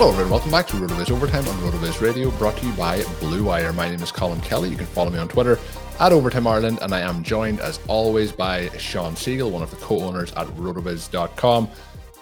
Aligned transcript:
Hello, 0.00 0.12
everyone. 0.12 0.30
Welcome 0.30 0.50
back 0.50 0.66
to 0.68 0.76
RotoViz 0.76 1.10
Overtime 1.10 1.46
on 1.46 1.56
RotoViz 1.56 2.00
Radio, 2.00 2.30
brought 2.38 2.56
to 2.56 2.64
you 2.64 2.72
by 2.72 3.04
Blue 3.20 3.44
Wire. 3.44 3.70
My 3.74 3.90
name 3.90 4.02
is 4.02 4.10
Colm 4.10 4.42
Kelly. 4.42 4.70
You 4.70 4.76
can 4.78 4.86
follow 4.86 5.10
me 5.10 5.18
on 5.18 5.28
Twitter 5.28 5.58
at 5.98 6.10
Overtime 6.10 6.46
Ireland, 6.46 6.78
and 6.80 6.94
I 6.94 7.00
am 7.00 7.22
joined, 7.22 7.60
as 7.60 7.78
always, 7.86 8.32
by 8.32 8.70
Shawn 8.78 9.14
Siegele, 9.14 9.50
one 9.50 9.62
of 9.62 9.68
the 9.68 9.76
co-owners 9.76 10.32
at 10.32 10.46
RotoViz.com, 10.46 11.68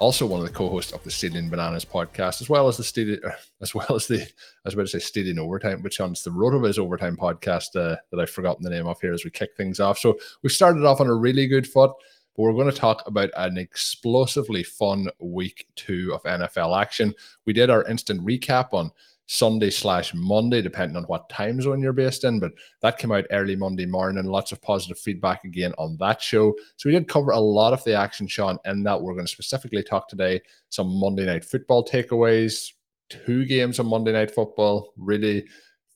also 0.00 0.26
one 0.26 0.40
of 0.40 0.46
the 0.48 0.52
co-hosts 0.52 0.90
of 0.90 1.04
the 1.04 1.10
Stealing 1.12 1.48
Bananas 1.48 1.84
podcast, 1.84 2.40
as 2.40 2.50
well 2.50 2.66
as 2.66 2.78
the 2.78 2.82
Stealing, 2.82 3.20
as 3.60 3.76
well 3.76 3.94
as 3.94 4.08
the, 4.08 4.22
I 4.22 4.26
was 4.64 4.74
about 4.74 4.86
to 4.86 4.88
say 4.88 4.98
Stealing 4.98 5.38
Overtime, 5.38 5.88
Shawn, 5.88 6.10
it's 6.10 6.22
the 6.22 6.30
RotoViz 6.30 6.80
Overtime 6.80 7.16
podcast 7.16 7.76
uh, 7.76 7.94
that 8.10 8.18
I've 8.20 8.28
forgotten 8.28 8.64
the 8.64 8.70
name 8.70 8.88
of 8.88 9.00
here 9.00 9.14
as 9.14 9.24
we 9.24 9.30
kick 9.30 9.50
things 9.56 9.78
off. 9.78 10.00
So 10.00 10.18
we 10.42 10.50
started 10.50 10.84
off 10.84 11.00
on 11.00 11.06
a 11.06 11.14
really 11.14 11.46
good 11.46 11.64
foot. 11.64 11.92
But 12.38 12.44
we're 12.44 12.52
going 12.52 12.70
to 12.70 12.80
talk 12.80 13.02
about 13.04 13.30
an 13.36 13.58
explosively 13.58 14.62
fun 14.62 15.08
week 15.18 15.66
two 15.74 16.12
of 16.14 16.22
NFL 16.22 16.80
action. 16.80 17.12
We 17.46 17.52
did 17.52 17.68
our 17.68 17.84
instant 17.88 18.24
recap 18.24 18.72
on 18.72 18.92
Sunday 19.26 19.70
slash 19.70 20.14
Monday, 20.14 20.62
depending 20.62 20.96
on 20.96 21.02
what 21.04 21.28
time 21.28 21.60
zone 21.60 21.82
you're 21.82 21.92
based 21.92 22.22
in. 22.22 22.38
But 22.38 22.52
that 22.80 22.96
came 22.96 23.10
out 23.10 23.24
early 23.32 23.56
Monday 23.56 23.86
morning. 23.86 24.24
Lots 24.24 24.52
of 24.52 24.62
positive 24.62 25.00
feedback 25.00 25.42
again 25.42 25.74
on 25.78 25.96
that 25.98 26.22
show. 26.22 26.54
So 26.76 26.88
we 26.88 26.92
did 26.92 27.08
cover 27.08 27.32
a 27.32 27.40
lot 27.40 27.72
of 27.72 27.82
the 27.82 27.94
action, 27.94 28.28
Shawn, 28.28 28.56
and 28.64 28.86
that 28.86 29.02
we're 29.02 29.14
going 29.14 29.26
to 29.26 29.32
specifically 29.32 29.82
talk 29.82 30.08
today 30.08 30.40
some 30.68 30.86
Monday 31.00 31.26
night 31.26 31.44
football 31.44 31.84
takeaways, 31.84 32.72
two 33.08 33.46
games 33.46 33.80
on 33.80 33.86
Monday 33.86 34.12
night 34.12 34.30
football, 34.30 34.92
really 34.96 35.44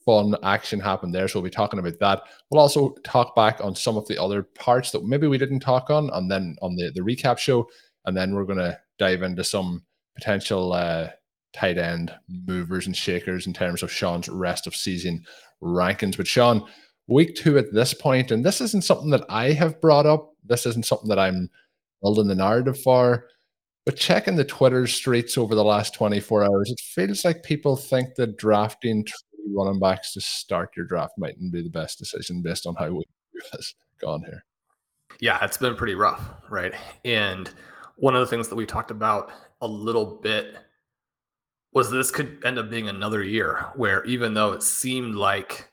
fun 0.04 0.34
action 0.42 0.80
happened 0.80 1.14
there. 1.14 1.28
So 1.28 1.38
we'll 1.38 1.50
be 1.50 1.54
talking 1.54 1.78
about 1.78 1.98
that. 2.00 2.22
We'll 2.50 2.60
also 2.60 2.94
talk 3.04 3.34
back 3.34 3.60
on 3.62 3.74
some 3.74 3.96
of 3.96 4.06
the 4.08 4.20
other 4.20 4.42
parts 4.42 4.90
that 4.90 5.04
maybe 5.04 5.26
we 5.26 5.38
didn't 5.38 5.60
talk 5.60 5.90
on, 5.90 6.10
and 6.12 6.30
then 6.30 6.56
on 6.62 6.76
the, 6.76 6.90
the 6.94 7.00
recap 7.00 7.38
show. 7.38 7.68
And 8.04 8.16
then 8.16 8.34
we're 8.34 8.44
going 8.44 8.58
to 8.58 8.78
dive 8.98 9.22
into 9.22 9.44
some 9.44 9.84
potential 10.16 10.72
uh, 10.72 11.10
tight 11.52 11.78
end 11.78 12.14
movers 12.28 12.86
and 12.86 12.96
shakers 12.96 13.46
in 13.46 13.52
terms 13.52 13.82
of 13.82 13.92
Shawn's 13.92 14.28
rest 14.28 14.66
of 14.66 14.74
season 14.74 15.24
rankings. 15.62 16.16
But 16.16 16.26
Sean, 16.26 16.66
week 17.06 17.36
two 17.36 17.58
at 17.58 17.72
this 17.72 17.94
point, 17.94 18.30
and 18.30 18.44
this 18.44 18.60
isn't 18.60 18.84
something 18.84 19.10
that 19.10 19.24
I 19.28 19.52
have 19.52 19.80
brought 19.80 20.06
up. 20.06 20.32
This 20.44 20.66
isn't 20.66 20.86
something 20.86 21.08
that 21.08 21.18
I'm 21.18 21.48
building 22.02 22.28
the 22.28 22.34
narrative 22.34 22.80
for. 22.80 23.26
But 23.84 23.96
checking 23.96 24.36
the 24.36 24.44
Twitter 24.44 24.86
streets 24.86 25.36
over 25.36 25.54
the 25.54 25.64
last 25.64 25.94
24 25.94 26.44
hours, 26.44 26.70
it 26.70 26.80
feels 26.80 27.24
like 27.24 27.42
people 27.42 27.76
think 27.76 28.14
that 28.14 28.38
drafting 28.38 29.04
running 29.48 29.80
backs 29.80 30.12
to 30.14 30.20
start 30.20 30.70
your 30.76 30.86
draft 30.86 31.14
mightn't 31.18 31.52
be 31.52 31.62
the 31.62 31.70
best 31.70 31.98
decision 31.98 32.42
based 32.42 32.66
on 32.66 32.74
how 32.74 32.90
we 32.90 33.04
has 33.52 33.74
gone 34.00 34.22
here. 34.22 34.44
Yeah, 35.20 35.38
it's 35.44 35.56
been 35.58 35.76
pretty 35.76 35.94
rough, 35.94 36.22
right? 36.50 36.74
And 37.04 37.50
one 37.96 38.14
of 38.14 38.20
the 38.20 38.26
things 38.26 38.48
that 38.48 38.56
we 38.56 38.66
talked 38.66 38.90
about 38.90 39.30
a 39.60 39.66
little 39.66 40.20
bit 40.22 40.56
was 41.72 41.90
this 41.90 42.10
could 42.10 42.42
end 42.44 42.58
up 42.58 42.70
being 42.70 42.88
another 42.88 43.22
year 43.22 43.66
where 43.74 44.04
even 44.04 44.34
though 44.34 44.52
it 44.52 44.62
seemed 44.62 45.14
like 45.14 45.70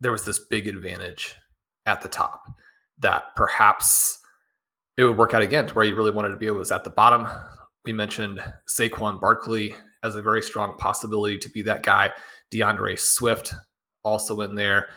there 0.00 0.12
was 0.12 0.24
this 0.24 0.38
big 0.38 0.68
advantage 0.68 1.34
at 1.86 2.00
the 2.00 2.08
top, 2.08 2.44
that 3.00 3.34
perhaps 3.36 4.18
it 4.96 5.04
would 5.04 5.16
work 5.16 5.34
out 5.34 5.42
again 5.42 5.66
to 5.66 5.74
where 5.74 5.84
you 5.84 5.94
really 5.94 6.10
wanted 6.10 6.30
to 6.30 6.36
be 6.36 6.50
was 6.50 6.72
at 6.72 6.84
the 6.84 6.90
bottom. 6.90 7.26
We 7.84 7.92
mentioned 7.92 8.40
Saquon 8.68 9.20
Barkley 9.20 9.74
as 10.02 10.14
a 10.14 10.22
very 10.22 10.42
strong 10.42 10.76
possibility 10.76 11.38
to 11.38 11.50
be 11.50 11.62
that 11.62 11.82
guy. 11.82 12.10
D'Andre 12.50 12.96
Swift 12.96 13.54
also 14.04 14.40
in 14.42 14.54
there. 14.54 14.88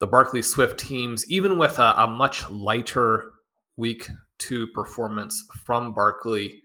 The 0.00 0.06
Barkley 0.06 0.42
Swift 0.42 0.78
teams, 0.78 1.30
even 1.30 1.58
with 1.58 1.78
a, 1.78 1.94
a 1.98 2.06
much 2.06 2.48
lighter 2.50 3.32
week 3.76 4.08
two 4.38 4.66
performance 4.68 5.44
from 5.64 5.92
Barkley, 5.92 6.62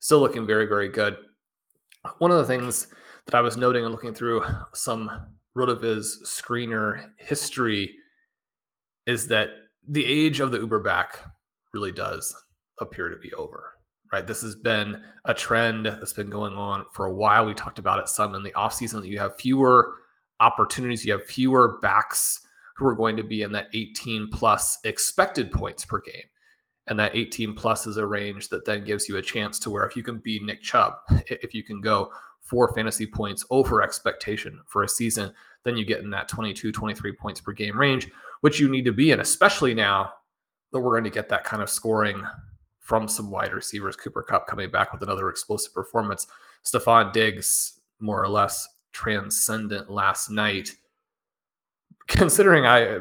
still 0.00 0.20
looking 0.20 0.46
very, 0.46 0.66
very 0.66 0.88
good. 0.88 1.16
One 2.18 2.30
of 2.30 2.38
the 2.38 2.44
things 2.44 2.88
that 3.26 3.34
I 3.34 3.40
was 3.40 3.56
noting 3.56 3.84
and 3.84 3.92
looking 3.92 4.14
through 4.14 4.42
some 4.74 5.10
RotoViz 5.56 6.22
screener 6.24 7.10
history 7.18 7.94
is 9.06 9.26
that 9.28 9.50
the 9.88 10.04
age 10.04 10.40
of 10.40 10.50
the 10.50 10.58
Uber 10.58 10.80
back 10.80 11.18
really 11.72 11.92
does 11.92 12.34
appear 12.80 13.08
to 13.08 13.16
be 13.16 13.32
over, 13.34 13.77
right? 14.12 14.26
This 14.26 14.42
has 14.42 14.54
been 14.54 15.02
a 15.24 15.34
trend 15.34 15.86
that's 15.86 16.12
been 16.12 16.30
going 16.30 16.54
on 16.54 16.86
for 16.92 17.06
a 17.06 17.12
while. 17.12 17.46
We 17.46 17.54
talked 17.54 17.78
about 17.78 17.98
it 17.98 18.08
some 18.08 18.34
in 18.34 18.42
the 18.42 18.52
offseason 18.52 19.02
that 19.02 19.08
you 19.08 19.18
have 19.18 19.36
fewer 19.36 19.94
opportunities, 20.40 21.04
you 21.04 21.12
have 21.12 21.24
fewer 21.24 21.78
backs 21.82 22.40
who 22.76 22.86
are 22.86 22.94
going 22.94 23.16
to 23.16 23.24
be 23.24 23.42
in 23.42 23.52
that 23.52 23.68
18 23.74 24.30
plus 24.30 24.78
expected 24.84 25.50
points 25.50 25.84
per 25.84 26.00
game. 26.00 26.22
And 26.86 26.98
that 26.98 27.14
18 27.14 27.54
plus 27.54 27.86
is 27.86 27.98
a 27.98 28.06
range 28.06 28.48
that 28.48 28.64
then 28.64 28.84
gives 28.84 29.08
you 29.08 29.16
a 29.16 29.22
chance 29.22 29.58
to 29.60 29.70
where 29.70 29.84
if 29.84 29.94
you 29.96 30.02
can 30.02 30.18
be 30.18 30.40
Nick 30.40 30.62
Chubb, 30.62 30.94
if 31.26 31.52
you 31.52 31.62
can 31.62 31.80
go 31.80 32.10
four 32.40 32.72
fantasy 32.74 33.06
points 33.06 33.44
over 33.50 33.82
expectation 33.82 34.60
for 34.66 34.84
a 34.84 34.88
season, 34.88 35.32
then 35.64 35.76
you 35.76 35.84
get 35.84 36.00
in 36.00 36.10
that 36.10 36.28
22, 36.28 36.72
23 36.72 37.12
points 37.12 37.40
per 37.40 37.52
game 37.52 37.78
range, 37.78 38.08
which 38.40 38.58
you 38.58 38.70
need 38.70 38.84
to 38.86 38.92
be 38.92 39.10
in, 39.10 39.20
especially 39.20 39.74
now 39.74 40.12
that 40.72 40.80
we're 40.80 40.92
going 40.92 41.04
to 41.04 41.10
get 41.10 41.28
that 41.28 41.44
kind 41.44 41.62
of 41.62 41.68
scoring 41.68 42.22
from 42.88 43.06
some 43.06 43.30
wide 43.30 43.52
receivers. 43.52 43.96
Cooper 43.96 44.22
Kupp 44.22 44.46
coming 44.46 44.70
back 44.70 44.94
with 44.94 45.02
another 45.02 45.28
explosive 45.28 45.74
performance. 45.74 46.26
Stefon 46.64 47.12
Diggs, 47.12 47.80
more 48.00 48.22
or 48.22 48.28
less 48.28 48.66
transcendent 48.92 49.90
last 49.90 50.30
night. 50.30 50.74
Considering 52.06 52.64
I 52.64 53.00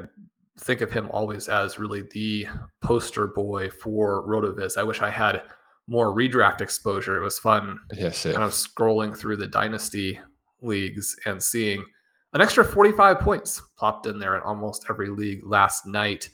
think 0.60 0.82
of 0.82 0.92
him 0.92 1.10
always 1.12 1.48
as 1.48 1.80
really 1.80 2.02
the 2.12 2.48
poster 2.82 3.28
boy 3.28 3.70
for 3.70 4.28
Rotoviz, 4.28 4.78
I 4.78 4.84
wish 4.84 5.02
I 5.02 5.10
had 5.10 5.44
more 5.88 6.14
redraft 6.14 6.60
exposure. 6.60 7.16
It 7.16 7.24
was 7.24 7.40
fun 7.40 7.80
Yes, 7.94 8.24
kind 8.24 8.44
of 8.44 8.52
scrolling 8.52 9.16
through 9.16 9.38
the 9.38 9.48
dynasty 9.48 10.20
leagues 10.62 11.16
and 11.26 11.42
seeing 11.42 11.82
an 12.34 12.42
extra 12.42 12.66
45 12.66 13.20
points 13.22 13.62
plopped 13.78 14.06
in 14.06 14.20
there 14.20 14.36
in 14.36 14.42
almost 14.42 14.86
every 14.90 15.08
league 15.08 15.46
last 15.46 15.86
night. 15.86 16.30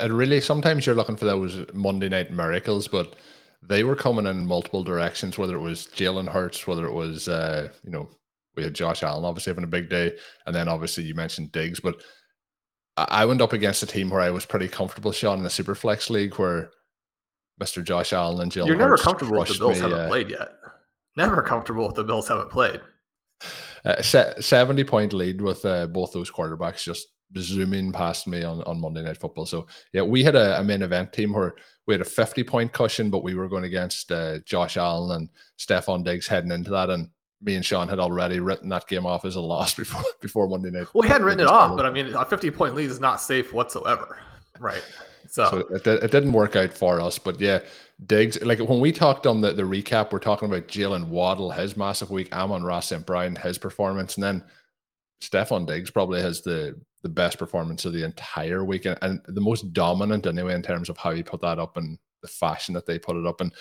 And 0.00 0.12
really, 0.16 0.40
sometimes 0.40 0.86
you're 0.86 0.94
looking 0.94 1.16
for 1.16 1.24
those 1.24 1.66
Monday 1.72 2.08
night 2.08 2.32
miracles, 2.32 2.88
but 2.88 3.16
they 3.62 3.84
were 3.84 3.96
coming 3.96 4.26
in 4.26 4.46
multiple 4.46 4.82
directions. 4.82 5.38
Whether 5.38 5.56
it 5.56 5.60
was 5.60 5.88
Jalen 5.94 6.28
Hurts, 6.28 6.66
whether 6.66 6.86
it 6.86 6.92
was 6.92 7.28
uh, 7.28 7.68
you 7.84 7.90
know 7.90 8.08
we 8.56 8.62
had 8.62 8.74
Josh 8.74 9.02
Allen 9.02 9.24
obviously 9.24 9.50
having 9.50 9.64
a 9.64 9.68
big 9.68 9.88
day, 9.88 10.12
and 10.46 10.54
then 10.54 10.68
obviously 10.68 11.04
you 11.04 11.14
mentioned 11.14 11.52
Diggs. 11.52 11.80
But 11.80 12.02
I 12.96 13.24
went 13.24 13.40
up 13.40 13.52
against 13.52 13.82
a 13.82 13.86
team 13.86 14.10
where 14.10 14.20
I 14.20 14.30
was 14.30 14.44
pretty 14.44 14.68
comfortable, 14.68 15.12
Shawn, 15.12 15.38
in 15.38 15.44
the 15.44 15.50
Superflex 15.50 16.10
league, 16.10 16.34
where 16.34 16.70
Mr. 17.60 17.82
Josh 17.82 18.12
Allen 18.12 18.40
and 18.40 18.52
Jalen. 18.52 18.66
You're 18.66 18.76
never 18.76 18.90
Hurts 18.90 19.02
comfortable 19.02 19.42
if 19.42 19.48
the 19.48 19.58
Bills 19.58 19.76
me, 19.76 19.82
haven't 19.82 20.00
uh, 20.00 20.08
played 20.08 20.30
yet. 20.30 20.48
Never 21.16 21.42
comfortable 21.42 21.88
if 21.88 21.94
the 21.94 22.04
Bills 22.04 22.28
haven't 22.28 22.50
played. 22.50 22.80
Uh, 23.84 24.00
70 24.02 24.84
point 24.84 25.12
lead 25.12 25.40
with 25.40 25.64
uh, 25.64 25.86
both 25.88 26.12
those 26.12 26.30
quarterbacks 26.30 26.84
just 26.84 27.08
zooming 27.38 27.92
past 27.92 28.26
me 28.26 28.42
on, 28.42 28.62
on 28.62 28.80
Monday 28.80 29.02
Night 29.02 29.18
Football. 29.18 29.46
So, 29.46 29.66
yeah, 29.92 30.02
we 30.02 30.22
had 30.22 30.36
a, 30.36 30.60
a 30.60 30.64
main 30.64 30.82
event 30.82 31.12
team 31.12 31.32
where 31.32 31.54
we 31.86 31.94
had 31.94 32.00
a 32.00 32.04
50 32.06 32.44
point 32.44 32.72
cushion, 32.72 33.10
but 33.10 33.22
we 33.22 33.34
were 33.34 33.48
going 33.48 33.64
against 33.64 34.12
uh, 34.12 34.38
Josh 34.40 34.76
Allen 34.76 35.16
and 35.16 35.28
Stefon 35.58 36.04
Diggs 36.04 36.26
heading 36.26 36.52
into 36.52 36.70
that. 36.70 36.90
And 36.90 37.08
me 37.40 37.54
and 37.56 37.64
Shawn 37.64 37.88
had 37.88 37.98
already 37.98 38.40
written 38.40 38.68
that 38.70 38.86
game 38.86 39.06
off 39.06 39.24
as 39.24 39.36
a 39.36 39.40
loss 39.52 39.74
before 39.74 40.04
before 40.20 40.48
Monday 40.48 40.70
night. 40.70 40.88
Well, 40.94 41.02
we 41.02 41.08
hadn't 41.08 41.26
written 41.26 41.40
it 41.40 41.48
off, 41.48 41.76
but 41.76 41.86
I 41.86 41.90
mean, 41.90 42.14
a 42.14 42.24
50 42.24 42.50
point 42.50 42.74
lead 42.74 42.90
is 42.90 43.00
not 43.00 43.20
safe 43.20 43.52
whatsoever. 43.52 44.18
Right. 44.60 44.82
So, 45.28 45.48
so 45.48 45.58
it, 45.74 45.86
it, 45.86 46.10
didn't 46.10 46.32
work 46.32 46.56
out 46.56 46.74
for 46.74 47.00
us. 47.00 47.18
But 47.18 47.40
yeah, 47.40 47.60
Diggs, 48.06 48.42
like 48.42 48.58
when 48.58 48.80
we 48.80 48.92
talked 48.92 49.26
on 49.26 49.40
the, 49.40 49.52
the 49.52 49.62
recap, 49.62 50.12
we're 50.12 50.18
talking 50.18 50.46
about 50.46 50.68
Jaylen 50.68 51.08
Waddle, 51.08 51.50
his 51.50 51.74
massive 51.74 52.10
week, 52.10 52.34
Amon-Ra 52.34 52.80
St. 52.80 53.06
Brown, 53.06 53.36
his 53.36 53.56
performance, 53.56 54.16
and 54.16 54.24
then 54.24 54.44
Stefon 55.22 55.66
Diggs 55.66 55.90
probably 55.90 56.20
has 56.20 56.42
the 56.42 56.78
the 57.02 57.08
best 57.08 57.38
performance 57.38 57.84
of 57.84 57.92
the 57.92 58.04
entire 58.04 58.64
weekend 58.64 58.98
and 59.02 59.20
the 59.26 59.40
most 59.40 59.72
dominant 59.72 60.26
anyway 60.26 60.54
in 60.54 60.62
terms 60.62 60.88
of 60.88 60.96
how 60.96 61.10
he 61.10 61.22
put 61.22 61.40
that 61.40 61.58
up 61.58 61.76
and 61.76 61.98
the 62.22 62.28
fashion 62.28 62.74
that 62.74 62.86
they 62.86 62.98
put 62.98 63.16
it 63.16 63.26
up. 63.26 63.40
And 63.40 63.52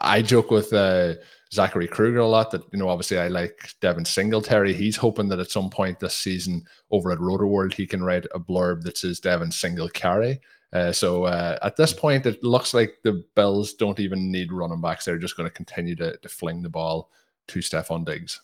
I 0.00 0.20
joke 0.20 0.50
with 0.50 0.72
uh, 0.72 1.14
Zachary 1.52 1.88
Kruger 1.88 2.18
a 2.18 2.26
lot 2.26 2.50
that, 2.50 2.62
you 2.72 2.78
know, 2.78 2.88
obviously 2.88 3.18
I 3.18 3.28
like 3.28 3.70
Devin 3.80 4.04
Singletary. 4.04 4.74
He's 4.74 4.96
hoping 4.96 5.28
that 5.28 5.38
at 5.38 5.50
some 5.50 5.70
point 5.70 6.00
this 6.00 6.14
season 6.14 6.64
over 6.90 7.12
at 7.12 7.18
Rotoworld, 7.18 7.72
he 7.72 7.86
can 7.86 8.04
write 8.04 8.26
a 8.34 8.40
blurb 8.40 8.82
that 8.82 8.98
says 8.98 9.20
Devin 9.20 9.52
Singletary. 9.52 10.40
Uh, 10.72 10.92
so 10.92 11.24
uh, 11.24 11.58
at 11.62 11.76
this 11.76 11.92
point, 11.92 12.26
it 12.26 12.42
looks 12.44 12.74
like 12.74 12.98
the 13.02 13.24
Bills 13.34 13.72
don't 13.74 14.00
even 14.00 14.30
need 14.30 14.52
running 14.52 14.80
backs. 14.80 15.04
They're 15.04 15.18
just 15.18 15.36
going 15.36 15.48
to 15.48 15.54
continue 15.54 15.96
to, 15.96 16.18
fling 16.28 16.62
the 16.62 16.68
ball 16.68 17.10
to 17.48 17.60
Stefon 17.60 18.04
Diggs. 18.04 18.42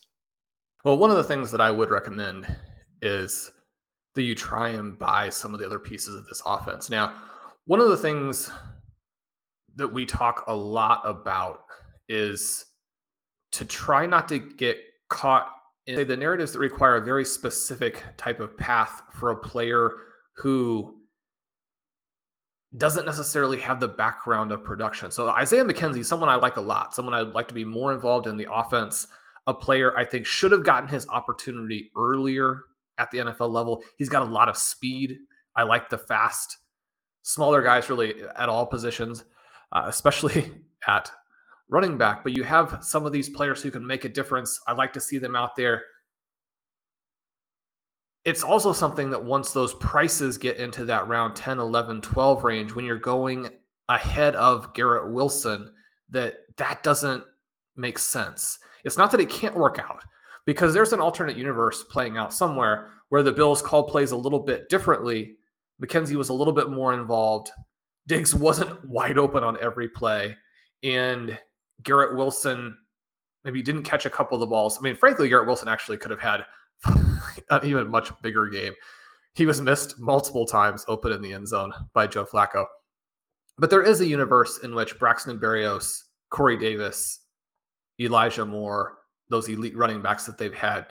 Well, 0.84 0.98
one 0.98 1.10
of 1.10 1.16
the 1.16 1.24
things 1.24 1.50
that 1.52 1.60
I 1.60 1.70
would 1.70 1.90
recommend 1.90 2.46
is 3.02 3.50
that 4.14 4.22
you 4.22 4.34
try 4.34 4.70
and 4.70 4.98
buy 4.98 5.28
some 5.30 5.54
of 5.54 5.60
the 5.60 5.66
other 5.66 5.78
pieces 5.78 6.14
of 6.14 6.26
this 6.26 6.42
offense. 6.44 6.90
Now, 6.90 7.14
one 7.66 7.80
of 7.80 7.88
the 7.88 7.96
things 7.96 8.50
that 9.76 9.88
we 9.88 10.04
talk 10.04 10.44
a 10.48 10.54
lot 10.54 11.02
about 11.04 11.60
is 12.08 12.66
to 13.52 13.64
try 13.64 14.06
not 14.06 14.28
to 14.28 14.38
get 14.38 14.78
caught 15.08 15.48
in 15.86 16.06
the 16.06 16.16
narratives 16.16 16.52
that 16.52 16.58
require 16.58 16.96
a 16.96 17.04
very 17.04 17.24
specific 17.24 18.02
type 18.16 18.40
of 18.40 18.56
path 18.56 19.02
for 19.12 19.30
a 19.30 19.36
player 19.36 19.92
who 20.36 20.96
doesn't 22.76 23.04
necessarily 23.06 23.60
have 23.60 23.80
the 23.80 23.88
background 23.88 24.50
of 24.50 24.64
production. 24.64 25.10
So 25.10 25.28
Isaiah 25.28 25.64
McKenzie, 25.64 26.04
someone 26.04 26.28
I 26.28 26.36
like 26.36 26.56
a 26.56 26.60
lot, 26.60 26.94
someone 26.94 27.14
I'd 27.14 27.34
like 27.34 27.48
to 27.48 27.54
be 27.54 27.64
more 27.64 27.92
involved 27.92 28.26
in 28.26 28.36
the 28.36 28.48
offense, 28.50 29.06
a 29.46 29.54
player 29.54 29.96
I 29.96 30.04
think 30.04 30.26
should 30.26 30.52
have 30.52 30.64
gotten 30.64 30.88
his 30.88 31.08
opportunity 31.08 31.90
earlier 31.96 32.62
at 32.98 33.10
the 33.10 33.18
NFL 33.18 33.50
level. 33.50 33.82
He's 33.96 34.08
got 34.08 34.22
a 34.22 34.30
lot 34.30 34.48
of 34.48 34.56
speed. 34.56 35.18
I 35.56 35.64
like 35.64 35.88
the 35.88 35.98
fast, 35.98 36.58
smaller 37.22 37.62
guys 37.62 37.90
really 37.90 38.14
at 38.36 38.48
all 38.48 38.66
positions, 38.66 39.24
uh, 39.72 39.84
especially 39.86 40.52
at 40.86 41.10
running 41.68 41.98
back. 41.98 42.22
But 42.22 42.36
you 42.36 42.44
have 42.44 42.78
some 42.82 43.04
of 43.04 43.12
these 43.12 43.28
players 43.28 43.62
who 43.62 43.70
can 43.70 43.86
make 43.86 44.04
a 44.04 44.08
difference. 44.08 44.60
I 44.66 44.72
like 44.72 44.92
to 44.94 45.00
see 45.00 45.18
them 45.18 45.36
out 45.36 45.56
there. 45.56 45.82
It's 48.24 48.44
also 48.44 48.72
something 48.72 49.10
that 49.10 49.24
once 49.24 49.52
those 49.52 49.74
prices 49.74 50.38
get 50.38 50.58
into 50.58 50.84
that 50.84 51.08
round 51.08 51.34
10, 51.34 51.58
11, 51.58 52.02
12 52.02 52.44
range, 52.44 52.72
when 52.72 52.84
you're 52.84 52.96
going 52.96 53.48
ahead 53.88 54.36
of 54.36 54.72
Garrett 54.74 55.12
Wilson, 55.12 55.72
that 56.10 56.36
that 56.56 56.84
doesn't 56.84 57.24
make 57.74 57.98
sense. 57.98 58.58
It's 58.84 58.98
not 58.98 59.10
that 59.10 59.20
it 59.20 59.30
can't 59.30 59.56
work 59.56 59.78
out 59.78 60.02
because 60.46 60.74
there's 60.74 60.92
an 60.92 61.00
alternate 61.00 61.36
universe 61.36 61.84
playing 61.84 62.16
out 62.16 62.34
somewhere 62.34 62.90
where 63.08 63.22
the 63.22 63.32
Bills 63.32 63.62
call 63.62 63.84
plays 63.84 64.12
a 64.12 64.16
little 64.16 64.40
bit 64.40 64.68
differently. 64.68 65.36
McKenzie 65.82 66.16
was 66.16 66.30
a 66.30 66.34
little 66.34 66.52
bit 66.52 66.70
more 66.70 66.94
involved. 66.94 67.50
Diggs 68.06 68.34
wasn't 68.34 68.84
wide 68.88 69.18
open 69.18 69.44
on 69.44 69.58
every 69.60 69.88
play. 69.88 70.36
And 70.82 71.38
Garrett 71.82 72.16
Wilson 72.16 72.76
maybe 73.44 73.62
didn't 73.62 73.84
catch 73.84 74.06
a 74.06 74.10
couple 74.10 74.36
of 74.36 74.40
the 74.40 74.46
balls. 74.46 74.78
I 74.78 74.80
mean, 74.82 74.96
frankly, 74.96 75.28
Garrett 75.28 75.46
Wilson 75.46 75.68
actually 75.68 75.98
could 75.98 76.10
have 76.10 76.20
had 76.20 76.44
an 77.50 77.60
even 77.64 77.88
much 77.88 78.10
bigger 78.22 78.48
game. 78.48 78.72
He 79.34 79.46
was 79.46 79.60
missed 79.60 79.98
multiple 79.98 80.46
times 80.46 80.84
open 80.88 81.12
in 81.12 81.22
the 81.22 81.32
end 81.32 81.48
zone 81.48 81.72
by 81.94 82.06
Joe 82.06 82.26
Flacco. 82.26 82.66
But 83.58 83.70
there 83.70 83.82
is 83.82 84.00
a 84.00 84.06
universe 84.06 84.58
in 84.62 84.74
which 84.74 84.98
Braxton 84.98 85.38
Berrios, 85.38 86.02
Corey 86.30 86.56
Davis, 86.56 87.20
Elijah 88.00 88.44
Moore, 88.44 88.98
those 89.28 89.48
elite 89.48 89.76
running 89.76 90.02
backs 90.02 90.26
that 90.26 90.38
they've 90.38 90.54
had 90.54 90.86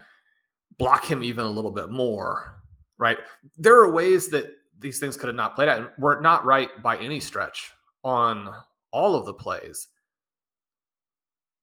block 0.77 1.05
him 1.05 1.23
even 1.23 1.45
a 1.45 1.49
little 1.49 1.71
bit 1.71 1.89
more, 1.89 2.61
right? 2.97 3.17
There 3.57 3.79
are 3.79 3.91
ways 3.91 4.29
that 4.29 4.51
these 4.79 4.99
things 4.99 5.15
could 5.15 5.27
have 5.27 5.35
not 5.35 5.55
played 5.55 5.69
out. 5.69 5.79
And 5.79 5.89
we're 5.97 6.19
not 6.19 6.45
right 6.45 6.69
by 6.81 6.97
any 6.97 7.19
stretch 7.19 7.71
on 8.03 8.49
all 8.91 9.15
of 9.15 9.25
the 9.25 9.33
plays. 9.33 9.87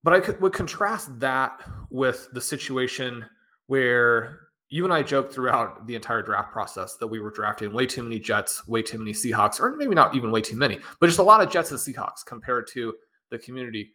But 0.04 0.14
I 0.14 0.20
could, 0.20 0.40
would 0.40 0.52
contrast 0.52 1.18
that 1.18 1.60
with 1.90 2.28
the 2.32 2.40
situation 2.40 3.24
where 3.66 4.40
you 4.70 4.84
and 4.84 4.92
I 4.92 5.02
joked 5.02 5.32
throughout 5.32 5.86
the 5.86 5.94
entire 5.94 6.22
draft 6.22 6.52
process 6.52 6.96
that 6.96 7.06
we 7.06 7.20
were 7.20 7.30
drafting 7.30 7.72
way 7.72 7.86
too 7.86 8.02
many 8.02 8.18
Jets, 8.18 8.68
way 8.68 8.82
too 8.82 8.98
many 8.98 9.12
Seahawks, 9.12 9.60
or 9.60 9.74
maybe 9.76 9.94
not 9.94 10.14
even 10.14 10.30
way 10.30 10.40
too 10.40 10.56
many, 10.56 10.78
but 11.00 11.06
just 11.06 11.18
a 11.18 11.22
lot 11.22 11.42
of 11.42 11.50
Jets 11.50 11.70
and 11.70 11.80
Seahawks 11.80 12.24
compared 12.24 12.68
to 12.68 12.94
the 13.30 13.38
community 13.38 13.92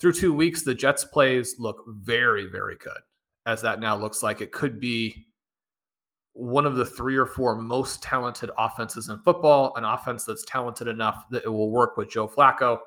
through 0.00 0.12
two 0.12 0.32
weeks, 0.32 0.62
the 0.62 0.74
Jets 0.74 1.04
plays 1.04 1.56
look 1.58 1.84
very, 1.88 2.46
very 2.46 2.76
good, 2.76 3.00
as 3.46 3.62
that 3.62 3.80
now 3.80 3.96
looks 3.96 4.22
like 4.22 4.40
it 4.40 4.52
could 4.52 4.80
be 4.80 5.26
one 6.36 6.66
of 6.66 6.76
the 6.76 6.84
three 6.84 7.16
or 7.16 7.24
four 7.24 7.56
most 7.56 8.02
talented 8.02 8.50
offenses 8.58 9.08
in 9.08 9.18
football, 9.20 9.72
an 9.76 9.84
offense 9.84 10.24
that's 10.24 10.44
talented 10.44 10.86
enough 10.86 11.24
that 11.30 11.44
it 11.44 11.48
will 11.48 11.70
work 11.70 11.96
with 11.96 12.10
Joe 12.10 12.28
Flacco. 12.28 12.78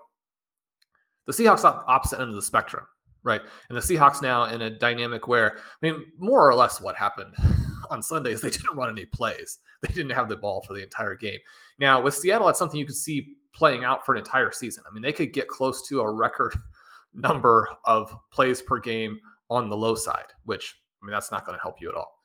The 1.25 1.33
Seahawks 1.33 1.63
opposite 1.65 2.19
end 2.19 2.29
of 2.29 2.35
the 2.35 2.41
spectrum, 2.44 2.85
right? 3.23 3.41
And 3.69 3.77
the 3.77 3.81
Seahawks 3.81 4.21
now 4.21 4.45
in 4.45 4.62
a 4.62 4.69
dynamic 4.69 5.27
where, 5.27 5.57
I 5.57 5.62
mean, 5.81 6.05
more 6.19 6.47
or 6.47 6.53
less 6.53 6.79
what 6.79 6.95
happened 6.95 7.33
on 7.89 8.03
Sundays, 8.03 8.41
they 8.41 8.51
didn't 8.51 8.75
run 8.75 8.89
any 8.89 9.05
plays. 9.05 9.57
They 9.81 9.94
didn't 9.94 10.12
have 10.12 10.29
the 10.29 10.38
ball 10.38 10.62
for 10.67 10.73
the 10.73 10.83
entire 10.83 11.15
game. 11.15 11.39
Now, 11.79 12.01
with 12.01 12.13
Seattle, 12.13 12.47
that's 12.47 12.59
something 12.59 12.79
you 12.79 12.85
could 12.85 12.95
see 12.95 13.35
playing 13.53 13.83
out 13.83 14.05
for 14.05 14.13
an 14.13 14.19
entire 14.19 14.51
season. 14.51 14.83
I 14.88 14.94
mean, 14.94 15.01
they 15.01 15.13
could 15.13 15.33
get 15.33 15.47
close 15.47 15.88
to 15.88 16.01
a 16.01 16.12
record 16.12 16.55
number 17.13 17.69
of 17.85 18.15
plays 18.31 18.61
per 18.61 18.79
game 18.79 19.19
on 19.50 19.69
the 19.69 19.77
low 19.77 19.95
side, 19.95 20.25
which 20.45 20.75
I 21.01 21.06
mean, 21.06 21.13
that's 21.13 21.31
not 21.31 21.45
going 21.45 21.57
to 21.57 21.61
help 21.61 21.81
you 21.81 21.89
at 21.89 21.95
all. 21.95 22.19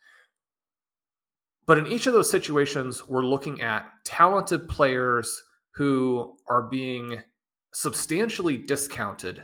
But 1.67 1.79
in 1.79 1.87
each 1.87 2.07
of 2.07 2.13
those 2.13 2.31
situations, 2.31 3.07
we're 3.09 3.25
looking 3.25 3.63
at 3.63 3.87
talented 4.05 4.69
players 4.69 5.43
who 5.75 6.37
are 6.49 6.63
being 6.63 7.23
substantially 7.73 8.59
discounted 8.59 9.43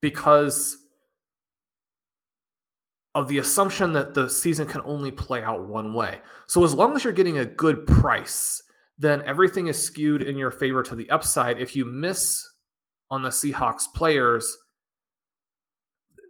because 0.00 0.76
of 3.14 3.28
the 3.28 3.38
assumption 3.38 3.92
that 3.92 4.12
the 4.12 4.28
season 4.28 4.66
can 4.66 4.82
only 4.84 5.10
play 5.10 5.42
out 5.42 5.66
one 5.68 5.94
way. 5.94 6.18
So 6.48 6.64
as 6.64 6.74
long 6.74 6.96
as 6.96 7.04
you're 7.04 7.12
getting 7.12 7.38
a 7.38 7.44
good 7.44 7.86
price, 7.86 8.62
then 8.98 9.22
everything 9.22 9.68
is 9.68 9.80
skewed 9.80 10.22
in 10.22 10.36
your 10.36 10.50
favor 10.50 10.82
to 10.82 10.96
the 10.96 11.08
upside. 11.10 11.60
If 11.60 11.76
you 11.76 11.84
miss 11.84 12.44
on 13.14 13.22
the 13.22 13.28
Seahawks 13.28 13.84
players, 13.94 14.58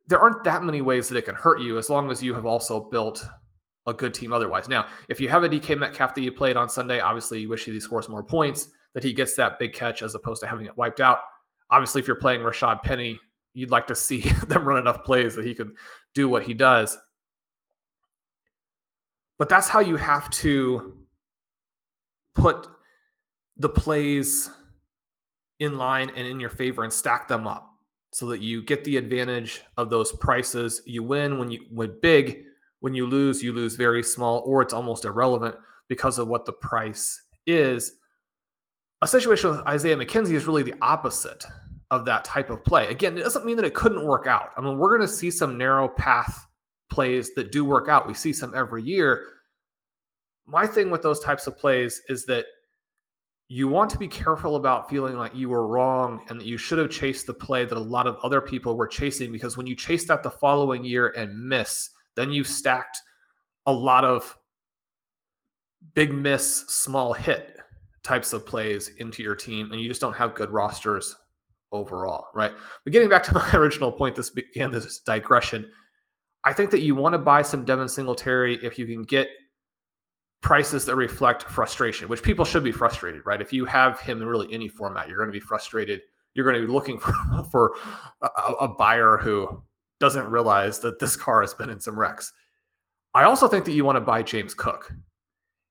there 0.06 0.20
aren't 0.20 0.44
that 0.44 0.62
many 0.62 0.82
ways 0.82 1.08
that 1.08 1.16
it 1.16 1.24
can 1.24 1.34
hurt 1.34 1.60
you 1.60 1.78
as 1.78 1.88
long 1.88 2.10
as 2.10 2.22
you 2.22 2.34
have 2.34 2.44
also 2.44 2.78
built 2.78 3.26
a 3.86 3.94
good 3.94 4.12
team 4.12 4.32
otherwise. 4.32 4.68
Now, 4.68 4.86
if 5.08 5.18
you 5.18 5.28
have 5.30 5.44
a 5.44 5.48
DK 5.48 5.78
Metcalf 5.78 6.14
that 6.14 6.20
you 6.20 6.30
played 6.30 6.56
on 6.56 6.68
Sunday, 6.68 7.00
obviously 7.00 7.40
you 7.40 7.48
wish 7.48 7.64
he 7.64 7.80
scores 7.80 8.08
more 8.08 8.22
points, 8.22 8.68
that 8.92 9.02
he 9.02 9.12
gets 9.14 9.34
that 9.36 9.58
big 9.58 9.72
catch 9.72 10.02
as 10.02 10.14
opposed 10.14 10.42
to 10.42 10.46
having 10.46 10.66
it 10.66 10.76
wiped 10.76 11.00
out. 11.00 11.18
Obviously, 11.70 12.02
if 12.02 12.06
you're 12.06 12.16
playing 12.16 12.42
Rashad 12.42 12.82
Penny, 12.82 13.18
you'd 13.54 13.70
like 13.70 13.86
to 13.86 13.94
see 13.94 14.20
them 14.46 14.68
run 14.68 14.78
enough 14.78 15.04
plays 15.04 15.34
that 15.36 15.46
he 15.46 15.54
can 15.54 15.74
do 16.14 16.28
what 16.28 16.42
he 16.42 16.52
does. 16.52 16.98
But 19.38 19.48
that's 19.48 19.68
how 19.68 19.80
you 19.80 19.96
have 19.96 20.30
to 20.30 20.98
put 22.34 22.68
the 23.56 23.68
plays 23.68 24.50
in 25.64 25.76
line 25.76 26.10
and 26.16 26.26
in 26.26 26.38
your 26.38 26.50
favor 26.50 26.84
and 26.84 26.92
stack 26.92 27.28
them 27.28 27.46
up 27.46 27.70
so 28.12 28.26
that 28.26 28.40
you 28.40 28.62
get 28.62 28.84
the 28.84 28.96
advantage 28.96 29.62
of 29.76 29.90
those 29.90 30.12
prices. 30.12 30.80
You 30.86 31.02
win 31.02 31.38
when 31.38 31.50
you 31.50 31.64
win 31.72 31.96
big. 32.00 32.44
When 32.80 32.94
you 32.94 33.06
lose, 33.06 33.42
you 33.42 33.52
lose 33.52 33.76
very 33.76 34.02
small 34.02 34.42
or 34.46 34.62
it's 34.62 34.74
almost 34.74 35.04
irrelevant 35.04 35.56
because 35.88 36.18
of 36.18 36.28
what 36.28 36.44
the 36.44 36.52
price 36.52 37.20
is. 37.46 37.92
A 39.02 39.08
situation 39.08 39.50
with 39.50 39.66
Isaiah 39.66 39.96
McKenzie 39.96 40.34
is 40.34 40.46
really 40.46 40.62
the 40.62 40.74
opposite 40.80 41.44
of 41.90 42.04
that 42.04 42.24
type 42.24 42.50
of 42.50 42.64
play. 42.64 42.88
Again, 42.88 43.16
it 43.18 43.22
doesn't 43.22 43.44
mean 43.44 43.56
that 43.56 43.64
it 43.64 43.74
couldn't 43.74 44.04
work 44.04 44.26
out. 44.26 44.50
I 44.56 44.60
mean, 44.60 44.78
we're 44.78 44.96
going 44.96 45.08
to 45.08 45.14
see 45.14 45.30
some 45.30 45.58
narrow 45.58 45.88
path 45.88 46.46
plays 46.90 47.34
that 47.34 47.52
do 47.52 47.64
work 47.64 47.88
out. 47.88 48.06
We 48.06 48.14
see 48.14 48.32
some 48.32 48.54
every 48.54 48.82
year. 48.82 49.26
My 50.46 50.66
thing 50.66 50.90
with 50.90 51.02
those 51.02 51.20
types 51.20 51.46
of 51.46 51.56
plays 51.58 52.02
is 52.08 52.26
that 52.26 52.46
you 53.54 53.68
want 53.68 53.88
to 53.88 53.98
be 53.98 54.08
careful 54.08 54.56
about 54.56 54.90
feeling 54.90 55.16
like 55.16 55.32
you 55.32 55.48
were 55.48 55.68
wrong 55.68 56.20
and 56.28 56.40
that 56.40 56.44
you 56.44 56.58
should 56.58 56.76
have 56.76 56.90
chased 56.90 57.24
the 57.28 57.32
play 57.32 57.64
that 57.64 57.78
a 57.78 57.80
lot 57.80 58.04
of 58.04 58.16
other 58.24 58.40
people 58.40 58.76
were 58.76 58.88
chasing 58.88 59.30
because 59.30 59.56
when 59.56 59.64
you 59.64 59.76
chase 59.76 60.04
that 60.08 60.24
the 60.24 60.30
following 60.30 60.84
year 60.84 61.14
and 61.16 61.38
miss, 61.38 61.90
then 62.16 62.32
you've 62.32 62.48
stacked 62.48 62.98
a 63.66 63.72
lot 63.72 64.04
of 64.04 64.36
big 65.94 66.12
miss, 66.12 66.64
small 66.66 67.12
hit 67.12 67.58
types 68.02 68.32
of 68.32 68.44
plays 68.44 68.88
into 68.98 69.22
your 69.22 69.36
team, 69.36 69.70
and 69.70 69.80
you 69.80 69.86
just 69.86 70.00
don't 70.00 70.16
have 70.16 70.34
good 70.34 70.50
rosters 70.50 71.14
overall, 71.70 72.26
right? 72.34 72.50
But 72.82 72.92
getting 72.92 73.08
back 73.08 73.22
to 73.22 73.34
my 73.34 73.52
original 73.52 73.92
point, 73.92 74.16
this 74.16 74.30
began 74.30 74.72
this 74.72 74.98
digression. 74.98 75.70
I 76.42 76.52
think 76.54 76.72
that 76.72 76.80
you 76.80 76.96
want 76.96 77.12
to 77.12 77.18
buy 77.18 77.42
some 77.42 77.64
Devin 77.64 77.88
Singletary 77.88 78.56
if 78.64 78.80
you 78.80 78.86
can 78.86 79.04
get 79.04 79.28
prices 80.44 80.84
that 80.84 80.94
reflect 80.94 81.44
frustration, 81.44 82.06
which 82.06 82.22
people 82.22 82.44
should 82.44 82.62
be 82.62 82.70
frustrated, 82.70 83.22
right? 83.24 83.40
If 83.40 83.50
you 83.50 83.64
have 83.64 83.98
him 83.98 84.20
in 84.20 84.28
really 84.28 84.52
any 84.52 84.68
format, 84.68 85.08
you're 85.08 85.16
going 85.16 85.30
to 85.30 85.32
be 85.32 85.40
frustrated. 85.40 86.02
You're 86.34 86.44
going 86.44 86.60
to 86.60 86.66
be 86.66 86.72
looking 86.72 86.98
for, 87.00 87.14
for 87.50 87.76
a, 88.20 88.52
a 88.60 88.68
buyer 88.68 89.16
who 89.16 89.62
doesn't 90.00 90.30
realize 90.30 90.80
that 90.80 90.98
this 90.98 91.16
car 91.16 91.40
has 91.40 91.54
been 91.54 91.70
in 91.70 91.80
some 91.80 91.98
wrecks. 91.98 92.30
I 93.14 93.24
also 93.24 93.48
think 93.48 93.64
that 93.64 93.72
you 93.72 93.86
want 93.86 93.96
to 93.96 94.02
buy 94.02 94.22
James 94.22 94.52
Cook. 94.52 94.92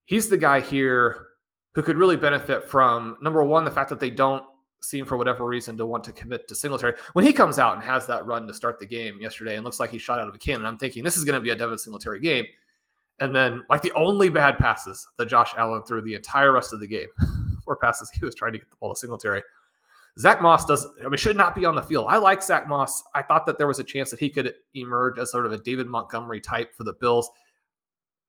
He's 0.06 0.28
the 0.28 0.38
guy 0.38 0.60
here 0.60 1.28
who 1.76 1.84
could 1.84 1.98
really 1.98 2.18
benefit 2.18 2.68
from 2.68 3.18
number 3.22 3.44
one, 3.44 3.66
the 3.66 3.72
fact 3.72 3.92
that 3.92 4.00
they 4.00 4.10
don't 4.10 4.44
seem 4.82 5.06
for 5.06 5.18
whatever 5.18 5.46
reason 5.46 5.78
to 5.78 5.86
want 5.86 6.04
to 6.06 6.12
commit 6.12 6.48
to 6.48 6.56
Singletary. 6.56 6.96
When 7.14 7.24
he 7.24 7.32
comes 7.32 7.60
out 7.60 7.76
and 7.76 7.84
has 7.84 8.08
that 8.08 8.26
run 8.26 8.48
to 8.48 8.54
start 8.56 8.80
the 8.80 8.88
game 8.88 9.20
yesterday 9.22 9.56
and 9.56 9.64
looks 9.64 9.80
like 9.80 9.92
he 9.92 10.00
shot 10.00 10.18
out 10.18 10.28
of 10.28 10.34
a 10.34 10.40
cannon, 10.40 10.66
I'm 10.66 10.80
thinking 10.80 11.04
this 11.04 11.16
is 11.16 11.26
going 11.26 11.36
to 11.36 11.42
be 11.42 11.52
a 11.52 11.56
Devin 11.56 11.78
Singletary 11.78 12.22
game. 12.22 12.46
And 13.24 13.34
then, 13.34 13.64
like 13.70 13.82
the 13.82 13.94
only 13.94 14.28
bad 14.28 14.58
passes 14.58 15.08
that 15.18 15.30
Josh 15.30 15.54
Allen 15.56 15.82
threw 15.84 16.02
the 16.02 16.14
entire 16.14 16.52
rest 16.52 16.74
of 16.74 16.82
the 16.82 16.88
game 16.88 17.08
were 17.66 17.78
passes 17.78 18.10
he 18.10 18.26
was 18.26 18.36
trying 18.36 18.52
to 18.52 18.58
get 18.58 18.70
the 18.70 18.76
ball 18.76 18.94
to 18.94 19.00
Singletary. 19.00 19.42
Zack 20.20 20.42
Moss 20.42 20.66
does, 20.66 20.86
I 21.00 21.08
mean, 21.08 21.16
should 21.16 21.38
not 21.38 21.56
be 21.56 21.64
on 21.64 21.74
the 21.74 21.82
field. 21.82 22.08
I 22.10 22.18
like 22.18 22.44
Zack 22.44 22.68
Moss. 22.68 23.02
I 23.16 23.22
thought 23.22 23.46
that 23.46 23.58
there 23.58 23.66
was 23.66 23.80
a 23.80 23.84
chance 23.84 24.12
that 24.12 24.20
he 24.20 24.30
could 24.30 24.54
emerge 24.74 25.20
as 25.20 25.32
sort 25.32 25.46
of 25.46 25.54
a 25.54 25.58
David 25.58 25.88
Montgomery 25.88 26.42
type 26.42 26.76
for 26.76 26.84
the 26.84 26.92
Bills. 27.00 27.30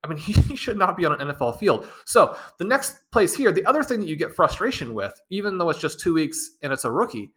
I 0.04 0.06
mean, 0.06 0.18
he 0.18 0.54
should 0.54 0.78
not 0.78 0.96
be 0.96 1.04
on 1.04 1.20
an 1.20 1.26
NFL 1.26 1.58
field. 1.58 1.88
So 2.04 2.36
the 2.58 2.64
next 2.64 2.98
place 3.10 3.34
here, 3.34 3.50
the 3.50 3.66
other 3.66 3.82
thing 3.82 3.98
that 3.98 4.06
you 4.06 4.14
get 4.14 4.32
frustration 4.32 4.94
with, 4.94 5.20
even 5.28 5.58
though 5.58 5.70
it's 5.70 5.80
just 5.80 5.98
two 5.98 6.14
weeks 6.14 6.52
and 6.62 6.72
it's 6.72 6.84
a 6.84 6.90
rookie, 6.90 7.32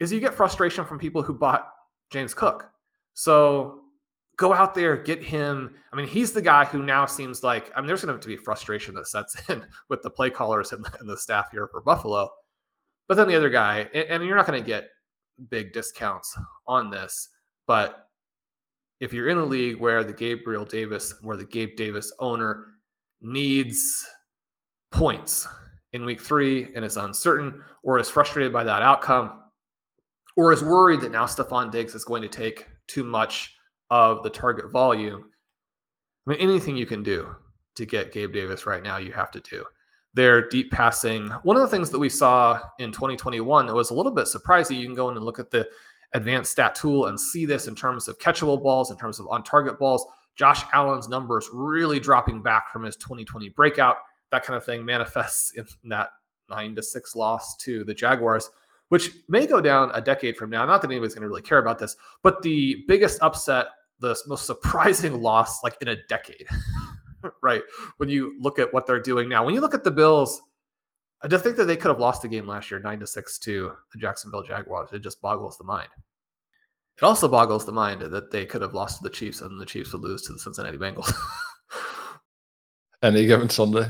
is 0.00 0.10
you 0.10 0.18
get 0.18 0.32
frustration 0.32 0.86
from 0.86 0.98
people 0.98 1.20
who 1.20 1.34
bought 1.34 1.68
James 2.08 2.32
Cook. 2.32 2.70
So 3.12 3.83
go 4.36 4.52
out 4.52 4.74
there, 4.74 4.96
get 4.96 5.22
him. 5.22 5.74
I 5.92 5.96
mean, 5.96 6.06
he's 6.06 6.32
the 6.32 6.42
guy 6.42 6.64
who 6.64 6.82
now 6.82 7.06
seems 7.06 7.42
like, 7.42 7.70
I 7.74 7.80
mean, 7.80 7.86
there's 7.86 8.04
going 8.04 8.18
to 8.18 8.28
be 8.28 8.36
frustration 8.36 8.94
that 8.94 9.08
sets 9.08 9.36
in 9.48 9.64
with 9.88 10.02
the 10.02 10.10
play 10.10 10.30
callers 10.30 10.72
and, 10.72 10.84
and 11.00 11.08
the 11.08 11.16
staff 11.16 11.50
here 11.50 11.68
for 11.68 11.80
Buffalo. 11.80 12.28
But 13.08 13.16
then 13.16 13.28
the 13.28 13.36
other 13.36 13.50
guy, 13.50 13.88
and, 13.94 14.08
and 14.08 14.24
you're 14.24 14.36
not 14.36 14.46
going 14.46 14.62
to 14.62 14.66
get 14.66 14.88
big 15.50 15.72
discounts 15.72 16.36
on 16.66 16.90
this, 16.90 17.28
but 17.66 18.08
if 19.00 19.12
you're 19.12 19.28
in 19.28 19.38
a 19.38 19.44
league 19.44 19.80
where 19.80 20.04
the 20.04 20.12
Gabriel 20.12 20.64
Davis, 20.64 21.14
where 21.22 21.36
the 21.36 21.44
Gabe 21.44 21.76
Davis 21.76 22.12
owner 22.20 22.66
needs 23.20 24.06
points 24.90 25.46
in 25.92 26.04
week 26.04 26.20
three 26.20 26.74
and 26.74 26.84
is 26.84 26.96
uncertain 26.96 27.62
or 27.82 27.98
is 27.98 28.08
frustrated 28.08 28.52
by 28.52 28.64
that 28.64 28.82
outcome 28.82 29.42
or 30.36 30.52
is 30.52 30.62
worried 30.62 31.00
that 31.00 31.12
now 31.12 31.24
Stefon 31.24 31.70
Diggs 31.70 31.94
is 31.94 32.04
going 32.04 32.22
to 32.22 32.28
take 32.28 32.66
too 32.86 33.04
much 33.04 33.53
of 33.90 34.22
the 34.22 34.30
target 34.30 34.70
volume. 34.70 35.30
I 36.26 36.30
mean, 36.30 36.40
anything 36.40 36.76
you 36.76 36.86
can 36.86 37.02
do 37.02 37.34
to 37.76 37.86
get 37.86 38.12
Gabe 38.12 38.32
Davis 38.32 38.66
right 38.66 38.82
now, 38.82 38.96
you 38.96 39.12
have 39.12 39.30
to 39.32 39.40
do. 39.40 39.64
Their 40.14 40.48
deep 40.48 40.70
passing. 40.70 41.28
One 41.42 41.56
of 41.56 41.62
the 41.62 41.68
things 41.68 41.90
that 41.90 41.98
we 41.98 42.08
saw 42.08 42.60
in 42.78 42.92
2021 42.92 43.66
that 43.66 43.74
was 43.74 43.90
a 43.90 43.94
little 43.94 44.12
bit 44.12 44.28
surprising, 44.28 44.78
you 44.78 44.86
can 44.86 44.94
go 44.94 45.10
in 45.10 45.16
and 45.16 45.24
look 45.24 45.38
at 45.38 45.50
the 45.50 45.68
advanced 46.12 46.52
stat 46.52 46.74
tool 46.74 47.06
and 47.06 47.18
see 47.18 47.44
this 47.44 47.66
in 47.66 47.74
terms 47.74 48.06
of 48.08 48.18
catchable 48.18 48.62
balls, 48.62 48.90
in 48.90 48.96
terms 48.96 49.18
of 49.18 49.26
on 49.28 49.42
target 49.42 49.78
balls. 49.78 50.06
Josh 50.36 50.62
Allen's 50.72 51.08
numbers 51.08 51.48
really 51.52 52.00
dropping 52.00 52.42
back 52.42 52.72
from 52.72 52.84
his 52.84 52.96
2020 52.96 53.50
breakout. 53.50 53.96
That 54.30 54.44
kind 54.44 54.56
of 54.56 54.64
thing 54.64 54.84
manifests 54.84 55.52
in 55.52 55.66
that 55.90 56.10
nine 56.48 56.74
to 56.76 56.82
six 56.82 57.14
loss 57.14 57.56
to 57.58 57.84
the 57.84 57.94
Jaguars, 57.94 58.50
which 58.94 59.10
may 59.28 59.44
go 59.44 59.60
down 59.60 59.90
a 59.92 60.00
decade 60.00 60.36
from 60.36 60.50
now. 60.50 60.64
Not 60.64 60.80
that 60.80 60.88
anybody's 60.88 61.16
going 61.16 61.22
to 61.22 61.28
really 61.28 61.42
care 61.42 61.58
about 61.58 61.80
this, 61.80 61.96
but 62.22 62.42
the 62.42 62.84
biggest 62.86 63.20
upset 63.22 63.66
the 63.98 64.16
most 64.28 64.46
surprising 64.46 65.20
loss 65.20 65.64
like 65.64 65.76
in 65.80 65.88
a 65.88 65.96
decade, 66.08 66.46
right? 67.42 67.62
When 67.96 68.08
you 68.08 68.36
look 68.38 68.60
at 68.60 68.72
what 68.72 68.86
they're 68.86 69.02
doing 69.02 69.28
now, 69.28 69.44
when 69.44 69.52
you 69.52 69.60
look 69.60 69.74
at 69.74 69.82
the 69.82 69.90
Bills, 69.90 70.40
I 71.22 71.26
just 71.26 71.42
think 71.42 71.56
that 71.56 71.64
they 71.64 71.76
could 71.76 71.88
have 71.88 71.98
lost 71.98 72.22
the 72.22 72.28
game 72.28 72.46
last 72.46 72.70
year, 72.70 72.78
nine 72.78 73.00
to 73.00 73.06
six 73.08 73.36
to 73.40 73.72
the 73.92 73.98
Jacksonville 73.98 74.44
Jaguars. 74.44 74.92
It 74.92 75.02
just 75.02 75.20
boggles 75.20 75.58
the 75.58 75.64
mind. 75.64 75.88
It 76.96 77.02
also 77.02 77.26
boggles 77.26 77.66
the 77.66 77.72
mind 77.72 78.00
that 78.00 78.30
they 78.30 78.46
could 78.46 78.62
have 78.62 78.74
lost 78.74 78.98
to 78.98 79.02
the 79.02 79.10
Chiefs 79.10 79.40
and 79.40 79.60
the 79.60 79.66
Chiefs 79.66 79.92
would 79.92 80.02
lose 80.02 80.22
to 80.22 80.34
the 80.34 80.38
Cincinnati 80.38 80.78
Bengals. 80.78 81.12
Any 83.02 83.26
given 83.26 83.48
Sunday. 83.48 83.88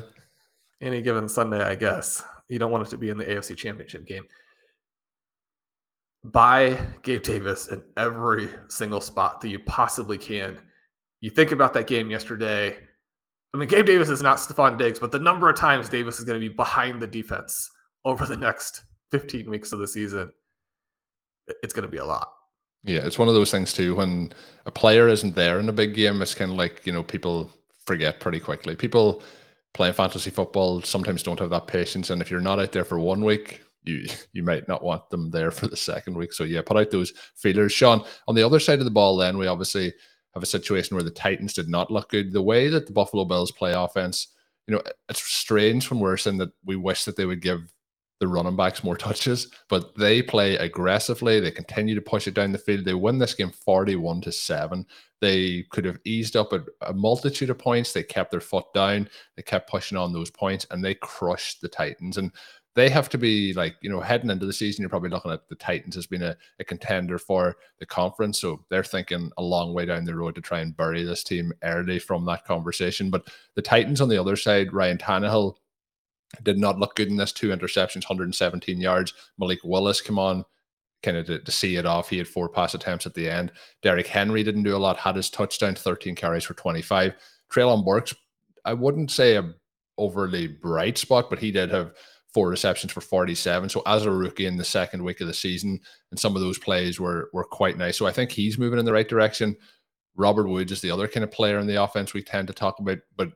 Any 0.81 1.03
given 1.03 1.29
Sunday, 1.29 1.63
I 1.63 1.75
guess. 1.75 2.25
You 2.49 2.59
don't 2.59 2.73
want 2.73 2.87
it 2.87 2.91
to 2.91 2.97
be 2.97 3.11
in 3.11 3.19
the 3.19 3.27
AFC 3.27 3.55
Championship 3.55 4.07
game 4.07 4.25
buy 6.25 6.79
Gabe 7.03 7.23
Davis 7.23 7.69
in 7.69 7.83
every 7.97 8.49
single 8.69 9.01
spot 9.01 9.41
that 9.41 9.49
you 9.49 9.59
possibly 9.61 10.19
can. 10.19 10.59
You 11.21 11.31
think 11.31 11.53
about 11.53 11.75
that 11.75 11.87
game 11.87 12.11
yesterday. 12.11 12.77
I 13.53 13.57
mean, 13.57 13.69
Gabe 13.69 13.87
Davis 13.87 14.09
is 14.09 14.23
not 14.23 14.39
Stefon 14.39 14.79
Diggs, 14.79 14.99
but 14.99 15.13
the 15.13 15.19
number 15.19 15.49
of 15.49 15.57
times 15.57 15.89
Davis 15.89 16.19
is 16.19 16.25
going 16.25 16.41
to 16.41 16.49
be 16.49 16.55
behind 16.55 17.01
the 17.01 17.07
defense 17.07 17.71
over 18.05 18.27
the 18.27 18.37
next 18.37 18.83
15 19.11 19.49
weeks 19.49 19.73
of 19.73 19.79
the 19.79 19.87
season, 19.87 20.33
it's 21.63 21.73
going 21.73 21.85
to 21.85 21.91
be 21.91 21.99
a 21.99 22.05
lot. 22.05 22.31
Yeah, 22.83 23.01
it's 23.01 23.19
one 23.19 23.29
of 23.29 23.35
those 23.35 23.51
things 23.51 23.73
too. 23.73 23.95
When 23.95 24.33
a 24.67 24.71
player 24.71 25.09
isn't 25.09 25.35
there 25.35 25.59
in 25.59 25.69
a 25.69 25.73
big 25.73 25.95
game, 25.95 26.21
it's 26.21 26.35
kind 26.35 26.51
of 26.51 26.59
like, 26.59 26.83
you 26.85 26.93
know, 26.93 27.03
people 27.03 27.51
forget 27.87 28.21
pretty 28.21 28.41
quickly. 28.41 28.77
People 28.77 29.23
playing 29.73 29.95
fantasy 29.95 30.31
football 30.31 30.83
sometimes 30.83 31.23
don't 31.23 31.39
have 31.39 31.51
that 31.51 31.67
patience. 31.67 32.11
And 32.11 32.21
if 32.21 32.31
you're 32.31 32.41
not 32.41 32.61
out 32.61 32.73
there 32.73 32.85
for 32.85 32.99
one 32.99 33.25
week, 33.25 33.64
you 33.85 34.07
you 34.33 34.43
might 34.43 34.67
not 34.69 34.83
want 34.83 35.09
them 35.11 35.31
there 35.31 35.51
for 35.51 35.67
the 35.69 35.77
second 35.77 36.17
week. 36.17 36.33
So 36.33 36.45
yeah, 36.45 36.63
put 36.63 36.77
out 36.77 36.91
those 36.91 37.13
feelers. 37.37 37.73
Shawn, 37.73 38.05
on 38.27 38.35
the 38.35 38.43
other 38.43 38.61
side 38.61 38.79
of 38.79 38.85
the 38.85 38.91
ball, 38.91 39.17
then 39.17 39.39
we 39.39 39.47
obviously 39.47 39.93
have 40.35 40.43
a 40.43 40.47
situation 40.47 40.97
where 40.97 41.05
the 41.05 41.11
Titans 41.11 41.53
did 41.53 41.69
not 41.69 41.91
look 41.91 42.11
good. 42.11 42.33
The 42.33 42.43
way 42.43 42.69
that 42.69 42.87
the 42.87 42.93
Buffalo 42.93 43.25
Bills 43.25 43.53
play 43.53 43.73
offense, 43.73 44.29
you 44.67 44.75
know, 44.75 44.83
it's 45.09 45.23
strange 45.23 45.91
when 45.91 46.01
we're 46.01 46.17
saying 46.17 46.39
that 46.39 46.53
we 46.65 46.77
wish 46.77 47.05
that 47.05 47.17
they 47.17 47.27
would 47.27 47.41
give 47.41 47.73
the 48.21 48.29
running 48.29 48.57
backs 48.57 48.83
more 48.83 48.97
touches, 48.97 49.49
but 49.69 49.97
they 49.97 50.23
play 50.23 50.57
aggressively. 50.57 51.41
They 51.41 51.51
continue 51.51 51.95
to 51.95 52.01
push 52.01 52.27
it 52.27 52.35
down 52.35 52.53
the 52.53 52.59
field. 52.59 52.85
They 52.85 52.95
win 52.95 53.19
this 53.19 53.35
game 53.35 53.51
41 53.51 54.23
to 54.23 54.33
7. 54.33 54.87
They 55.21 55.65
could 55.71 55.85
have 55.85 55.99
eased 56.05 56.37
up 56.37 56.53
a, 56.53 56.65
a 56.83 56.93
multitude 56.93 57.51
of 57.51 57.59
points. 57.59 57.93
They 57.93 58.03
kept 58.03 58.31
their 58.31 58.41
foot 58.41 58.67
down. 58.75 59.09
They 59.37 59.43
kept 59.43 59.71
pushing 59.71 59.99
on 59.99 60.13
those 60.13 60.31
points 60.31 60.67
and 60.71 60.85
they 60.85 60.95
crushed 60.95 61.61
the 61.61 61.69
Titans. 61.69 62.19
And 62.19 62.31
they 62.75 62.91
have 62.91 63.09
to 63.11 63.19
be 63.19 63.53
like, 63.53 63.77
you 63.83 63.91
know, 63.91 64.01
heading 64.01 64.31
into 64.31 64.47
the 64.47 64.53
season, 64.53 64.83
you're 64.83 64.89
probably 64.89 65.11
looking 65.11 65.31
at 65.31 65.49
the 65.49 65.55
Titans 65.55 65.97
as 65.97 66.07
being 66.07 66.23
a, 66.23 66.37
a, 66.59 66.65
contender 66.65 67.19
for 67.19 67.57
the 67.79 67.87
conference. 67.87 68.41
So 68.41 68.65
they're 68.69 68.83
thinking 68.83 69.31
a 69.39 69.43
long 69.43 69.73
way 69.73 69.87
down 69.87 70.05
the 70.05 70.15
road 70.15 70.35
to 70.35 70.41
try 70.41 70.61
and 70.61 70.77
bury 70.77 71.05
this 71.05 71.23
team 71.23 71.53
early 71.63 72.01
from 72.01 72.25
that 72.27 72.45
conversation. 72.45 73.11
But 73.11 73.29
the 73.55 73.63
Titans 73.63 74.01
on 74.01 74.09
the 74.09 74.19
other 74.19 74.35
side, 74.35 74.73
Ryan 74.73 74.99
Tannehill 74.99 75.55
did 76.43 76.59
not 76.59 76.81
look 76.81 76.97
good 76.97 77.09
in 77.09 77.17
this 77.17 77.33
two 77.33 77.51
interceptions, 77.51 78.09
117 78.09 78.81
yards. 78.81 79.15
Malik 79.39 79.61
Willis 79.63 80.01
come 80.01 80.19
on 80.19 80.45
kind 81.05 81.17
of 81.17 81.27
to, 81.27 81.39
to, 81.39 81.53
see 81.53 81.77
it 81.77 81.87
off. 81.87 82.09
He 82.09 82.19
had 82.19 82.27
four 82.27 82.49
pass 82.49 82.75
attempts 82.75 83.07
at 83.07 83.15
the 83.15 83.29
end. 83.29 83.53
Derrick 83.83 84.07
Henry 84.07 84.43
didn't 84.43 84.63
do 84.65 84.75
a 84.75 84.79
lot, 84.79 84.97
had 84.97 85.17
his 85.17 85.31
touchdown, 85.31 85.75
13 85.75 86.15
carries 86.15 86.45
for 86.45 86.55
25. 86.55 87.15
Treylon 87.53 87.85
Burks, 87.85 88.15
I 88.65 88.73
wouldn't 88.73 89.11
say 89.11 89.37
a 89.37 89.55
overly 89.99 90.49
bright 90.49 90.99
spot, 90.99 91.31
but 91.31 91.39
he 91.39 91.53
did 91.53 91.71
have 91.71 91.93
four 92.35 92.49
receptions 92.49 92.93
for 92.93 93.01
47. 93.01 93.69
So 93.69 93.83
as 93.87 94.05
a 94.05 94.11
rookie 94.11 94.47
in 94.47 94.57
the 94.57 94.65
second 94.65 95.03
week 95.03 95.21
of 95.21 95.29
the 95.29 95.33
season, 95.33 95.81
and 96.11 96.19
some 96.19 96.35
of 96.35 96.43
those 96.43 96.59
plays 96.59 97.01
were 97.01 97.31
were 97.33 97.45
quite 97.45 97.79
nice. 97.79 97.97
So 97.97 98.07
I 98.07 98.13
think 98.13 98.33
he's 98.33 98.59
moving 98.59 98.79
in 98.79 98.85
the 98.85 98.93
right 98.93 99.09
direction. 99.09 99.57
Robert 100.17 100.49
Woods 100.49 100.73
is 100.73 100.81
the 100.81 100.91
other 100.91 101.09
kind 101.09 101.25
of 101.25 101.31
player 101.31 101.59
in 101.59 101.67
the 101.67 101.83
offense 101.83 102.13
we 102.13 102.23
tend 102.23 102.49
to 102.49 102.55
talk 102.55 102.79
about, 102.81 102.99
but 103.17 103.31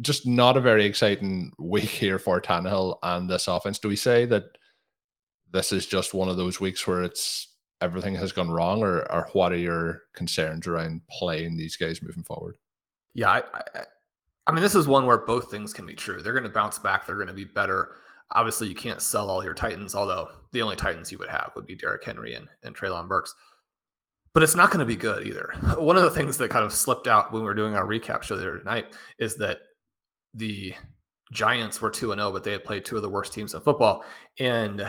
just 0.00 0.26
not 0.26 0.56
a 0.56 0.60
very 0.60 0.84
exciting 0.84 1.52
week 1.58 1.84
here 1.84 2.18
for 2.18 2.40
Tannehill 2.40 2.98
and 3.02 3.30
this 3.30 3.48
offense. 3.48 3.78
Do 3.78 3.88
we 3.88 3.96
say 3.96 4.26
that 4.26 4.44
this 5.52 5.72
is 5.72 5.86
just 5.86 6.14
one 6.14 6.28
of 6.28 6.36
those 6.36 6.60
weeks 6.60 6.86
where 6.86 7.02
it's 7.04 7.48
everything 7.80 8.14
has 8.16 8.32
gone 8.32 8.50
wrong, 8.50 8.82
or, 8.82 9.10
or 9.12 9.28
what 9.32 9.52
are 9.52 9.56
your 9.56 10.02
concerns 10.14 10.66
around 10.66 11.02
playing 11.10 11.56
these 11.56 11.76
guys 11.76 12.02
moving 12.02 12.24
forward? 12.24 12.56
Yeah, 13.14 13.30
I, 13.30 13.42
I, 13.54 13.84
I 14.46 14.52
mean, 14.52 14.62
this 14.62 14.74
is 14.74 14.88
one 14.88 15.06
where 15.06 15.18
both 15.18 15.50
things 15.50 15.72
can 15.72 15.86
be 15.86 15.94
true. 15.94 16.20
They're 16.20 16.32
going 16.32 16.44
to 16.44 16.50
bounce 16.50 16.78
back. 16.78 17.06
They're 17.06 17.14
going 17.16 17.28
to 17.28 17.34
be 17.34 17.44
better. 17.44 17.96
Obviously, 18.34 18.68
you 18.68 18.74
can't 18.74 19.00
sell 19.00 19.30
all 19.30 19.44
your 19.44 19.54
Titans, 19.54 19.94
although 19.94 20.28
the 20.52 20.62
only 20.62 20.76
Titans 20.76 21.12
you 21.12 21.18
would 21.18 21.28
have 21.28 21.52
would 21.54 21.66
be 21.66 21.76
Derrick 21.76 22.04
Henry 22.04 22.34
and, 22.34 22.48
and 22.62 22.76
Treylon 22.76 23.08
Burks. 23.08 23.34
But 24.32 24.42
it's 24.42 24.56
not 24.56 24.70
going 24.70 24.80
to 24.80 24.84
be 24.84 24.96
good 24.96 25.26
either. 25.26 25.54
One 25.78 25.96
of 25.96 26.02
the 26.02 26.10
things 26.10 26.36
that 26.38 26.50
kind 26.50 26.64
of 26.64 26.72
slipped 26.72 27.06
out 27.06 27.32
when 27.32 27.42
we 27.42 27.46
were 27.46 27.54
doing 27.54 27.76
our 27.76 27.86
recap 27.86 28.22
show 28.22 28.36
the 28.36 28.42
other 28.42 28.62
night 28.64 28.86
is 29.18 29.36
that 29.36 29.58
the 30.34 30.74
Giants 31.32 31.80
were 31.80 31.90
2 31.90 32.08
0, 32.14 32.32
but 32.32 32.42
they 32.42 32.52
had 32.52 32.64
played 32.64 32.84
two 32.84 32.96
of 32.96 33.02
the 33.02 33.08
worst 33.08 33.32
teams 33.32 33.54
in 33.54 33.60
football. 33.60 34.04
And 34.40 34.88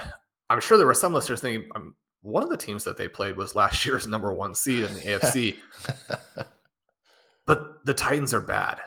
I'm 0.50 0.62
sure 0.62 0.78
there 0.78 0.88
were 0.88 0.96
some 0.96 1.14
listeners 1.14 1.42
thinking, 1.42 1.70
um, 1.76 1.96
one 2.22 2.42
of 2.42 2.50
the 2.50 2.58
teams 2.58 2.84
that 2.84 2.98
they 2.98 3.08
played 3.08 3.38
was 3.38 3.56
last 3.56 3.86
year's 3.86 4.08
number 4.08 4.34
one 4.34 4.56
seed 4.56 4.84
in 4.84 4.94
the 4.96 5.00
AFC. 5.02 5.58
but 7.46 7.86
the 7.86 7.94
Titans 7.94 8.34
are 8.34 8.42
bad. 8.42 8.80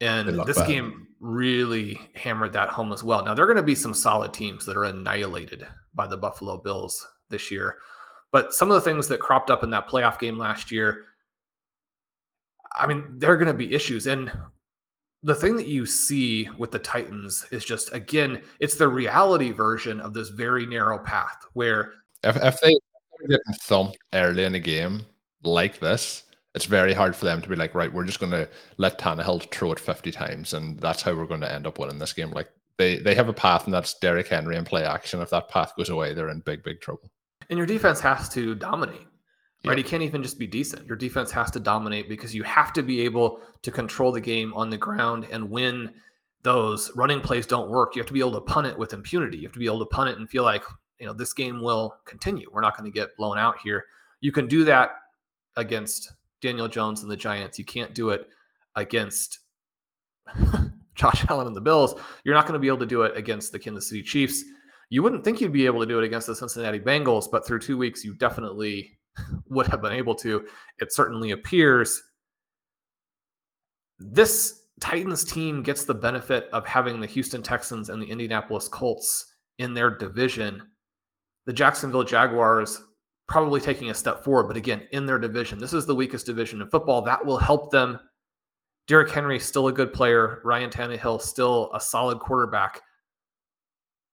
And 0.00 0.28
this 0.46 0.58
bad. 0.58 0.68
game 0.68 1.08
really 1.20 1.98
hammered 2.14 2.52
that 2.52 2.68
home 2.68 2.92
as 2.92 3.02
well. 3.02 3.24
Now, 3.24 3.34
there 3.34 3.44
are 3.44 3.48
going 3.48 3.56
to 3.56 3.62
be 3.62 3.74
some 3.74 3.94
solid 3.94 4.32
teams 4.32 4.66
that 4.66 4.76
are 4.76 4.84
annihilated 4.84 5.66
by 5.94 6.06
the 6.06 6.16
Buffalo 6.16 6.58
Bills 6.58 7.06
this 7.30 7.50
year. 7.50 7.78
But 8.32 8.52
some 8.52 8.70
of 8.70 8.74
the 8.74 8.80
things 8.82 9.08
that 9.08 9.20
cropped 9.20 9.50
up 9.50 9.64
in 9.64 9.70
that 9.70 9.88
playoff 9.88 10.18
game 10.18 10.36
last 10.36 10.70
year, 10.70 11.04
I 12.76 12.86
mean, 12.86 13.04
there 13.18 13.32
are 13.32 13.36
going 13.36 13.46
to 13.46 13.54
be 13.54 13.74
issues. 13.74 14.06
And 14.06 14.30
the 15.22 15.34
thing 15.34 15.56
that 15.56 15.68
you 15.68 15.86
see 15.86 16.48
with 16.58 16.70
the 16.70 16.78
Titans 16.78 17.46
is 17.50 17.64
just, 17.64 17.94
again, 17.94 18.42
it's 18.60 18.76
the 18.76 18.88
reality 18.88 19.52
version 19.52 20.00
of 20.00 20.12
this 20.12 20.28
very 20.28 20.66
narrow 20.66 20.98
path 20.98 21.46
where. 21.54 21.94
If, 22.22 22.36
if 22.36 22.60
they 22.60 22.76
get 23.28 23.40
thumped 23.62 23.96
early 24.12 24.44
in 24.44 24.54
a 24.54 24.60
game 24.60 25.06
like 25.42 25.80
this, 25.80 26.24
it's 26.56 26.64
very 26.64 26.94
hard 26.94 27.14
for 27.14 27.26
them 27.26 27.42
to 27.42 27.48
be 27.48 27.54
like, 27.54 27.74
right, 27.74 27.92
we're 27.92 28.04
just 28.04 28.18
going 28.18 28.32
to 28.32 28.48
let 28.78 28.98
Tannehill 28.98 29.52
throw 29.52 29.72
it 29.72 29.78
50 29.78 30.10
times, 30.10 30.54
and 30.54 30.80
that's 30.80 31.02
how 31.02 31.14
we're 31.14 31.26
going 31.26 31.42
to 31.42 31.52
end 31.52 31.66
up 31.66 31.78
winning 31.78 31.98
this 31.98 32.14
game. 32.14 32.30
Like 32.30 32.48
they 32.78 32.98
they 32.98 33.14
have 33.14 33.28
a 33.28 33.34
path, 33.34 33.66
and 33.66 33.74
that's 33.74 33.94
Derrick 33.94 34.28
Henry 34.28 34.56
and 34.56 34.66
play 34.66 34.82
action. 34.82 35.20
If 35.20 35.30
that 35.30 35.50
path 35.50 35.76
goes 35.76 35.90
away, 35.90 36.14
they're 36.14 36.30
in 36.30 36.40
big, 36.40 36.64
big 36.64 36.80
trouble. 36.80 37.10
And 37.50 37.58
your 37.58 37.66
defense 37.66 38.00
has 38.00 38.28
to 38.30 38.54
dominate, 38.54 39.06
right? 39.64 39.78
You 39.78 39.84
can't 39.84 40.02
even 40.02 40.22
just 40.22 40.38
be 40.38 40.46
decent. 40.46 40.86
Your 40.86 40.96
defense 40.96 41.30
has 41.30 41.50
to 41.52 41.60
dominate 41.60 42.08
because 42.08 42.34
you 42.34 42.42
have 42.42 42.72
to 42.72 42.82
be 42.82 43.02
able 43.02 43.40
to 43.62 43.70
control 43.70 44.10
the 44.10 44.20
game 44.20 44.52
on 44.54 44.70
the 44.70 44.78
ground 44.78 45.26
and 45.30 45.48
when 45.48 45.92
those 46.42 46.92
running 46.94 47.20
plays 47.20 47.44
don't 47.44 47.68
work, 47.68 47.96
you 47.96 48.00
have 48.00 48.06
to 48.06 48.12
be 48.12 48.20
able 48.20 48.30
to 48.30 48.40
punt 48.40 48.68
it 48.68 48.78
with 48.78 48.92
impunity. 48.92 49.36
You 49.36 49.42
have 49.44 49.52
to 49.52 49.58
be 49.58 49.66
able 49.66 49.80
to 49.80 49.86
punt 49.86 50.10
it 50.10 50.18
and 50.18 50.30
feel 50.30 50.44
like, 50.44 50.62
you 51.00 51.04
know, 51.04 51.12
this 51.12 51.32
game 51.32 51.60
will 51.60 51.96
continue. 52.04 52.48
We're 52.52 52.60
not 52.60 52.76
going 52.76 52.90
to 52.90 52.94
get 52.96 53.16
blown 53.16 53.36
out 53.36 53.56
here. 53.64 53.84
You 54.20 54.30
can 54.30 54.46
do 54.46 54.62
that 54.62 54.90
against 55.56 56.12
Daniel 56.40 56.68
Jones 56.68 57.02
and 57.02 57.10
the 57.10 57.16
Giants. 57.16 57.58
You 57.58 57.64
can't 57.64 57.94
do 57.94 58.10
it 58.10 58.28
against 58.74 59.40
Josh 60.94 61.24
Allen 61.28 61.46
and 61.46 61.56
the 61.56 61.60
Bills. 61.60 61.94
You're 62.24 62.34
not 62.34 62.46
going 62.46 62.54
to 62.54 62.60
be 62.60 62.68
able 62.68 62.78
to 62.78 62.86
do 62.86 63.02
it 63.02 63.16
against 63.16 63.52
the 63.52 63.58
Kansas 63.58 63.88
City 63.88 64.02
Chiefs. 64.02 64.42
You 64.88 65.02
wouldn't 65.02 65.24
think 65.24 65.40
you'd 65.40 65.52
be 65.52 65.66
able 65.66 65.80
to 65.80 65.86
do 65.86 65.98
it 65.98 66.04
against 66.04 66.26
the 66.26 66.34
Cincinnati 66.34 66.78
Bengals, 66.78 67.30
but 67.30 67.46
through 67.46 67.60
two 67.60 67.76
weeks, 67.76 68.04
you 68.04 68.14
definitely 68.14 68.98
would 69.48 69.66
have 69.66 69.82
been 69.82 69.92
able 69.92 70.14
to. 70.16 70.46
It 70.78 70.92
certainly 70.92 71.32
appears. 71.32 72.00
This 73.98 74.62
Titans 74.80 75.24
team 75.24 75.62
gets 75.62 75.84
the 75.84 75.94
benefit 75.94 76.48
of 76.52 76.66
having 76.66 77.00
the 77.00 77.06
Houston 77.06 77.42
Texans 77.42 77.88
and 77.88 78.00
the 78.00 78.06
Indianapolis 78.06 78.68
Colts 78.68 79.32
in 79.58 79.74
their 79.74 79.90
division. 79.90 80.62
The 81.46 81.52
Jacksonville 81.52 82.04
Jaguars 82.04 82.82
probably 83.28 83.60
taking 83.60 83.90
a 83.90 83.94
step 83.94 84.22
forward. 84.22 84.48
But 84.48 84.56
again, 84.56 84.86
in 84.92 85.06
their 85.06 85.18
division, 85.18 85.58
this 85.58 85.72
is 85.72 85.86
the 85.86 85.94
weakest 85.94 86.26
division 86.26 86.60
in 86.60 86.68
football. 86.68 87.02
That 87.02 87.24
will 87.24 87.38
help 87.38 87.70
them. 87.70 87.98
Derrick 88.86 89.10
Henry 89.10 89.38
still 89.40 89.68
a 89.68 89.72
good 89.72 89.92
player. 89.92 90.40
Ryan 90.44 90.70
Tannehill 90.70 91.20
still 91.20 91.70
a 91.74 91.80
solid 91.80 92.20
quarterback. 92.20 92.82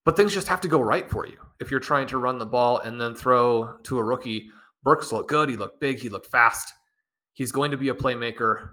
But 0.06 0.18
things 0.18 0.34
just 0.34 0.48
have 0.48 0.62
to 0.62 0.68
go 0.68 0.82
right 0.82 1.10
for 1.10 1.28
you 1.28 1.38
if 1.60 1.72
you're 1.72 1.80
trying 1.80 2.08
to 2.08 2.18
run 2.18 2.38
the 2.38 2.46
ball 2.46 2.80
and 2.80 3.00
then 3.00 3.16
throw 3.16 3.78
to 3.84 4.00
a 4.00 4.04
rookie. 4.04 4.50
Burks 4.84 5.12
looked 5.12 5.30
good. 5.30 5.50
He 5.50 5.56
looked 5.56 5.80
big. 5.80 6.00
He 6.00 6.10
looked 6.10 6.28
fast. 6.28 6.74
He's 7.34 7.52
going 7.52 7.72
to 7.72 7.78
be 7.78 7.90
a 7.90 7.94
playmaker. 7.94 8.70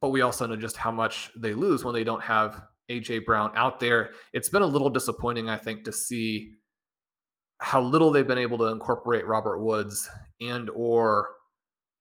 But 0.00 0.08
we 0.08 0.22
also 0.22 0.46
know 0.46 0.56
just 0.56 0.76
how 0.76 0.90
much 0.90 1.30
they 1.36 1.54
lose 1.54 1.84
when 1.84 1.94
they 1.94 2.04
don't 2.04 2.22
have 2.22 2.62
AJ 2.90 3.26
Brown 3.26 3.52
out 3.54 3.78
there. 3.78 4.10
It's 4.32 4.48
been 4.48 4.62
a 4.62 4.66
little 4.66 4.90
disappointing, 4.90 5.48
I 5.48 5.56
think, 5.56 5.84
to 5.84 5.92
see 5.92 6.54
how 7.58 7.80
little 7.80 8.10
they've 8.10 8.26
been 8.26 8.38
able 8.38 8.58
to 8.58 8.66
incorporate 8.66 9.26
Robert 9.26 9.58
Woods 9.58 10.08
and 10.40 10.70
or 10.70 11.28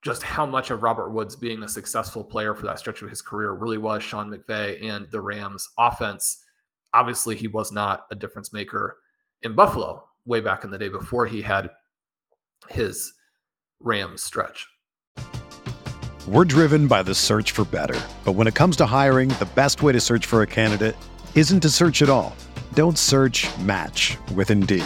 just 0.04 0.22
how 0.22 0.46
much 0.46 0.70
of 0.70 0.84
Robert 0.84 1.10
Woods 1.12 1.36
being 1.36 1.64
a 1.64 1.68
successful 1.68 2.24
player 2.24 2.54
for 2.54 2.66
that 2.66 2.80
stretch 2.80 3.02
of 3.02 3.10
his 3.10 3.22
career 3.22 3.54
really 3.54 3.78
was 3.78 4.04
Sean 4.04 4.30
McVay 4.30 4.84
and 4.84 5.08
the 5.12 5.20
Rams 5.20 5.68
offense. 5.78 6.44
Obviously, 6.94 7.36
he 7.36 7.48
was 7.48 7.72
not 7.72 8.06
a 8.12 8.16
difference 8.16 8.54
maker 8.54 8.98
in 9.42 9.54
Buffalo 9.54 10.04
way 10.26 10.40
back 10.40 10.64
in 10.64 10.72
the 10.72 10.78
day 10.78 10.90
before 10.90 11.26
he 11.26 11.42
had 11.42 11.70
his 12.70 13.14
Rams 13.80 14.24
stretch. 14.24 14.68
We're 16.28 16.46
driven 16.46 16.88
by 16.88 17.04
the 17.04 17.16
search 17.16 17.52
for 17.52 17.66
better. 17.66 18.00
But 18.26 18.34
when 18.34 18.48
it 18.48 18.56
comes 18.56 18.76
to 18.78 18.86
hiring, 18.86 19.30
the 19.30 19.48
best 19.56 19.82
way 19.82 19.94
to 19.94 20.00
search 20.00 20.26
for 20.26 20.42
a 20.42 20.48
candidate 20.48 20.96
isn't 21.36 21.62
to 21.62 21.70
search 21.70 22.02
at 22.02 22.10
all. 22.10 22.36
Don't 22.74 22.98
search 22.98 23.48
match 23.60 24.18
with 24.36 24.52
Indeed. 24.52 24.86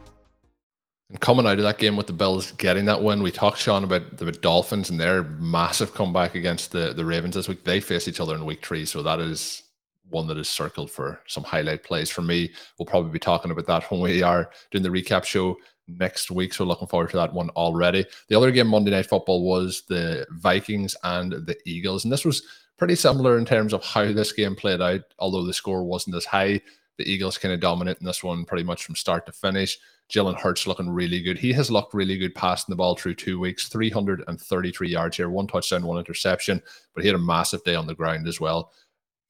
And 1.11 1.19
coming 1.19 1.45
out 1.45 1.57
of 1.57 1.63
that 1.63 1.77
game 1.77 1.97
with 1.97 2.07
the 2.07 2.13
Bills 2.13 2.53
getting 2.53 2.85
that 2.85 3.03
win, 3.03 3.21
we 3.21 3.31
talked, 3.31 3.57
Shawn, 3.59 3.83
about 3.83 4.15
the 4.15 4.31
Dolphins 4.31 4.89
and 4.89 4.97
their 4.97 5.23
massive 5.23 5.93
comeback 5.93 6.35
against 6.35 6.71
the, 6.71 6.93
the 6.93 7.03
Ravens 7.03 7.35
this 7.35 7.49
week. 7.49 7.65
They 7.65 7.81
face 7.81 8.07
each 8.07 8.21
other 8.21 8.33
in 8.33 8.45
week 8.45 8.65
three. 8.65 8.85
So 8.85 9.03
that 9.03 9.19
is 9.19 9.63
one 10.09 10.27
that 10.27 10.37
is 10.37 10.47
circled 10.47 10.89
for 10.89 11.19
some 11.27 11.43
highlight 11.43 11.83
plays 11.83 12.09
for 12.09 12.21
me. 12.21 12.53
We'll 12.79 12.85
probably 12.85 13.11
be 13.11 13.19
talking 13.19 13.51
about 13.51 13.67
that 13.67 13.83
when 13.91 13.99
we 13.99 14.23
are 14.23 14.51
doing 14.71 14.83
the 14.83 14.89
recap 14.89 15.25
show 15.25 15.57
next 15.89 16.31
week. 16.31 16.53
So 16.53 16.63
looking 16.63 16.87
forward 16.87 17.09
to 17.09 17.17
that 17.17 17.33
one 17.33 17.49
already. 17.51 18.05
The 18.29 18.37
other 18.37 18.51
game 18.51 18.67
Monday 18.67 18.91
Night 18.91 19.07
Football 19.07 19.43
was 19.43 19.83
the 19.89 20.25
Vikings 20.31 20.95
and 21.03 21.33
the 21.33 21.57
Eagles. 21.65 22.05
And 22.05 22.13
this 22.13 22.23
was 22.23 22.43
pretty 22.77 22.95
similar 22.95 23.37
in 23.37 23.43
terms 23.43 23.73
of 23.73 23.83
how 23.83 24.13
this 24.13 24.31
game 24.31 24.55
played 24.55 24.81
out, 24.81 25.01
although 25.19 25.45
the 25.45 25.53
score 25.53 25.83
wasn't 25.83 26.15
as 26.15 26.25
high. 26.25 26.61
The 27.01 27.11
Eagles 27.11 27.39
kind 27.39 27.51
of 27.51 27.59
dominant 27.59 27.99
in 27.99 28.05
this 28.05 28.23
one 28.23 28.45
pretty 28.45 28.63
much 28.63 28.85
from 28.85 28.95
start 28.95 29.25
to 29.25 29.31
finish. 29.31 29.79
Jalen 30.11 30.39
Hurts 30.39 30.67
looking 30.67 30.89
really 30.89 31.19
good. 31.19 31.39
He 31.39 31.51
has 31.53 31.71
looked 31.71 31.95
really 31.95 32.15
good 32.15 32.35
passing 32.35 32.71
the 32.71 32.75
ball 32.75 32.95
through 32.95 33.15
two 33.15 33.39
weeks, 33.39 33.69
333 33.69 34.87
yards 34.87 35.17
here, 35.17 35.29
one 35.31 35.47
touchdown, 35.47 35.83
one 35.83 35.97
interception, 35.97 36.61
but 36.93 37.03
he 37.03 37.07
had 37.07 37.15
a 37.15 37.19
massive 37.19 37.63
day 37.63 37.73
on 37.73 37.87
the 37.87 37.95
ground 37.95 38.27
as 38.27 38.39
well. 38.39 38.71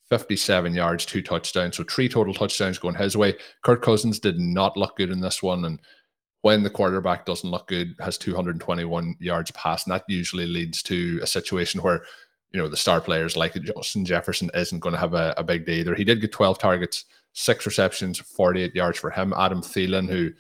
57 0.10 0.74
yards, 0.74 1.06
two 1.06 1.22
touchdowns. 1.22 1.78
So 1.78 1.86
three 1.86 2.10
total 2.10 2.34
touchdowns 2.34 2.78
going 2.78 2.96
his 2.96 3.16
way. 3.16 3.36
Kirk 3.62 3.82
Cousins 3.82 4.20
did 4.20 4.38
not 4.38 4.76
look 4.76 4.98
good 4.98 5.10
in 5.10 5.22
this 5.22 5.42
one. 5.42 5.64
And 5.64 5.80
when 6.42 6.64
the 6.64 6.70
quarterback 6.70 7.26
doesn't 7.26 7.50
look 7.50 7.70
good, 7.70 7.96
has 8.02 8.18
221 8.18 9.16
yards 9.22 9.52
passing, 9.52 9.92
that 9.92 10.04
usually 10.10 10.48
leads 10.48 10.84
to 10.84 11.22
a 11.24 11.28
situation 11.28 11.82
where, 11.82 12.04
you 12.52 12.60
know, 12.60 12.68
the 12.68 12.76
star 12.76 13.00
players 13.00 13.38
like 13.38 13.54
Justin 13.54 14.04
Jefferson 14.04 14.52
isn't 14.54 14.80
going 14.80 14.94
to 14.94 15.00
have 15.00 15.14
a, 15.14 15.34
a 15.38 15.44
big 15.44 15.66
day 15.66 15.76
either. 15.76 15.96
He 15.96 16.04
did 16.04 16.20
get 16.20 16.34
12 16.34 16.60
targets, 16.60 17.06
six 17.34 17.66
receptions, 17.66 18.20
48 18.20 18.76
yards 18.76 19.00
for 19.00 19.10
him. 19.10 19.34
Adam 19.38 19.62
Thielen, 19.62 20.10
who 20.10 20.32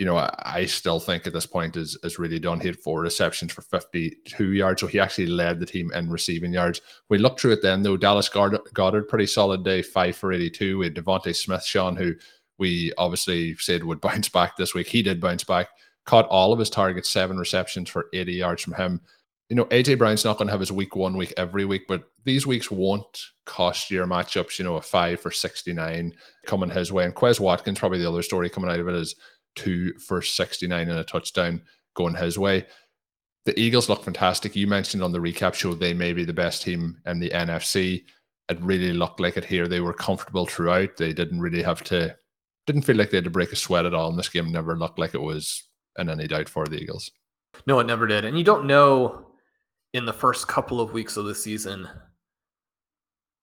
you 0.00 0.06
know, 0.06 0.16
I, 0.16 0.64
still 0.64 0.98
think 0.98 1.26
at 1.26 1.34
this 1.34 1.44
point 1.44 1.76
is 1.76 1.94
is 2.02 2.18
really 2.18 2.38
done. 2.38 2.58
He 2.58 2.68
had 2.68 2.78
four 2.80 3.02
receptions 3.02 3.52
for 3.52 3.60
52 3.60 4.52
yards, 4.52 4.80
so 4.80 4.86
he 4.86 4.98
actually 4.98 5.26
led 5.26 5.60
the 5.60 5.66
team 5.66 5.92
in 5.92 6.08
receiving 6.08 6.54
yards. 6.54 6.80
We 7.10 7.18
looked 7.18 7.38
through 7.38 7.52
it 7.52 7.62
then, 7.62 7.82
though. 7.82 7.98
Dallas 7.98 8.30
Goedert 8.30 9.08
pretty 9.08 9.26
solid 9.26 9.62
day, 9.62 9.82
five 9.82 10.16
for 10.16 10.32
82. 10.32 10.78
We 10.78 10.86
had 10.86 10.94
DeVonta 10.94 11.36
Smith, 11.36 11.62
Shawn, 11.62 11.96
who 11.96 12.14
we 12.56 12.94
obviously 12.96 13.54
said 13.56 13.84
would 13.84 14.00
bounce 14.00 14.30
back 14.30 14.56
this 14.56 14.72
week. 14.72 14.86
He 14.86 15.02
did 15.02 15.20
bounce 15.20 15.44
back, 15.44 15.68
caught 16.06 16.26
all 16.28 16.54
of 16.54 16.58
his 16.58 16.70
targets, 16.70 17.10
seven 17.10 17.36
receptions 17.36 17.90
for 17.90 18.06
80 18.14 18.32
yards 18.32 18.62
from 18.62 18.72
him. 18.72 19.02
You 19.50 19.56
know, 19.56 19.64
AJ 19.66 19.98
Brown's 19.98 20.24
not 20.24 20.38
going 20.38 20.46
to 20.46 20.52
have 20.52 20.60
his 20.60 20.70
week 20.70 20.94
one 20.94 21.16
week 21.16 21.34
every 21.36 21.64
week, 21.64 21.82
but 21.88 22.04
these 22.24 22.46
weeks 22.46 22.70
won't 22.70 23.20
cost 23.46 23.90
your 23.90 24.06
matchups. 24.06 24.58
You 24.58 24.64
know, 24.64 24.76
a 24.76 24.80
five 24.80 25.20
for 25.20 25.32
69 25.32 26.14
coming 26.46 26.70
his 26.70 26.92
way. 26.92 27.04
And 27.04 27.14
Quez 27.14 27.40
Watkins, 27.40 27.80
probably 27.80 27.98
the 27.98 28.08
other 28.08 28.22
story 28.22 28.48
coming 28.48 28.70
out 28.70 28.78
of 28.78 28.86
it 28.86 28.94
is 28.94 29.16
two 29.56 29.92
for 29.98 30.22
69 30.22 30.88
and 30.88 30.98
a 30.98 31.04
touchdown 31.04 31.62
going 31.94 32.14
his 32.14 32.38
way. 32.38 32.64
The 33.44 33.58
Eagles 33.58 33.88
look 33.88 34.04
fantastic. 34.04 34.54
You 34.54 34.68
mentioned 34.68 35.02
on 35.02 35.10
the 35.10 35.18
recap 35.18 35.54
show 35.54 35.74
they 35.74 35.94
may 35.94 36.12
be 36.12 36.24
the 36.24 36.32
best 36.32 36.62
team 36.62 36.98
in 37.06 37.18
the 37.18 37.30
NFC. 37.30 38.04
It 38.48 38.62
really 38.62 38.92
looked 38.92 39.18
like 39.18 39.36
it 39.36 39.44
here. 39.44 39.66
They 39.66 39.80
were 39.80 39.92
comfortable 39.92 40.46
throughout. 40.46 40.96
They 40.96 41.12
didn't 41.12 41.40
really 41.40 41.62
have 41.62 41.82
to, 41.84 42.16
didn't 42.66 42.82
feel 42.82 42.96
like 42.96 43.10
they 43.10 43.16
had 43.16 43.24
to 43.24 43.30
break 43.30 43.50
a 43.50 43.56
sweat 43.56 43.86
at 43.86 43.94
all. 43.94 44.10
And 44.10 44.18
this 44.18 44.28
game 44.28 44.52
never 44.52 44.76
looked 44.76 45.00
like 45.00 45.14
it 45.14 45.22
was 45.22 45.64
in 45.98 46.08
any 46.08 46.28
doubt 46.28 46.48
for 46.48 46.66
the 46.66 46.78
Eagles. 46.78 47.10
No, 47.66 47.80
it 47.80 47.86
never 47.88 48.06
did. 48.06 48.24
And 48.24 48.38
you 48.38 48.44
don't 48.44 48.66
know 48.66 49.29
in 49.92 50.04
the 50.04 50.12
first 50.12 50.48
couple 50.48 50.80
of 50.80 50.92
weeks 50.92 51.16
of 51.16 51.24
the 51.24 51.34
season 51.34 51.88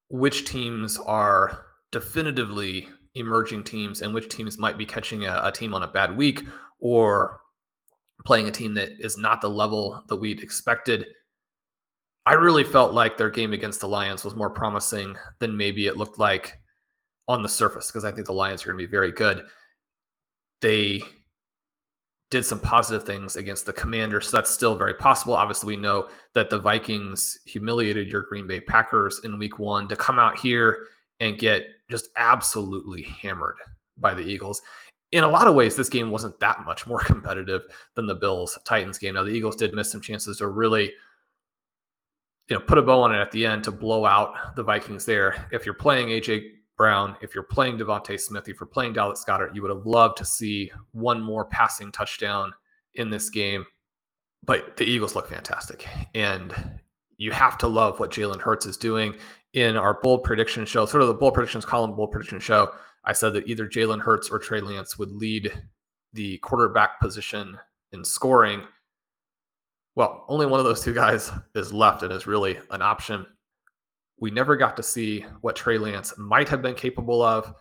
which 0.09 0.45
teams 0.45 0.97
are 0.97 1.65
definitively 1.91 2.87
emerging 3.15 3.63
teams 3.63 4.01
and 4.01 4.13
which 4.13 4.29
teams 4.29 4.57
might 4.57 4.77
be 4.77 4.85
catching 4.85 5.25
a, 5.25 5.41
a 5.43 5.51
team 5.51 5.73
on 5.73 5.83
a 5.83 5.87
bad 5.87 6.15
week 6.15 6.43
or 6.79 7.41
playing 8.25 8.47
a 8.47 8.51
team 8.51 8.73
that 8.73 8.89
is 8.99 9.17
not 9.17 9.41
the 9.41 9.49
level 9.49 10.03
that 10.07 10.15
we'd 10.15 10.41
expected. 10.41 11.05
I 12.25 12.33
really 12.33 12.63
felt 12.63 12.93
like 12.93 13.17
their 13.17 13.29
game 13.29 13.53
against 13.53 13.79
the 13.79 13.87
Lions 13.87 14.23
was 14.23 14.35
more 14.35 14.49
promising 14.49 15.15
than 15.39 15.55
maybe 15.55 15.87
it 15.87 15.97
looked 15.97 16.19
like 16.19 16.59
on 17.27 17.41
the 17.41 17.49
surface 17.49 17.87
because 17.87 18.05
I 18.05 18.11
think 18.11 18.27
the 18.27 18.33
Lions 18.33 18.63
are 18.63 18.67
going 18.67 18.79
to 18.79 18.87
be 18.87 18.91
very 18.91 19.11
good. 19.11 19.45
They 20.61 21.03
did 22.29 22.45
some 22.45 22.59
positive 22.59 23.05
things 23.05 23.37
against 23.37 23.65
the 23.65 23.73
Commanders, 23.73 24.27
so 24.27 24.37
that's 24.37 24.51
still 24.51 24.75
very 24.75 24.93
possible. 24.93 25.33
Obviously, 25.33 25.75
we 25.75 25.81
know 25.81 26.09
that 26.33 26.49
the 26.49 26.59
Vikings 26.59 27.39
humiliated 27.45 28.07
your 28.07 28.23
Green 28.23 28.47
Bay 28.47 28.59
Packers 28.59 29.21
in 29.23 29.39
week 29.39 29.59
one 29.59 29.87
to 29.87 29.95
come 29.95 30.19
out 30.19 30.37
here 30.37 30.87
and 31.19 31.39
get 31.39 31.65
just 31.89 32.09
absolutely 32.17 33.03
hammered 33.03 33.55
by 33.97 34.13
the 34.13 34.21
Eagles. 34.21 34.61
In 35.13 35.23
a 35.23 35.27
lot 35.27 35.47
of 35.47 35.55
ways, 35.55 35.75
this 35.75 35.87
game 35.87 36.11
wasn't 36.11 36.37
that 36.41 36.65
much 36.65 36.85
more 36.85 36.99
competitive 37.05 37.61
than 37.95 38.07
the 38.07 38.15
Bills 38.15 38.57
Titans 38.65 38.97
game. 38.97 39.13
Now, 39.13 39.23
the 39.23 39.31
Eagles 39.31 39.55
did 39.55 39.73
miss 39.73 39.91
some 39.91 40.01
chances 40.01 40.37
to 40.37 40.47
really, 40.47 40.91
you 42.49 42.57
know, 42.57 42.59
put 42.59 42.77
a 42.77 42.81
bow 42.81 43.01
on 43.01 43.15
it 43.15 43.19
at 43.19 43.31
the 43.31 43.45
end 43.45 43.63
to 43.63 43.71
blow 43.71 44.05
out 44.05 44.55
the 44.57 44.63
Vikings 44.63 45.05
there. 45.05 45.47
If 45.51 45.65
you're 45.65 45.75
playing 45.75 46.09
AJ 46.09 46.56
Brown, 46.77 47.17
if 47.21 47.33
you're 47.33 47.43
playing 47.43 47.77
DeVonta 47.77 48.19
Smith, 48.19 48.47
if 48.47 48.59
you're 48.59 48.67
playing 48.67 48.93
Dallas 48.93 49.25
Goedert, 49.27 49.55
you 49.55 49.61
would 49.61 49.71
have 49.71 49.85
loved 49.85 50.17
to 50.17 50.25
see 50.25 50.71
one 50.91 51.21
more 51.21 51.45
passing 51.45 51.91
touchdown 51.91 52.53
in 52.93 53.09
this 53.09 53.29
game. 53.29 53.65
But 54.45 54.77
the 54.77 54.85
Eagles 54.85 55.15
look 55.15 55.27
fantastic. 55.27 55.87
And 56.13 56.53
you 57.17 57.31
have 57.31 57.57
to 57.59 57.67
love 57.67 57.99
what 57.99 58.11
Jalen 58.11 58.39
Hurts 58.39 58.65
is 58.65 58.77
doing 58.77 59.15
in 59.53 59.75
our 59.75 59.99
bold 60.01 60.23
prediction 60.23 60.65
show, 60.65 60.85
sort 60.85 61.01
of 61.01 61.07
the 61.07 61.13
bold 61.15 61.33
predictions 61.33 61.65
column, 61.65 61.95
bold 61.95 62.11
prediction 62.11 62.39
show, 62.39 62.71
I 63.07 63.13
said 63.13 63.33
that 63.33 63.47
either 63.47 63.67
Jalen 63.67 64.01
Hurts 64.01 64.29
or 64.29 64.37
Trey 64.37 64.59
Lance 64.59 64.99
would 64.99 65.11
lead 65.11 65.51
the 66.13 66.37
quarterback 66.39 66.99
position 66.99 67.57
in 67.93 68.03
scoring. 68.03 68.63
Well, 69.95 70.25
only 70.27 70.45
one 70.45 70.59
of 70.59 70.65
those 70.65 70.83
two 70.83 70.93
guys 70.93 71.31
is 71.55 71.71
left 71.71 72.03
and 72.03 72.11
is 72.11 72.27
really 72.27 72.59
an 72.69 72.81
option. 72.81 73.25
We 74.19 74.31
never 74.31 74.55
got 74.55 74.75
to 74.77 74.83
see 74.83 75.25
what 75.41 75.55
Trey 75.55 75.77
Lance 75.77 76.13
might 76.17 76.49
have 76.49 76.61
been 76.61 76.75
capable 76.75 77.21
of. 77.21 77.53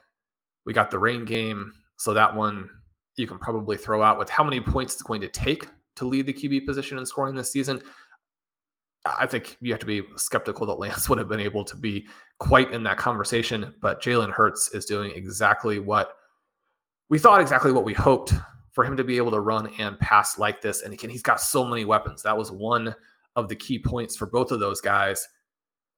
We 0.64 0.72
got 0.72 0.90
the 0.90 0.98
rain 0.98 1.24
game, 1.24 1.72
so 1.96 2.14
that 2.14 2.34
one 2.34 2.68
you 3.16 3.26
can 3.26 3.38
probably 3.38 3.76
throw 3.76 4.02
out 4.02 4.18
with 4.18 4.28
how 4.28 4.44
many 4.44 4.60
points 4.60 4.94
it's 4.94 5.02
going 5.02 5.20
to 5.22 5.28
take 5.28 5.68
to 5.96 6.06
lead 6.06 6.26
the 6.26 6.32
QB 6.32 6.66
position 6.66 6.98
in 6.98 7.06
scoring 7.06 7.34
this 7.34 7.50
season. 7.50 7.80
I 9.06 9.26
think 9.26 9.56
you 9.60 9.72
have 9.72 9.80
to 9.80 9.86
be 9.86 10.02
skeptical 10.16 10.66
that 10.66 10.78
Lance 10.78 11.08
would 11.08 11.18
have 11.18 11.28
been 11.28 11.40
able 11.40 11.64
to 11.64 11.76
be 11.76 12.06
quite 12.38 12.72
in 12.72 12.82
that 12.84 12.98
conversation. 12.98 13.74
But 13.80 14.02
Jalen 14.02 14.30
Hurts 14.30 14.70
is 14.74 14.84
doing 14.84 15.12
exactly 15.12 15.78
what 15.78 16.12
we 17.08 17.18
thought, 17.18 17.40
exactly 17.40 17.72
what 17.72 17.84
we 17.84 17.94
hoped 17.94 18.34
for 18.72 18.84
him 18.84 18.96
to 18.96 19.04
be 19.04 19.16
able 19.16 19.30
to 19.30 19.40
run 19.40 19.70
and 19.78 19.98
pass 19.98 20.38
like 20.38 20.60
this. 20.60 20.82
And 20.82 20.92
again, 20.92 21.08
he's 21.08 21.22
got 21.22 21.40
so 21.40 21.64
many 21.64 21.84
weapons. 21.84 22.22
That 22.22 22.36
was 22.36 22.50
one 22.50 22.94
of 23.34 23.48
the 23.48 23.56
key 23.56 23.78
points 23.78 24.16
for 24.16 24.26
both 24.26 24.50
of 24.50 24.60
those 24.60 24.80
guys. 24.80 25.26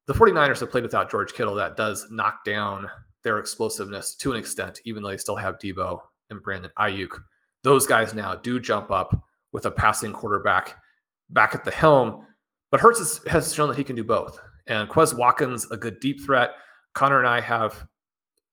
The 0.08 0.14
49ers 0.14 0.58
have 0.60 0.70
played 0.70 0.82
without 0.82 1.10
George 1.10 1.32
Kittle. 1.32 1.54
That 1.54 1.76
does 1.76 2.08
knock 2.10 2.44
down 2.44 2.90
their 3.22 3.38
explosiveness 3.38 4.16
to 4.16 4.32
an 4.32 4.38
extent, 4.38 4.80
even 4.84 5.02
though 5.02 5.10
they 5.10 5.16
still 5.16 5.36
have 5.36 5.58
Deebo 5.58 6.00
and 6.30 6.42
Brandon 6.42 6.72
Aiyuk. 6.78 7.20
Those 7.62 7.86
guys 7.86 8.14
now 8.14 8.34
do 8.34 8.58
jump 8.58 8.90
up 8.90 9.22
with 9.52 9.66
a 9.66 9.70
passing 9.70 10.12
quarterback 10.12 10.76
back 11.30 11.54
at 11.54 11.64
the 11.64 11.70
helm 11.70 12.24
but 12.70 12.80
Hurts 12.80 12.98
has, 12.98 13.20
has 13.26 13.54
shown 13.54 13.68
that 13.68 13.78
he 13.78 13.84
can 13.84 13.96
do 13.96 14.04
both. 14.04 14.40
And 14.66 14.88
Quez 14.88 15.16
Watkins, 15.16 15.70
a 15.70 15.76
good 15.76 16.00
deep 16.00 16.20
threat. 16.24 16.52
Connor 16.94 17.18
and 17.18 17.28
I 17.28 17.40
have 17.40 17.86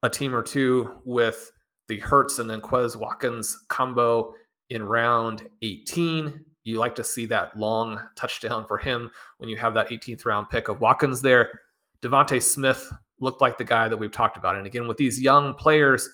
a 0.03 0.09
team 0.09 0.33
or 0.33 0.41
two 0.41 1.01
with 1.03 1.51
the 1.87 1.99
Hurts 1.99 2.39
and 2.39 2.49
then 2.49 2.61
Quez 2.61 2.95
Watkins 2.95 3.57
combo 3.67 4.33
in 4.69 4.83
round 4.83 5.47
18. 5.61 6.45
You 6.65 6.79
like 6.79 6.95
to 6.95 7.03
see 7.03 7.27
that 7.27 7.57
long 7.57 8.01
touchdown 8.15 8.65
for 8.67 8.77
him 8.77 9.11
when 9.37 9.49
you 9.49 9.55
have 9.57 9.75
that 9.75 9.89
18th 9.89 10.25
round 10.25 10.49
pick 10.49 10.67
of 10.67 10.81
Watkins 10.81 11.21
there. 11.21 11.61
DeVonta 12.01 12.41
Smith 12.41 12.91
looked 13.19 13.39
like 13.39 13.57
the 13.57 13.63
guy 13.63 13.87
that 13.87 13.97
we've 13.97 14.11
talked 14.11 14.35
about. 14.35 14.55
And 14.55 14.65
again, 14.65 14.87
with 14.87 14.97
these 14.97 15.21
young 15.21 15.53
players, 15.53 16.09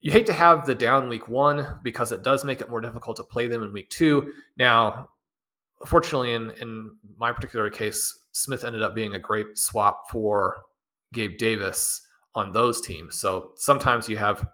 you 0.00 0.10
hate 0.10 0.26
to 0.26 0.32
have 0.32 0.66
the 0.66 0.74
down 0.74 1.08
week 1.08 1.28
one 1.28 1.78
because 1.82 2.12
it 2.12 2.24
does 2.24 2.44
make 2.44 2.60
it 2.60 2.70
more 2.70 2.80
difficult 2.80 3.18
to 3.18 3.24
play 3.24 3.46
them 3.46 3.62
in 3.62 3.72
week 3.72 3.90
two. 3.90 4.32
Now, 4.56 5.10
fortunately, 5.86 6.32
in 6.32 6.50
in 6.52 6.96
my 7.18 7.30
particular 7.30 7.70
case, 7.70 8.18
Smith 8.32 8.64
ended 8.64 8.82
up 8.82 8.94
being 8.94 9.14
a 9.14 9.18
great 9.18 9.58
swap 9.58 10.10
for 10.10 10.62
Gabe 11.12 11.36
Davis 11.36 12.00
on 12.34 12.52
those 12.52 12.80
teams. 12.80 13.18
So 13.18 13.52
sometimes 13.56 14.08
you 14.08 14.16
have 14.16 14.48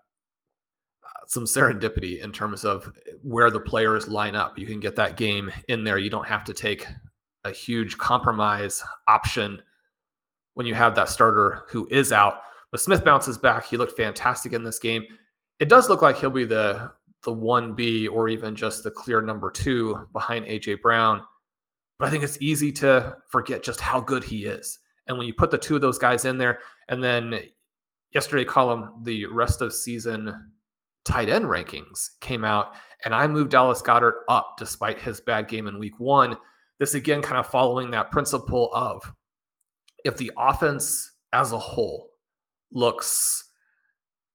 some 1.28 1.44
serendipity 1.44 2.22
in 2.22 2.32
terms 2.32 2.64
of 2.64 2.90
eh, 3.06 3.12
where 3.22 3.50
the 3.50 3.60
players 3.60 4.08
line 4.08 4.34
up. 4.34 4.58
You 4.58 4.66
can 4.66 4.80
get 4.80 4.96
that 4.96 5.16
game 5.16 5.52
in 5.68 5.84
there. 5.84 5.98
You 5.98 6.10
don't 6.10 6.26
have 6.26 6.42
to 6.44 6.54
take 6.54 6.86
a 7.44 7.52
huge 7.52 7.96
compromise 7.98 8.82
option 9.06 9.62
when 10.54 10.66
you 10.66 10.74
have 10.74 10.94
that 10.96 11.08
starter 11.08 11.64
who 11.68 11.86
is 11.90 12.12
out. 12.12 12.40
But 12.72 12.80
Smith 12.80 13.04
bounces 13.04 13.38
back. 13.38 13.66
He 13.66 13.76
looked 13.76 13.96
fantastic 13.96 14.52
in 14.52 14.64
this 14.64 14.78
game. 14.78 15.04
It 15.60 15.68
does 15.68 15.88
look 15.88 16.02
like 16.02 16.16
he'll 16.18 16.30
be 16.30 16.44
the 16.44 16.90
the 17.24 17.34
1B 17.34 18.08
or 18.10 18.28
even 18.28 18.54
just 18.54 18.84
the 18.84 18.90
clear 18.90 19.20
number 19.20 19.50
two 19.50 20.06
behind 20.12 20.46
AJ 20.46 20.80
Brown. 20.80 21.20
But 21.98 22.08
I 22.08 22.10
think 22.10 22.22
it's 22.22 22.38
easy 22.40 22.70
to 22.72 23.16
forget 23.28 23.62
just 23.62 23.80
how 23.80 24.00
good 24.00 24.22
he 24.22 24.46
is. 24.46 24.78
And 25.08 25.18
when 25.18 25.26
you 25.26 25.34
put 25.34 25.50
the 25.50 25.58
two 25.58 25.74
of 25.74 25.80
those 25.80 25.98
guys 25.98 26.24
in 26.24 26.38
there, 26.38 26.60
and 26.88 27.02
then 27.02 27.40
yesterday 28.12 28.44
column, 28.44 29.02
the 29.02 29.26
rest 29.26 29.60
of 29.62 29.74
season 29.74 30.52
tight 31.08 31.30
end 31.30 31.46
rankings 31.46 32.10
came 32.20 32.44
out, 32.44 32.74
and 33.04 33.14
I 33.14 33.26
moved 33.26 33.50
Dallas 33.50 33.82
Goedert 33.82 34.20
up 34.28 34.56
despite 34.58 35.00
his 35.00 35.20
bad 35.20 35.48
game 35.48 35.66
in 35.66 35.78
week 35.78 35.98
one. 35.98 36.36
This 36.78 36.94
again 36.94 37.22
kind 37.22 37.38
of 37.38 37.46
following 37.46 37.90
that 37.90 38.10
principle 38.10 38.70
of 38.72 39.02
if 40.04 40.16
the 40.16 40.30
offense 40.36 41.10
as 41.32 41.52
a 41.52 41.58
whole 41.58 42.10
looks 42.72 43.44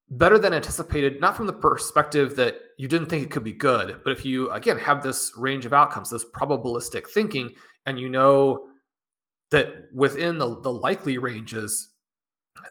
better 0.10 0.38
than 0.38 0.54
anticipated, 0.54 1.22
not 1.22 1.38
from 1.38 1.48
the 1.48 1.54
perspective 1.54 2.36
that 2.36 2.56
you 2.78 2.88
didn't 2.88 3.08
think 3.08 3.24
it 3.24 3.32
could 3.32 3.44
be 3.44 3.54
good, 3.54 4.02
but 4.04 4.12
if 4.12 4.26
you, 4.26 4.50
again, 4.52 4.78
have 4.78 5.02
this 5.02 5.32
range 5.38 5.66
of 5.66 5.74
outcomes, 5.74 6.10
this 6.10 6.26
probabilistic 6.36 7.08
thinking, 7.08 7.52
and 7.86 8.00
you 8.00 8.10
know 8.10 8.68
that 9.52 9.86
within 9.94 10.38
the, 10.38 10.60
the 10.62 10.72
likely 10.72 11.18
ranges, 11.18 11.93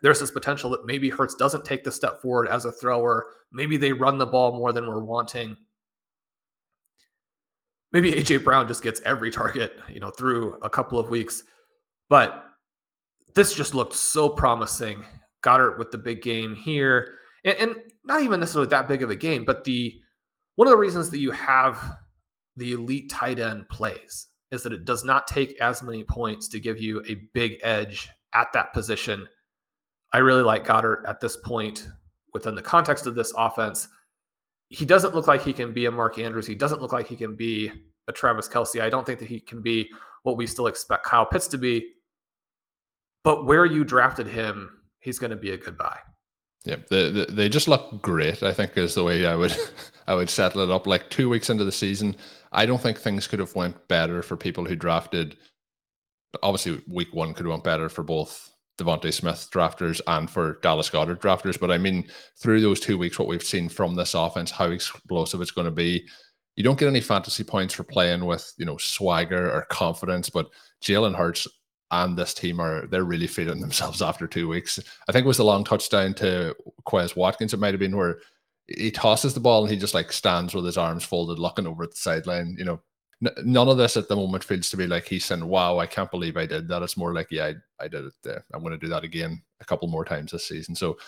there's 0.02 0.20
this 0.20 0.30
potential 0.30 0.70
that 0.70 0.86
maybe 0.86 1.10
Hurts 1.10 1.34
doesn't 1.34 1.64
take 1.64 1.84
the 1.84 1.92
step 1.92 2.20
forward 2.20 2.48
as 2.48 2.64
a 2.64 2.72
thrower. 2.72 3.26
Maybe 3.52 3.76
they 3.76 3.92
run 3.92 4.18
the 4.18 4.26
ball 4.26 4.52
more 4.52 4.72
than 4.72 4.86
we're 4.86 5.04
wanting. 5.04 5.56
Maybe 7.92 8.12
AJ 8.12 8.44
Brown 8.44 8.68
just 8.68 8.82
gets 8.82 9.02
every 9.04 9.30
target, 9.30 9.78
you 9.88 10.00
know, 10.00 10.10
through 10.10 10.58
a 10.62 10.70
couple 10.70 10.98
of 10.98 11.10
weeks. 11.10 11.42
But 12.08 12.44
this 13.34 13.54
just 13.54 13.74
looked 13.74 13.94
so 13.94 14.28
promising. 14.28 15.04
Goedert 15.42 15.78
with 15.78 15.90
the 15.90 15.98
big 15.98 16.22
game 16.22 16.54
here 16.54 17.18
and, 17.44 17.56
and 17.58 17.76
not 18.04 18.22
even 18.22 18.40
necessarily 18.40 18.68
that 18.70 18.88
big 18.88 19.02
of 19.02 19.10
a 19.10 19.16
game, 19.16 19.44
but 19.44 19.64
the 19.64 20.00
one 20.56 20.68
of 20.68 20.72
the 20.72 20.78
reasons 20.78 21.10
that 21.10 21.18
you 21.18 21.30
have 21.30 21.96
the 22.56 22.72
elite 22.72 23.10
tight 23.10 23.38
end 23.38 23.68
plays 23.68 24.28
is 24.50 24.62
that 24.62 24.72
it 24.72 24.84
does 24.84 25.04
not 25.04 25.26
take 25.26 25.58
as 25.60 25.82
many 25.82 26.04
points 26.04 26.48
to 26.48 26.60
give 26.60 26.80
you 26.80 27.02
a 27.08 27.16
big 27.32 27.58
edge 27.62 28.10
at 28.34 28.52
that 28.52 28.72
position. 28.74 29.26
I 30.12 30.18
really 30.18 30.42
like 30.42 30.66
Goedert 30.66 31.08
at 31.08 31.20
this 31.20 31.36
point 31.36 31.88
within 32.34 32.54
the 32.54 32.62
context 32.62 33.06
of 33.06 33.14
this 33.14 33.32
offense. 33.36 33.88
He 34.68 34.84
doesn't 34.84 35.14
look 35.14 35.26
like 35.26 35.42
he 35.42 35.52
can 35.52 35.72
be 35.72 35.86
a 35.86 35.90
Mark 35.90 36.18
Andrews. 36.18 36.46
He 36.46 36.54
doesn't 36.54 36.80
look 36.80 36.92
like 36.92 37.06
he 37.06 37.16
can 37.16 37.36
be 37.36 37.70
a 38.08 38.12
Travis 38.12 38.48
Kelce. 38.48 38.80
I 38.80 38.88
don't 38.88 39.06
think 39.06 39.18
that 39.18 39.28
he 39.28 39.40
can 39.40 39.62
be 39.62 39.90
what 40.22 40.36
we 40.36 40.46
still 40.46 40.66
expect 40.66 41.04
Kyle 41.04 41.26
Pitts 41.26 41.46
to 41.48 41.58
be. 41.58 41.92
But 43.24 43.46
where 43.46 43.66
you 43.66 43.84
drafted 43.84 44.26
him, 44.26 44.70
he's 45.00 45.18
going 45.18 45.30
to 45.30 45.36
be 45.36 45.50
a 45.50 45.56
good 45.56 45.78
buy. 45.78 45.98
Yeah, 46.64 46.76
they, 46.90 47.10
they, 47.10 47.24
they 47.26 47.48
just 47.48 47.68
look 47.68 48.02
great. 48.02 48.42
I 48.42 48.52
think 48.52 48.76
is 48.76 48.94
the 48.94 49.04
way 49.04 49.26
I 49.26 49.34
would 49.34 49.56
I 50.06 50.14
would 50.14 50.30
settle 50.30 50.62
it 50.62 50.70
up. 50.70 50.86
Like 50.86 51.10
two 51.10 51.28
weeks 51.28 51.50
into 51.50 51.64
the 51.64 51.72
season, 51.72 52.16
I 52.52 52.66
don't 52.66 52.80
think 52.80 52.98
things 52.98 53.26
could 53.26 53.40
have 53.40 53.54
went 53.54 53.88
better 53.88 54.22
for 54.22 54.36
people 54.36 54.64
who 54.64 54.76
drafted. 54.76 55.36
Obviously, 56.42 56.82
week 56.86 57.12
one 57.12 57.34
could 57.34 57.46
have 57.46 57.50
went 57.50 57.64
better 57.64 57.88
for 57.88 58.02
both 58.02 58.51
DeVonta 58.82 59.12
Smith 59.12 59.48
drafters 59.52 60.00
and 60.06 60.28
for 60.28 60.58
Dallas 60.62 60.90
Goedert 60.90 61.20
drafters. 61.20 61.58
But 61.58 61.70
I 61.70 61.78
mean, 61.78 62.06
through 62.36 62.60
those 62.60 62.80
two 62.80 62.98
weeks, 62.98 63.18
what 63.18 63.28
we've 63.28 63.42
seen 63.42 63.68
from 63.68 63.94
this 63.94 64.14
offense, 64.14 64.50
how 64.50 64.66
explosive 64.66 65.40
it's 65.40 65.50
going 65.50 65.66
to 65.66 65.70
be. 65.70 66.06
You 66.56 66.64
don't 66.64 66.78
get 66.78 66.88
any 66.88 67.00
fantasy 67.00 67.44
points 67.44 67.72
for 67.74 67.84
playing 67.84 68.24
with 68.24 68.52
you 68.58 68.66
know 68.66 68.76
swagger 68.76 69.50
or 69.50 69.62
confidence, 69.70 70.28
but 70.28 70.50
Jalen 70.82 71.16
Hurts 71.16 71.46
and 71.90 72.16
this 72.16 72.34
team 72.34 72.60
are 72.60 72.86
they're 72.86 73.04
really 73.04 73.26
feeling 73.26 73.60
themselves 73.62 74.02
after 74.02 74.26
two 74.26 74.48
weeks. 74.48 74.78
I 75.08 75.12
think 75.12 75.24
it 75.24 75.28
was 75.28 75.36
the 75.36 75.44
long 75.44 75.64
touchdown 75.64 76.14
to 76.14 76.54
Quez 76.86 77.16
Watkins. 77.16 77.54
It 77.54 77.60
might 77.60 77.74
have 77.74 77.80
been 77.80 77.96
where 77.96 78.18
he 78.66 78.90
tosses 78.90 79.34
the 79.34 79.40
ball 79.40 79.62
and 79.62 79.72
he 79.72 79.78
just 79.78 79.94
like 79.94 80.12
stands 80.12 80.54
with 80.54 80.64
his 80.64 80.78
arms 80.78 81.04
folded, 81.04 81.38
looking 81.38 81.66
over 81.66 81.84
at 81.84 81.90
the 81.90 81.96
sideline. 81.96 82.56
You 82.58 82.64
know, 82.64 82.80
none 83.44 83.68
of 83.68 83.76
this 83.76 83.96
at 83.96 84.08
the 84.08 84.16
moment 84.16 84.44
feels 84.44 84.70
to 84.70 84.76
be 84.76 84.86
like 84.86 85.06
he's 85.06 85.24
saying, 85.24 85.46
"Wow, 85.46 85.78
I 85.78 85.86
can't 85.86 86.10
believe 86.10 86.36
I 86.36 86.46
did 86.46 86.68
that." 86.68 86.82
It's 86.82 86.96
more 86.96 87.14
like, 87.14 87.28
"Yeah, 87.30 87.52
I, 87.80 87.84
I 87.84 87.88
did 87.88 88.04
it. 88.06 88.42
I'm 88.52 88.60
going 88.60 88.72
to 88.72 88.78
do 88.78 88.88
that 88.88 89.04
again 89.04 89.42
a 89.60 89.64
couple 89.64 89.88
more 89.88 90.04
times 90.04 90.32
this 90.32 90.46
season." 90.46 90.74
So, 90.74 90.98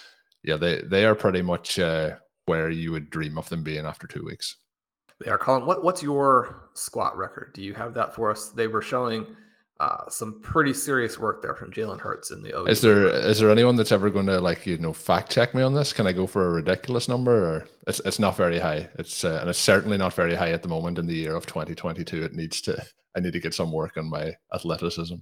yeah, 0.43 0.57
they 0.57 0.83
they 0.83 1.05
are 1.05 1.15
pretty 1.15 1.43
much 1.43 1.79
uh, 1.79 2.17
where 2.47 2.71
you 2.71 2.93
would 2.93 3.11
dream 3.11 3.37
of 3.39 3.49
them 3.49 3.63
being 3.63 3.85
after 3.85 4.07
two 4.07 4.25
weeks. 4.25 4.57
They 5.21 5.31
are, 5.31 5.39
Colm. 5.39 5.67
What 5.67 5.83
what's 5.83 6.03
your 6.03 6.69
squat 6.75 7.17
record? 7.17 7.53
Do 7.55 7.63
you 7.63 7.75
have 7.75 7.95
that 7.95 8.15
for 8.15 8.31
us? 8.31 8.49
They 8.51 8.69
were 8.69 8.83
showing 8.83 9.27
uh, 9.81 10.09
some 10.09 10.41
pretty 10.41 10.73
serious 10.73 11.19
work 11.19 11.43
there 11.43 11.55
from 11.55 11.73
Jalen 11.73 12.01
Hurts 12.01 12.31
in 12.31 12.43
the 12.43 12.53
O. 12.53 12.65
Is 12.65 12.81
there 12.81 13.09
is 13.09 13.41
there 13.41 13.51
anyone 13.51 13.75
that's 13.75 13.91
ever 13.91 14.09
going 14.09 14.27
to 14.27 14.41
like 14.41 14.67
you 14.67 14.79
know 14.79 14.93
fact 14.93 15.33
check 15.33 15.55
me 15.55 15.63
on 15.63 15.75
this? 15.75 15.93
Can 15.93 16.07
I 16.07 16.13
go 16.13 16.27
for 16.27 16.47
a 16.47 16.51
ridiculous 16.51 17.09
number 17.09 17.33
or 17.33 17.69
it's 17.89 18.01
it's 18.01 18.21
not 18.21 18.37
very 18.37 18.61
high? 18.61 18.89
It's 18.99 19.25
uh, 19.25 19.39
and 19.41 19.51
it's 19.51 19.59
certainly 19.59 19.99
not 19.99 20.15
very 20.15 20.35
high 20.35 20.53
at 20.53 20.63
the 20.63 20.69
moment 20.69 20.99
in 20.99 21.07
the 21.07 21.15
year 21.15 21.35
of 21.35 21.47
2022. 21.47 22.23
It 22.23 22.35
needs 22.35 22.61
to 22.63 22.85
I 23.17 23.21
need 23.21 23.33
to 23.33 23.41
get 23.41 23.55
some 23.55 23.73
work 23.73 23.97
on 23.97 24.09
my 24.09 24.35
athleticism. 24.55 25.17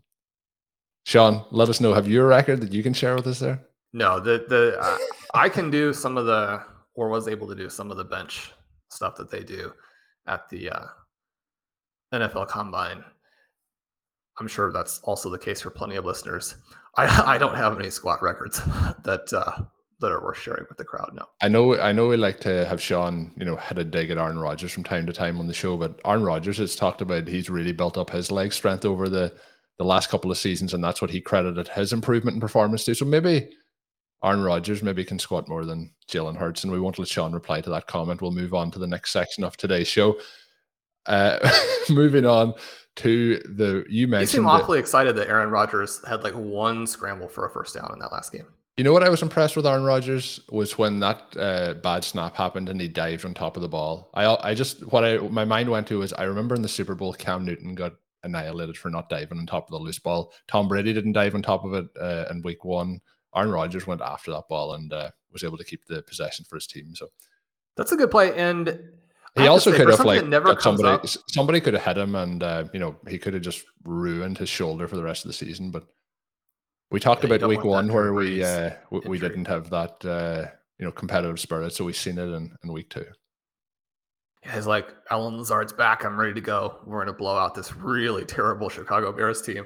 Shawn, 1.05 1.45
let 1.51 1.69
us 1.69 1.81
know. 1.81 1.95
Have 1.95 2.07
you 2.07 2.23
a 2.23 2.27
record 2.27 2.61
that 2.61 2.73
you 2.73 2.83
can 2.83 2.93
share 2.93 3.15
with 3.15 3.27
us 3.27 3.39
there? 3.39 3.61
No, 3.95 4.21
the 4.21 4.45
the 4.49 4.79
uh, 4.79 4.99
I 5.33 5.49
can 5.49 5.71
do 5.71 5.95
some 5.95 6.19
of 6.19 6.27
the 6.27 6.63
or 6.95 7.09
was 7.09 7.27
able 7.27 7.49
to 7.49 7.55
do 7.55 7.71
some 7.71 7.91
of 7.91 7.97
the 7.97 8.05
bench 8.05 8.53
stuff 8.91 9.17
that 9.17 9.31
they 9.31 9.43
do 9.43 9.73
at 10.27 10.47
the 10.51 10.69
uh, 10.69 10.87
NFL 12.13 12.49
Combine 12.49 13.03
I'm 14.43 14.49
sure 14.49 14.73
that's 14.73 14.99
also 15.05 15.31
the 15.31 15.39
case 15.39 15.61
for 15.61 15.71
plenty 15.71 15.95
of 15.95 16.05
listeners. 16.05 16.57
I, 16.97 17.07
I 17.35 17.39
don't 17.39 17.55
have 17.55 17.79
any 17.79 17.91
squat 17.91 18.21
records 18.23 18.59
that 19.05 19.33
uh, 19.33 19.63
that 20.01 20.11
are 20.11 20.21
worth 20.21 20.39
sharing 20.39 20.67
with 20.69 20.79
the 20.79 20.85
crowd. 20.85 21.13
No, 21.15 21.27
I 21.41 21.47
know 21.47 21.79
I 21.79 21.93
know 21.93 22.09
we 22.09 22.17
like 22.17 22.41
to 22.41 22.67
have 22.67 22.83
Shawn, 22.83 23.33
you 23.37 23.45
know, 23.45 23.55
had 23.55 23.79
a 23.79 23.85
dig 23.85 24.11
at 24.11 24.19
Aaron 24.19 24.41
Rodgers 24.41 24.73
from 24.73 24.83
time 24.83 25.07
to 25.07 25.13
time 25.13 25.39
on 25.39 25.47
the 25.47 25.55
show, 25.55 25.77
but 25.77 26.01
Aaron 26.05 26.25
Rodgers 26.25 26.59
has 26.59 26.75
talked 26.75 27.01
about 27.01 27.29
he's 27.29 27.49
really 27.49 27.73
built 27.73 27.97
up 27.97 28.11
his 28.11 28.33
leg 28.33 28.53
strength 28.53 28.85
over 28.85 29.09
the 29.09 29.33
the 29.79 29.85
last 29.85 30.11
couple 30.11 30.33
of 30.33 30.39
seasons, 30.39 30.75
and 30.75 30.83
that's 30.83 31.01
what 31.01 31.11
he 31.11 31.21
credited 31.21 31.69
his 31.69 31.93
improvement 31.93 32.35
in 32.35 32.41
performance 32.41 32.85
to. 32.85 32.97
So 32.97 33.05
maybe 33.05 33.49
Aaron 34.25 34.43
Rodgers 34.43 34.83
maybe 34.83 35.05
can 35.05 35.21
squat 35.21 35.49
more 35.49 35.65
than 35.65 35.93
Jalen 36.11 36.37
Hurts, 36.37 36.65
and 36.65 36.73
we 36.73 36.81
won't 36.81 36.99
let 36.99 37.07
Shawn 37.07 37.33
reply 37.33 37.61
to 37.61 37.71
that 37.71 37.87
comment. 37.87 38.21
We'll 38.21 38.33
move 38.33 38.55
on 38.55 38.73
to 38.73 38.81
the 38.81 38.89
next 38.89 39.13
section 39.13 39.45
of 39.45 39.57
today's 39.57 39.87
show. 39.87 40.19
Uh, 41.07 41.39
moving 41.89 42.27
on 42.27 42.55
to 42.97 43.39
the 43.39 43.85
you 43.89 44.07
mentioned. 44.07 44.23
You 44.23 44.39
seem 44.39 44.47
awfully 44.47 44.79
that, 44.79 44.83
excited 44.83 45.17
that 45.17 45.29
Aaron 45.29 45.51
Rodgers 45.51 46.03
had 46.07 46.23
like 46.23 46.35
one 46.35 46.87
scramble 46.87 47.29
for 47.29 47.47
a 47.47 47.51
first 47.51 47.75
down 47.75 47.91
in 47.93 47.99
that 48.01 48.13
last 48.13 48.33
game. 48.33 48.47
You 48.77 48.85
know 48.85 48.93
what 48.93 49.03
I 49.03 49.11
was 49.11 49.23
impressed 49.23 49.55
with 49.55 49.67
Aaron 49.67 49.85
Rodgers 49.85 50.41
was 50.51 50.79
when 50.79 50.99
that 51.01 51.37
uh, 51.37 51.75
bad 51.75 52.05
snap 52.05 52.35
happened 52.35 52.69
and 52.69 52.81
he 52.81 52.89
dived 52.89 53.25
on 53.25 53.35
top 53.35 53.57
of 53.57 53.63
the 53.63 53.69
ball. 53.69 54.11
I 54.15 54.51
I 54.51 54.55
just 54.55 54.81
what 54.93 55.05
I 55.05 55.19
my 55.19 55.45
mind 55.45 55.71
went 55.71 55.87
to 55.89 55.99
was 55.99 56.13
I 56.13 56.25
remember 56.25 56.55
in 56.55 56.63
the 56.63 56.69
Super 56.69 56.95
Bowl 56.95 57.13
Cam 57.13 57.45
Newton 57.45 57.75
got 57.75 57.93
annihilated 58.25 58.77
for 58.77 58.89
not 58.89 59.09
diving 59.09 59.39
on 59.39 59.47
top 59.47 59.67
of 59.67 59.73
the 59.73 59.79
loose 59.79 59.99
ball. 59.99 60.33
Tom 60.49 60.69
Brady 60.69 60.93
didn't 60.93 61.13
dive 61.13 61.35
on 61.35 61.43
top 61.43 61.65
of 61.65 61.75
it 61.75 61.87
uh, 62.01 62.25
in 62.31 62.43
Week 62.43 62.65
One. 62.65 63.01
Aaron 63.35 63.51
Rodgers 63.51 63.87
went 63.87 64.01
after 64.01 64.31
that 64.31 64.49
ball 64.49 64.75
and 64.75 64.93
uh, 64.93 65.11
was 65.33 65.45
able 65.45 65.59
to 65.59 65.65
keep 65.65 65.85
the 65.87 66.03
possession 66.03 66.45
for 66.49 66.57
his 66.57 66.67
team. 66.67 66.95
So 66.95 67.09
that's 67.77 67.93
a 67.93 67.97
good 67.97 68.11
play 68.11 68.35
and 68.37 68.79
he 69.37 69.47
also 69.47 69.71
say, 69.71 69.79
could 69.79 69.89
have 69.89 70.05
like 70.05 70.27
never 70.27 70.59
somebody 70.61 70.89
up. 70.89 71.07
somebody 71.29 71.61
could 71.61 71.75
have 71.75 71.85
hit 71.85 71.99
him 71.99 72.15
and 72.15 72.43
uh, 72.43 72.65
you 72.75 72.81
know 72.81 72.97
he 73.09 73.19
could 73.19 73.33
have 73.33 73.43
just 73.43 73.65
ruined 73.85 74.37
his 74.37 74.49
shoulder 74.49 74.87
for 74.87 74.97
the 74.97 75.03
rest 75.03 75.25
of 75.25 75.29
the 75.29 75.33
season. 75.33 75.71
But 75.71 75.85
we 76.91 77.01
talked 77.01 77.25
yeah, 77.25 77.35
about 77.35 77.49
week 77.49 77.65
one 77.65 77.91
where 77.91 78.13
we 78.13 78.45
uh, 78.45 78.71
we, 78.91 79.01
we, 79.01 79.19
didn't 79.19 79.47
have 79.47 79.71
that 79.71 80.05
uh, 80.05 80.51
you 80.79 80.85
know 80.85 80.93
competitive 80.93 81.41
spirit, 81.41 81.73
so 81.73 81.85
we've 81.85 81.97
seen 81.97 82.19
it 82.19 82.29
in, 82.29 82.55
in 82.63 82.73
week 82.73 82.91
two. 82.91 83.07
Yeah, 84.45 84.57
it's 84.57 84.67
like 84.67 84.89
Allen 85.11 85.39
Lazard's 85.39 85.73
back. 85.73 86.05
I'm 86.05 86.19
ready 86.19 86.35
to 86.35 86.41
go. 86.41 86.81
We're 86.85 86.99
going 86.99 87.07
to 87.07 87.13
blow 87.19 87.37
out 87.37 87.55
this 87.55 87.75
really 87.75 88.25
terrible 88.25 88.69
Chicago 88.69 89.13
Bears 89.13 89.41
team. 89.41 89.65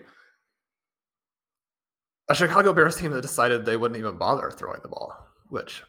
A 2.28 2.34
Chicago 2.34 2.72
Bears 2.72 2.96
team 2.96 3.10
that 3.12 3.22
decided 3.22 3.64
they 3.64 3.76
wouldn't 3.76 3.98
even 3.98 4.16
bother 4.16 4.50
throwing 4.50 4.80
the 4.82 4.88
ball, 4.88 5.12
which 5.48 5.82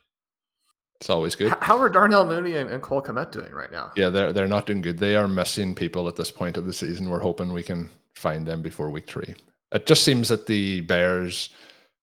it's 0.99 1.09
always 1.09 1.35
good. 1.35 1.53
How 1.61 1.77
are 1.77 1.89
Darnell 1.89 2.25
Mooney 2.25 2.55
and, 2.55 2.81
Cole 2.81 3.01
Kmet 3.01 3.31
doing 3.31 3.51
right 3.51 3.71
now? 3.71 3.91
Yeah, 3.95 4.09
they're 4.09 4.33
they're 4.33 4.47
not 4.47 4.65
doing 4.65 4.81
good. 4.81 4.97
They 4.97 5.15
are 5.15 5.27
missing 5.27 5.75
people 5.75 6.07
at 6.07 6.15
this 6.15 6.31
point 6.31 6.57
of 6.57 6.65
the 6.65 6.73
season. 6.73 7.09
We're 7.09 7.19
hoping 7.19 7.53
we 7.53 7.63
can 7.63 7.89
find 8.15 8.47
them 8.47 8.61
before 8.61 8.89
week 8.89 9.07
three. 9.07 9.35
It 9.71 9.85
just 9.85 10.03
seems 10.03 10.29
that 10.29 10.47
the 10.47 10.81
Bears 10.81 11.49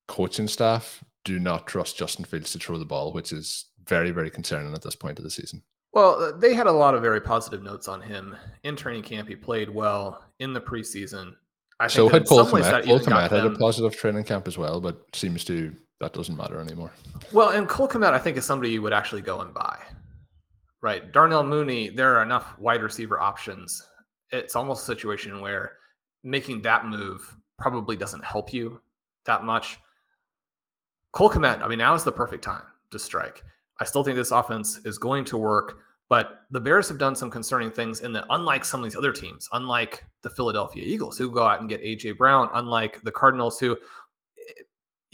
coaching 0.06 0.46
staff 0.46 1.02
do 1.24 1.40
not 1.40 1.66
trust 1.66 1.96
Justin 1.96 2.24
Fields 2.24 2.52
to 2.52 2.58
throw 2.58 2.78
the 2.78 2.84
ball, 2.84 3.12
which 3.12 3.32
is 3.32 3.66
very, 3.86 4.10
very 4.10 4.30
concerning 4.30 4.74
at 4.74 4.82
this 4.82 4.94
point 4.94 5.18
of 5.18 5.24
the 5.24 5.30
season. 5.30 5.62
Well, 5.92 6.22
uh, 6.22 6.32
they 6.32 6.54
had 6.54 6.66
a 6.66 6.72
lot 6.72 6.94
of 6.94 7.02
very 7.02 7.20
positive 7.20 7.62
notes 7.62 7.88
on 7.88 8.00
him 8.00 8.36
in 8.64 8.76
training 8.76 9.02
camp. 9.02 9.28
He 9.28 9.36
played 9.36 9.70
well 9.70 10.24
in 10.38 10.52
the 10.52 10.60
preseason. 10.60 11.34
I 11.80 11.86
so 11.88 12.08
had 12.08 12.26
Cole 12.26 12.44
Kmet. 12.44 12.84
Cole 12.84 12.98
Kmet 13.00 13.30
had 13.30 13.46
a 13.46 13.50
positive 13.50 13.96
training 13.96 14.24
camp 14.24 14.46
as 14.46 14.58
well, 14.58 14.80
but 14.80 15.04
seems 15.14 15.44
to 15.44 15.74
that 16.00 16.12
doesn't 16.12 16.36
matter 16.36 16.60
anymore. 16.60 16.92
Well, 17.32 17.50
and 17.50 17.68
Cole 17.68 17.88
Kmet, 17.88 18.12
I 18.12 18.18
think, 18.18 18.36
is 18.36 18.44
somebody 18.44 18.70
you 18.70 18.82
would 18.82 18.92
actually 18.92 19.22
go 19.22 19.40
and 19.40 19.54
buy. 19.54 19.78
Right. 20.80 21.12
Darnell 21.12 21.44
Mooney, 21.44 21.88
there 21.88 22.16
are 22.16 22.22
enough 22.22 22.58
wide 22.58 22.82
receiver 22.82 23.18
options. 23.18 23.82
It's 24.30 24.54
almost 24.54 24.82
a 24.82 24.86
situation 24.86 25.40
where 25.40 25.78
making 26.22 26.62
that 26.62 26.86
move 26.86 27.36
probably 27.58 27.96
doesn't 27.96 28.24
help 28.24 28.52
you 28.52 28.80
that 29.24 29.44
much. 29.44 29.78
Cole 31.12 31.30
Kmet, 31.30 31.62
I 31.62 31.68
mean, 31.68 31.78
now 31.78 31.94
is 31.94 32.04
the 32.04 32.12
perfect 32.12 32.44
time 32.44 32.64
to 32.90 32.98
strike. 32.98 33.42
I 33.80 33.84
still 33.84 34.04
think 34.04 34.16
this 34.16 34.30
offense 34.30 34.80
is 34.84 34.98
going 34.98 35.24
to 35.26 35.38
work, 35.38 35.78
but 36.08 36.42
the 36.50 36.60
Bears 36.60 36.88
have 36.88 36.98
done 36.98 37.14
some 37.14 37.30
concerning 37.30 37.70
things 37.70 38.00
in 38.00 38.12
that, 38.12 38.24
unlike 38.30 38.64
some 38.64 38.80
of 38.80 38.84
these 38.84 38.96
other 38.96 39.12
teams, 39.12 39.48
unlike 39.52 40.04
the 40.22 40.30
Philadelphia 40.30 40.82
Eagles, 40.84 41.16
who 41.16 41.30
go 41.30 41.44
out 41.44 41.60
and 41.60 41.68
get 41.68 41.82
AJ 41.82 42.18
Brown, 42.18 42.50
unlike 42.54 43.00
the 43.02 43.12
Cardinals, 43.12 43.58
who 43.58 43.76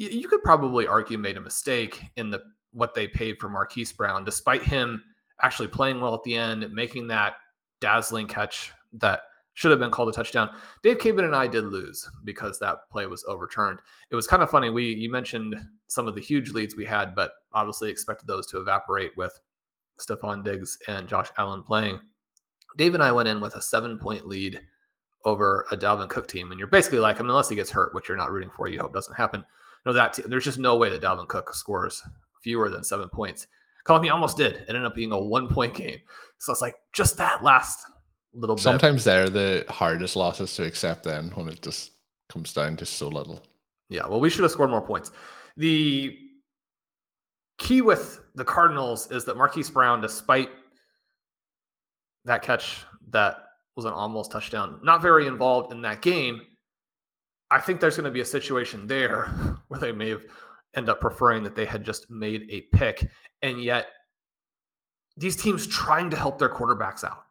you 0.09 0.29
could 0.29 0.43
probably 0.43 0.87
argue 0.87 1.19
made 1.19 1.37
a 1.37 1.41
mistake 1.41 2.03
in 2.17 2.31
the 2.31 2.43
what 2.73 2.95
they 2.95 3.07
paid 3.07 3.39
for 3.39 3.49
Marquise 3.49 3.93
Brown, 3.93 4.25
despite 4.25 4.63
him 4.63 5.03
actually 5.43 5.69
playing 5.69 6.01
well 6.01 6.15
at 6.15 6.23
the 6.23 6.37
end, 6.37 6.71
making 6.73 7.09
that 7.09 7.35
dazzling 7.81 8.27
catch 8.27 8.73
that 8.95 9.23
should 9.55 9.71
have 9.71 9.81
been 9.81 9.91
called 9.91 10.09
a 10.09 10.13
touchdown. 10.13 10.51
Dave 10.83 10.99
Caban 10.99 11.25
and 11.25 11.35
I 11.35 11.47
did 11.47 11.65
lose 11.65 12.09
because 12.25 12.59
that 12.59 12.89
play 12.91 13.07
was 13.07 13.25
overturned. 13.29 13.81
It 14.11 14.17
was 14.17 14.27
kind 14.27 14.43
of 14.43 14.51
funny. 14.51 14.71
We 14.71 14.95
you 14.95 15.11
mentioned 15.11 15.57
some 15.89 16.09
of 16.09 16.15
the 16.15 16.21
huge 16.21 16.51
leads 16.53 16.77
we 16.77 16.85
had, 16.87 17.15
but 17.15 17.33
obviously 17.53 17.91
expected 17.91 18.27
those 18.27 18.47
to 18.49 18.61
evaporate 18.61 19.15
with 19.17 19.39
Stefon 19.99 20.43
Diggs 20.43 20.79
and 20.89 21.09
Josh 21.09 21.29
Allen 21.37 21.63
playing. 21.63 22.01
Dave 22.77 22.95
and 22.95 23.03
I 23.03 23.13
went 23.13 23.29
in 23.29 23.41
with 23.41 23.57
a 23.57 23.63
seven 23.63 23.99
point 23.99 24.27
lead 24.27 24.61
over 25.27 25.67
a 25.71 25.77
Dalvin 25.77 26.09
Cook 26.09 26.27
team, 26.27 26.51
and 26.51 26.59
you're 26.59 26.69
basically 26.69 27.01
like, 27.01 27.17
I 27.17 27.23
mean, 27.23 27.31
unless 27.31 27.51
he 27.51 27.57
gets 27.57 27.71
hurt, 27.71 27.95
which 27.95 28.09
you're 28.09 28.17
not 28.17 28.31
rooting 28.31 28.51
for, 28.57 28.69
you 28.69 28.81
hope 28.81 28.95
doesn't 28.95 29.15
happen. 29.15 29.45
You 29.85 29.91
know 29.91 29.93
that 29.95 30.15
t- 30.15 30.23
there's 30.27 30.45
just 30.45 30.59
no 30.59 30.77
way 30.77 30.91
that 30.91 31.01
Dalvin 31.01 31.29
Cook 31.29 31.55
scores 31.55 32.03
fewer 32.43 32.69
than 32.69 32.85
seven 32.85 33.09
points. 33.09 33.47
Colm, 33.87 34.05
he 34.05 34.11
almost 34.11 34.37
did. 34.37 34.57
It 34.57 34.69
ended 34.69 34.85
up 34.85 34.95
being 34.95 35.13
a 35.13 35.19
one 35.19 35.49
point 35.49 35.75
game. 35.75 35.99
So 36.39 36.53
it's 36.53 36.61
like 36.61 36.75
just 36.93 37.17
that 37.17 37.43
last 37.43 37.79
little 38.33 38.57
bit. 38.57 38.63
Sometimes 38.63 39.05
they're 39.05 39.31
the 39.31 39.65
hardest 39.69 40.17
losses 40.17 40.55
to 40.57 40.65
accept 40.65 41.05
then 41.05 41.31
when 41.35 41.49
it 41.49 41.63
just 41.63 41.93
comes 42.29 42.53
down 42.53 42.77
to 42.77 42.87
so 42.87 43.09
little. 43.09 43.43
Yeah, 43.89 44.07
well, 44.07 44.21
we 44.21 44.31
should 44.31 44.43
have 44.43 44.53
scored 44.53 44.71
more 44.71 44.81
points. 44.81 45.11
The 45.57 46.17
key 47.59 47.83
with 47.83 48.21
the 48.35 48.45
Cardinals 48.45 49.11
is 49.11 49.25
that 49.25 49.37
Marquise 49.37 49.71
Brown, 49.71 50.01
despite 50.01 50.51
that 52.25 52.43
catch 52.43 52.85
that 53.11 53.37
was 53.77 53.85
an 53.85 53.93
almost 53.93 54.31
touchdown, 54.31 54.79
not 54.83 55.03
very 55.03 55.27
involved 55.27 55.73
in 55.73 55.83
that 55.83 56.03
game. 56.03 56.43
I 57.51 57.61
think 57.61 57.81
there's 57.81 57.97
going 57.97 58.05
to 58.05 58.11
be 58.11 58.21
a 58.21 58.25
situation 58.25 58.87
there 58.87 59.25
where 59.69 59.81
they 59.81 59.93
may 59.93 60.11
have 60.11 60.25
end 60.77 60.89
up 60.89 61.01
preferring 61.01 61.43
that 61.43 61.57
they 61.57 61.65
had 61.65 61.85
just 61.85 62.11
made 62.11 62.47
a 62.51 62.63
pick, 62.77 63.11
and 63.43 63.63
yet 63.63 63.87
these 65.17 65.37
teams 65.37 65.67
trying 65.67 66.11
to 66.11 66.17
help 66.17 66.39
their 66.39 66.49
quarterbacks 66.49 67.05
out. 67.05 67.25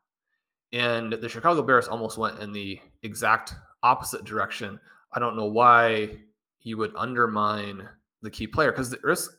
And 0.71 1.13
the 1.13 1.29
Chicago 1.29 1.63
Bears 1.63 1.87
almost 1.87 2.17
went 2.17 2.39
in 2.39 2.51
the 2.51 2.79
exact 3.01 3.55
opposite 3.81 4.23
direction. 4.23 4.79
I 5.13 5.19
don't 5.19 5.35
know 5.35 5.45
why 5.45 6.17
you 6.61 6.77
would 6.77 6.93
undermine 6.95 7.87
the 8.21 8.29
key 8.29 8.45
player 8.45 8.71
because 8.71 8.91
there 8.91 9.09
is 9.09 9.29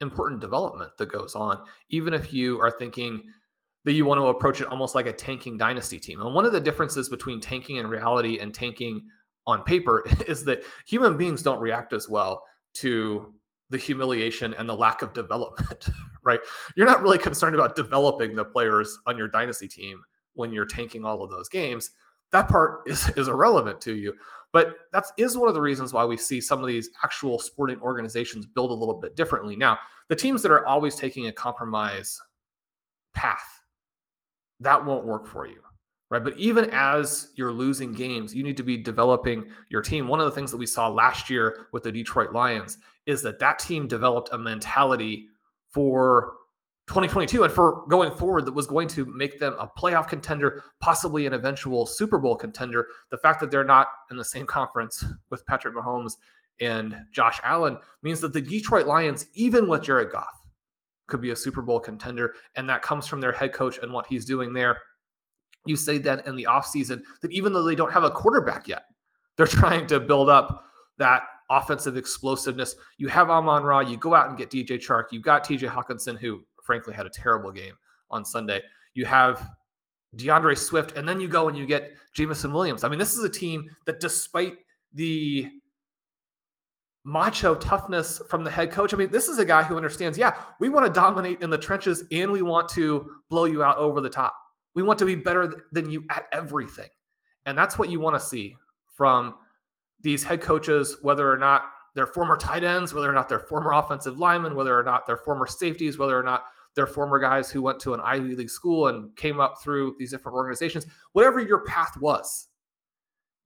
important 0.00 0.40
development 0.40 0.92
that 0.98 1.10
goes 1.10 1.34
on. 1.34 1.64
Even 1.88 2.14
if 2.14 2.32
you 2.32 2.60
are 2.60 2.70
thinking 2.70 3.24
that 3.84 3.92
you 3.92 4.04
want 4.04 4.20
to 4.20 4.26
approach 4.26 4.60
it 4.60 4.68
almost 4.68 4.94
like 4.94 5.06
a 5.06 5.12
tanking 5.12 5.56
dynasty 5.56 5.98
team. 5.98 6.20
And 6.20 6.34
one 6.34 6.44
of 6.44 6.52
the 6.52 6.60
differences 6.60 7.08
between 7.08 7.40
tanking 7.40 7.76
in 7.76 7.86
reality 7.86 8.38
and 8.38 8.52
tanking 8.52 9.02
on 9.48 9.62
paper 9.64 10.04
is 10.28 10.44
that 10.44 10.62
human 10.86 11.16
beings 11.16 11.42
don't 11.42 11.58
react 11.58 11.92
as 11.92 12.08
well 12.08 12.44
to 12.74 13.34
the 13.70 13.78
humiliation 13.78 14.54
and 14.54 14.68
the 14.68 14.74
lack 14.74 15.02
of 15.02 15.12
development, 15.12 15.88
right? 16.22 16.40
You're 16.76 16.86
not 16.86 17.02
really 17.02 17.18
concerned 17.18 17.54
about 17.54 17.74
developing 17.74 18.36
the 18.36 18.44
players 18.44 18.98
on 19.06 19.18
your 19.18 19.28
dynasty 19.28 19.66
team 19.66 20.02
when 20.34 20.52
you're 20.52 20.66
tanking 20.66 21.04
all 21.04 21.22
of 21.22 21.30
those 21.30 21.48
games. 21.48 21.90
That 22.30 22.48
part 22.48 22.82
is, 22.86 23.08
is 23.16 23.28
irrelevant 23.28 23.80
to 23.82 23.96
you. 23.96 24.14
But 24.52 24.76
that 24.92 25.04
is 25.18 25.36
one 25.36 25.48
of 25.48 25.54
the 25.54 25.60
reasons 25.60 25.92
why 25.92 26.04
we 26.06 26.16
see 26.16 26.40
some 26.40 26.60
of 26.60 26.66
these 26.66 26.88
actual 27.04 27.38
sporting 27.38 27.80
organizations 27.80 28.46
build 28.46 28.70
a 28.70 28.74
little 28.74 28.94
bit 28.94 29.14
differently. 29.14 29.56
Now, 29.56 29.78
the 30.08 30.16
teams 30.16 30.40
that 30.42 30.50
are 30.50 30.66
always 30.66 30.94
taking 30.94 31.26
a 31.26 31.32
compromise 31.32 32.18
path, 33.14 33.44
that 34.60 34.82
won't 34.82 35.04
work 35.04 35.26
for 35.26 35.46
you 35.46 35.60
right? 36.10 36.24
But 36.24 36.36
even 36.38 36.70
as 36.72 37.28
you're 37.34 37.52
losing 37.52 37.92
games, 37.92 38.34
you 38.34 38.42
need 38.42 38.56
to 38.56 38.62
be 38.62 38.76
developing 38.76 39.46
your 39.68 39.82
team. 39.82 40.08
One 40.08 40.20
of 40.20 40.26
the 40.26 40.32
things 40.32 40.50
that 40.50 40.56
we 40.56 40.66
saw 40.66 40.88
last 40.88 41.28
year 41.28 41.66
with 41.72 41.82
the 41.82 41.92
Detroit 41.92 42.32
Lions 42.32 42.78
is 43.06 43.22
that 43.22 43.38
that 43.38 43.58
team 43.58 43.86
developed 43.86 44.30
a 44.32 44.38
mentality 44.38 45.28
for 45.70 46.34
2022 46.88 47.44
and 47.44 47.52
for 47.52 47.86
going 47.88 48.10
forward 48.10 48.46
that 48.46 48.54
was 48.54 48.66
going 48.66 48.88
to 48.88 49.04
make 49.04 49.38
them 49.38 49.54
a 49.58 49.68
playoff 49.68 50.08
contender, 50.08 50.62
possibly 50.80 51.26
an 51.26 51.34
eventual 51.34 51.84
Super 51.84 52.18
Bowl 52.18 52.34
contender. 52.34 52.86
The 53.10 53.18
fact 53.18 53.40
that 53.40 53.50
they're 53.50 53.64
not 53.64 53.88
in 54.10 54.16
the 54.16 54.24
same 54.24 54.46
conference 54.46 55.04
with 55.30 55.44
Patrick 55.44 55.74
Mahomes 55.74 56.14
and 56.60 56.96
Josh 57.12 57.38
Allen 57.44 57.76
means 58.02 58.20
that 58.20 58.32
the 58.32 58.40
Detroit 58.40 58.86
Lions, 58.86 59.26
even 59.34 59.68
with 59.68 59.82
Jared 59.82 60.10
Goff, 60.10 60.34
could 61.06 61.20
be 61.20 61.30
a 61.30 61.36
Super 61.36 61.62
Bowl 61.62 61.78
contender. 61.78 62.34
And 62.56 62.68
that 62.68 62.82
comes 62.82 63.06
from 63.06 63.20
their 63.20 63.32
head 63.32 63.52
coach 63.52 63.78
and 63.82 63.92
what 63.92 64.06
he's 64.06 64.24
doing 64.24 64.54
there 64.54 64.78
you 65.66 65.76
say 65.76 65.98
that 65.98 66.26
in 66.26 66.36
the 66.36 66.46
offseason 66.48 67.02
that 67.22 67.32
even 67.32 67.52
though 67.52 67.62
they 67.62 67.74
don't 67.74 67.92
have 67.92 68.04
a 68.04 68.10
quarterback 68.10 68.68
yet, 68.68 68.84
they're 69.36 69.46
trying 69.46 69.86
to 69.88 70.00
build 70.00 70.28
up 70.28 70.64
that 70.98 71.22
offensive 71.50 71.96
explosiveness. 71.96 72.76
You 72.98 73.08
have 73.08 73.30
Amon 73.30 73.62
Ra, 73.62 73.80
you 73.80 73.96
go 73.96 74.14
out 74.14 74.28
and 74.28 74.36
get 74.36 74.50
DJ 74.50 74.78
Chark, 74.78 75.04
you 75.10 75.20
got 75.20 75.44
TJ 75.44 75.68
Hockenson, 75.68 76.18
who 76.18 76.42
frankly 76.62 76.94
had 76.94 77.06
a 77.06 77.10
terrible 77.10 77.50
game 77.50 77.74
on 78.10 78.24
Sunday. 78.24 78.60
You 78.94 79.04
have 79.06 79.50
D'Andre 80.16 80.54
Swift, 80.54 80.96
and 80.96 81.08
then 81.08 81.20
you 81.20 81.28
go 81.28 81.48
and 81.48 81.56
you 81.56 81.66
get 81.66 81.92
Jameson 82.14 82.52
Williams. 82.52 82.84
I 82.84 82.88
mean, 82.88 82.98
this 82.98 83.14
is 83.16 83.24
a 83.24 83.28
team 83.28 83.70
that 83.86 84.00
despite 84.00 84.54
the 84.94 85.48
macho 87.08 87.54
toughness 87.54 88.20
from 88.28 88.44
the 88.44 88.50
head 88.50 88.70
coach. 88.70 88.92
I 88.92 88.96
mean, 88.96 89.10
this 89.10 89.28
is 89.28 89.38
a 89.38 89.44
guy 89.44 89.62
who 89.62 89.76
understands, 89.76 90.18
yeah, 90.18 90.34
we 90.60 90.68
want 90.68 90.86
to 90.86 90.92
dominate 90.92 91.40
in 91.40 91.48
the 91.48 91.58
trenches 91.58 92.04
and 92.12 92.30
we 92.30 92.42
want 92.42 92.68
to 92.70 93.10
blow 93.30 93.46
you 93.46 93.62
out 93.62 93.78
over 93.78 94.00
the 94.00 94.10
top. 94.10 94.36
We 94.78 94.84
want 94.84 95.00
to 95.00 95.04
be 95.04 95.16
better 95.16 95.64
than 95.72 95.90
you 95.90 96.04
at 96.08 96.26
everything. 96.32 96.86
And 97.46 97.58
that's 97.58 97.80
what 97.80 97.90
you 97.90 97.98
want 97.98 98.14
to 98.14 98.24
see 98.24 98.56
from 98.94 99.34
these 100.00 100.22
head 100.22 100.40
coaches, 100.40 100.98
whether 101.02 101.28
or 101.28 101.36
not 101.36 101.64
they're 101.96 102.06
former 102.06 102.36
tight 102.36 102.62
ends, 102.62 102.94
whether 102.94 103.10
or 103.10 103.12
not 103.12 103.28
they're 103.28 103.40
former 103.40 103.72
offensive 103.72 104.20
linemen, 104.20 104.54
whether 104.54 104.78
or 104.78 104.84
not 104.84 105.04
they're 105.04 105.16
former 105.16 105.48
safeties, 105.48 105.98
whether 105.98 106.16
or 106.16 106.22
not 106.22 106.44
they're 106.76 106.86
former 106.86 107.18
guys 107.18 107.50
who 107.50 107.60
went 107.60 107.80
to 107.80 107.92
an 107.92 108.00
Ivy 108.04 108.36
League 108.36 108.50
school 108.50 108.86
and 108.86 109.16
came 109.16 109.40
up 109.40 109.60
through 109.60 109.96
these 109.98 110.12
different 110.12 110.36
organizations, 110.36 110.86
whatever 111.10 111.40
your 111.40 111.64
path 111.64 111.96
was, 112.00 112.46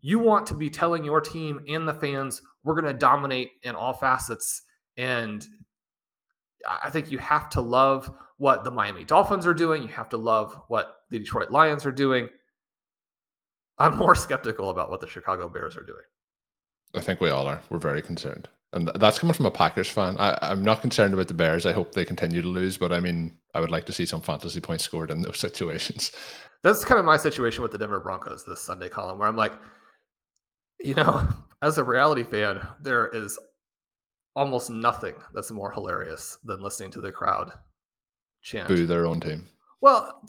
you 0.02 0.18
want 0.18 0.44
to 0.48 0.54
be 0.54 0.68
telling 0.68 1.02
your 1.02 1.22
team 1.22 1.64
and 1.66 1.88
the 1.88 1.94
fans, 1.94 2.42
we're 2.62 2.78
going 2.78 2.92
to 2.92 2.98
dominate 2.98 3.52
in 3.62 3.74
all 3.74 3.94
facets. 3.94 4.60
And 4.98 5.46
I 6.68 6.90
think 6.90 7.10
you 7.10 7.16
have 7.16 7.48
to 7.50 7.62
love 7.62 8.12
what 8.36 8.64
the 8.64 8.70
Miami 8.70 9.04
Dolphins 9.04 9.46
are 9.46 9.54
doing. 9.54 9.80
You 9.80 9.88
have 9.88 10.10
to 10.10 10.18
love 10.18 10.60
what 10.68 10.96
the 11.12 11.18
Detroit 11.18 11.50
Lions 11.50 11.86
are 11.86 11.92
doing. 11.92 12.28
I'm 13.78 13.96
more 13.96 14.14
skeptical 14.14 14.70
about 14.70 14.90
what 14.90 15.00
the 15.00 15.06
Chicago 15.06 15.48
Bears 15.48 15.76
are 15.76 15.84
doing. 15.84 16.02
I 16.94 17.00
think 17.00 17.20
we 17.20 17.30
all 17.30 17.46
are. 17.46 17.60
We're 17.70 17.78
very 17.78 18.02
concerned. 18.02 18.48
And 18.72 18.90
that's 18.96 19.18
coming 19.18 19.34
from 19.34 19.46
a 19.46 19.50
Packers 19.50 19.90
fan. 19.90 20.16
I, 20.18 20.50
am 20.50 20.62
not 20.64 20.80
concerned 20.80 21.12
about 21.12 21.28
the 21.28 21.34
Bears. 21.34 21.66
I 21.66 21.72
hope 21.72 21.92
they 21.92 22.06
continue 22.06 22.40
to 22.40 22.48
lose, 22.48 22.78
but 22.78 22.92
I 22.92 23.00
mean, 23.00 23.36
I 23.54 23.60
would 23.60 23.70
like 23.70 23.84
to 23.86 23.92
see 23.92 24.06
some 24.06 24.22
fantasy 24.22 24.60
points 24.60 24.84
scored 24.84 25.10
in 25.10 25.20
those 25.20 25.38
situations. 25.46 26.12
That's 26.62 26.84
kind 26.84 26.98
of 26.98 27.04
my 27.04 27.16
situation 27.16 27.62
with 27.62 27.72
the 27.72 27.78
Denver 27.78 28.00
Broncos 28.00 28.44
this 28.44 28.62
Sunday, 28.62 28.88
Colm, 28.88 29.18
where 29.18 29.28
I'm 29.28 29.36
like, 29.36 29.52
you 30.80 30.94
know, 30.94 31.28
as 31.62 31.76
a 31.76 31.84
reality 31.84 32.22
fan, 32.22 32.66
there 32.80 33.08
is 33.08 33.38
almost 34.34 34.70
nothing 34.70 35.14
that's 35.34 35.50
more 35.50 35.70
hilarious 35.70 36.38
than 36.44 36.62
listening 36.62 36.90
to 36.92 37.02
the 37.02 37.12
crowd 37.12 37.52
chant. 38.40 38.68
Boo 38.68 38.86
their 38.86 39.06
own 39.06 39.20
team. 39.20 39.46
Well, 39.82 40.22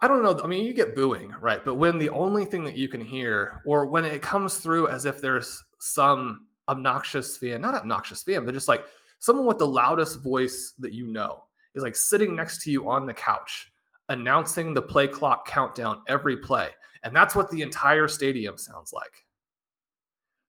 I 0.00 0.08
don't 0.08 0.22
know. 0.22 0.38
I 0.42 0.46
mean, 0.46 0.64
you 0.64 0.74
get 0.74 0.94
booing, 0.94 1.34
right? 1.40 1.64
But 1.64 1.76
when 1.76 1.98
the 1.98 2.10
only 2.10 2.44
thing 2.44 2.64
that 2.64 2.76
you 2.76 2.88
can 2.88 3.00
hear, 3.00 3.62
or 3.64 3.86
when 3.86 4.04
it 4.04 4.20
comes 4.20 4.58
through 4.58 4.88
as 4.88 5.06
if 5.06 5.20
there's 5.20 5.62
some 5.80 6.46
obnoxious 6.68 7.36
fan, 7.36 7.62
not 7.62 7.74
obnoxious 7.74 8.22
fan, 8.22 8.44
but 8.44 8.52
just 8.52 8.68
like 8.68 8.84
someone 9.20 9.46
with 9.46 9.58
the 9.58 9.66
loudest 9.66 10.22
voice 10.22 10.74
that 10.78 10.92
you 10.92 11.06
know 11.06 11.44
is 11.74 11.82
like 11.82 11.96
sitting 11.96 12.36
next 12.36 12.62
to 12.62 12.70
you 12.70 12.90
on 12.90 13.06
the 13.06 13.14
couch, 13.14 13.72
announcing 14.10 14.74
the 14.74 14.82
play 14.82 15.08
clock 15.08 15.46
countdown 15.46 16.02
every 16.08 16.36
play. 16.36 16.68
And 17.02 17.14
that's 17.14 17.34
what 17.34 17.50
the 17.50 17.62
entire 17.62 18.08
stadium 18.08 18.58
sounds 18.58 18.92
like. 18.92 19.24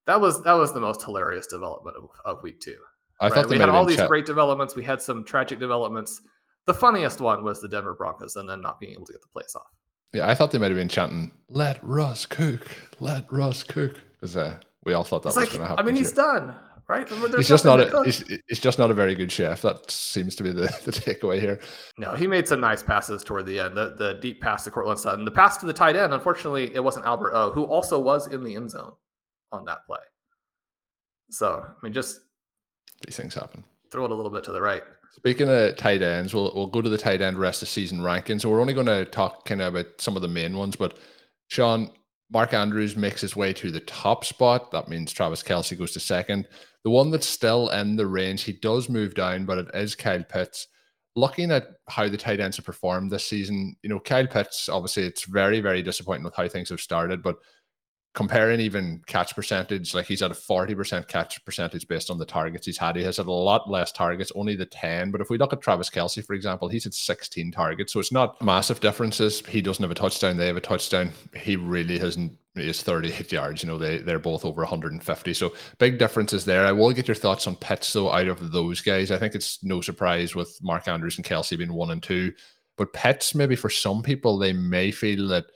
That 0.08 0.20
was 0.20 0.42
that 0.44 0.54
was 0.54 0.74
the 0.74 0.80
most 0.80 1.04
hilarious 1.04 1.48
development 1.48 1.98
of, 1.98 2.10
of 2.26 2.44
week 2.44 2.60
two. 2.60 2.78
I 3.20 3.26
right? 3.26 3.34
thought 3.34 3.50
we 3.50 3.60
had 3.60 3.70
all 3.70 3.86
these 3.86 4.02
great 4.02 4.26
developments. 4.26 4.76
We 4.76 4.84
had 4.84 5.02
some 5.02 5.24
tragic 5.24 5.60
developments 5.60 6.22
the 6.68 6.74
funniest 6.74 7.22
one 7.22 7.44
was 7.44 7.62
the 7.62 7.68
Denver 7.68 7.96
Broncos 7.96 8.36
and 8.36 8.48
then 8.48 8.62
not 8.62 8.80
being 8.80 8.92
able 8.92 9.06
to 9.08 9.14
get 9.14 9.22
the 9.22 9.28
place 9.30 9.56
off. 9.56 9.72
Yeah, 10.14 10.30
I 10.30 10.36
thought 10.36 10.52
they 10.52 10.58
might 10.58 10.68
have 10.68 10.78
been 10.78 10.90
chanting, 10.90 11.32
let 11.50 11.84
Russ 11.84 12.26
cook, 12.26 12.68
let 13.00 13.26
Russ 13.32 13.64
cook. 13.64 14.00
Because 14.20 14.38
uh, 14.38 14.60
we 14.84 14.94
all 14.94 15.04
thought 15.04 15.24
that 15.24 15.30
it's 15.30 15.38
was 15.38 15.46
like, 15.46 15.50
going 15.54 15.62
to 15.62 15.68
happen. 15.68 15.84
I 15.84 15.86
mean, 15.86 15.96
he's 15.96 16.12
done, 16.12 16.56
right? 16.88 17.08
He's 17.36 17.48
just 17.48 17.66
not 17.66 17.80
a, 17.80 18.04
he's, 18.04 18.24
he's, 18.48 18.60
just 18.60 18.80
not 18.80 18.92
a 18.92 18.94
very 18.94 19.16
good 19.16 19.32
chef. 19.32 19.62
That 19.62 19.90
seems 19.90 20.36
to 20.38 20.44
be 20.44 20.52
the, 20.52 20.62
the 20.86 20.92
takeaway 20.92 21.40
here. 21.40 21.60
No, 21.98 22.16
he 22.16 22.28
made 22.28 22.48
some 22.48 22.60
nice 22.60 22.84
passes 22.84 23.24
toward 23.24 23.46
the 23.46 23.60
end. 23.60 23.78
The, 23.78 23.96
the 23.98 24.14
deep 24.16 24.42
pass 24.42 24.64
to 24.66 24.72
Courtland 24.72 25.00
Sutton. 25.00 25.24
The 25.24 25.32
pass 25.32 25.58
to 25.58 25.66
the 25.66 25.74
tight 25.74 25.96
end, 25.96 26.14
unfortunately, 26.14 26.74
it 26.76 26.84
wasn't 26.84 27.06
Albert 27.06 27.34
O, 27.34 27.52
who 27.52 27.64
also 27.64 28.00
was 28.00 28.28
in 28.28 28.44
the 28.44 28.56
end 28.56 28.72
zone 28.72 28.94
on 29.52 29.66
that 29.66 29.86
play. 29.86 30.00
So, 31.30 31.66
I 31.66 31.74
mean, 31.84 31.94
just 31.94 32.22
these 33.06 33.16
things 33.16 33.36
happen. 33.36 33.63
Throw 33.92 34.06
it 34.06 34.12
a 34.12 34.15
little 34.15 34.32
bit 34.32 34.44
to 34.46 34.52
the 34.52 34.62
right. 34.62 34.84
Speaking 35.18 35.50
of 35.50 35.76
tight 35.78 36.02
ends, 36.02 36.34
we'll 36.34 36.52
we'll 36.56 36.68
go 36.68 36.82
to 36.82 36.90
the 36.90 36.98
tight 36.98 37.22
end 37.22 37.40
rest 37.40 37.62
of 37.62 37.68
season 37.68 38.00
rankings. 38.00 38.42
So 38.42 38.50
we're 38.50 38.62
only 38.62 38.74
going 38.74 38.86
to 38.86 39.06
talk 39.06 39.46
kind 39.46 39.62
of 39.62 39.76
about 39.76 40.00
some 40.00 40.15
of 40.15 40.22
the 40.22 40.28
main 40.28 40.56
ones. 40.56 40.76
But 40.76 40.98
Shawn, 41.48 41.92
Mark 42.32 42.54
Andrews 42.54 42.96
makes 42.96 43.22
his 43.22 43.36
way 43.36 43.52
to 43.54 43.72
the 43.72 43.80
top 43.82 44.26
spot. 44.26 44.72
That 44.72 44.90
means 44.90 45.12
Travis 45.12 45.44
Kelce 45.44 45.78
goes 45.78 45.92
to 45.94 46.00
second. 46.00 46.48
The 46.84 46.92
one 46.92 47.10
that's 47.12 47.28
still 47.28 47.70
in 47.70 47.96
the 47.96 48.06
range, 48.08 48.44
he 48.44 48.54
does 48.54 48.90
move 48.90 49.15
down, 49.15 49.46
but 49.46 49.58
it 49.58 49.68
is 49.74 49.96
Kyle 49.96 50.24
Pitts. 50.24 50.68
looking 51.18 51.52
at 51.52 51.70
how 51.90 52.08
the 52.08 52.15
tight 52.15 52.40
ends 52.40 52.58
have 52.58 52.65
performed 52.65 53.12
this 53.12 53.26
season, 53.26 53.76
you 53.82 53.90
know, 53.90 54.00
Kyle 54.00 54.28
Pitts, 54.28 54.70
obviously, 54.70 55.04
it's 55.04 55.26
very, 55.26 55.60
very 55.60 55.82
disappointing 55.82 56.24
with 56.24 56.36
how 56.36 56.48
things 56.48 56.70
have 56.70 56.80
started, 56.80 57.24
but 57.24 57.38
comparing 58.18 58.60
even 58.60 59.00
catch 59.06 59.36
percentage, 59.36 59.94
like 59.94 60.08
he's 60.08 60.24
at 60.24 60.32
a 60.32 60.34
40% 60.34 61.08
catch 61.08 61.46
percentage 61.46 61.88
based 61.88 62.10
on 62.10 62.18
the 62.18 62.26
targets 62.26 62.65
he's 62.65 62.80
had. 62.80 62.96
He 62.96 63.04
has 63.04 63.18
had 63.18 63.28
a 63.28 63.32
lot 63.32 63.70
less 63.70 63.92
targets, 63.92 64.32
only 64.34 64.56
the 64.56 64.65
10. 64.65 65.12
But 65.12 65.22
if 65.22 65.30
we 65.30 65.38
look 65.38 65.54
at 65.54 65.62
Travis 65.62 65.92
Kelce, 65.92 66.26
for 66.26 66.34
example, 66.34 66.68
he's 66.68 66.86
had 66.86 66.96
16 66.96 67.52
targets. 67.52 67.94
So 67.94 68.00
it's 68.00 68.12
not 68.12 68.42
massive 68.42 68.80
differences. 68.80 69.46
He 69.46 69.62
doesn't 69.62 69.84
have 69.84 69.92
a 69.92 69.94
touchdown. 69.94 70.36
They 70.36 70.48
have 70.48 70.58
a 70.58 70.62
touchdown. 70.62 71.12
He 71.36 71.58
really 71.58 72.00
hasn't 72.00 72.36
is 72.56 72.82
38 72.82 73.32
yards. 73.32 73.62
You 73.62 73.70
know, 73.70 73.78
they, 73.78 74.00
they're 74.00 74.18
both 74.18 74.46
over 74.46 74.63
150. 74.63 75.34
So 75.36 75.54
big 75.78 76.00
differences 76.00 76.44
there. 76.44 76.65
I 76.65 76.72
will 76.72 76.94
get 76.94 77.08
your 77.08 77.13
thoughts 77.13 77.46
on 77.46 77.56
Pitts, 77.56 77.94
though, 77.94 78.12
out 78.12 78.30
of 78.30 78.52
those 78.52 78.82
guys. 78.82 79.12
I 79.12 79.20
think 79.20 79.36
it's 79.36 79.63
no 79.63 79.80
surprise 79.80 80.34
with 80.34 80.58
Mark 80.63 80.88
Andrews 80.88 81.18
and 81.18 81.26
Kelce 81.26 81.56
being 81.56 81.72
one 81.72 81.92
and 81.92 82.02
two. 82.02 82.34
But 82.78 82.94
Pitts, 82.94 83.36
maybe 83.36 83.56
for 83.56 83.70
some 83.70 84.02
people, 84.02 84.40
they 84.40 84.54
may 84.54 84.90
feel 84.90 85.28
that– 85.28 85.46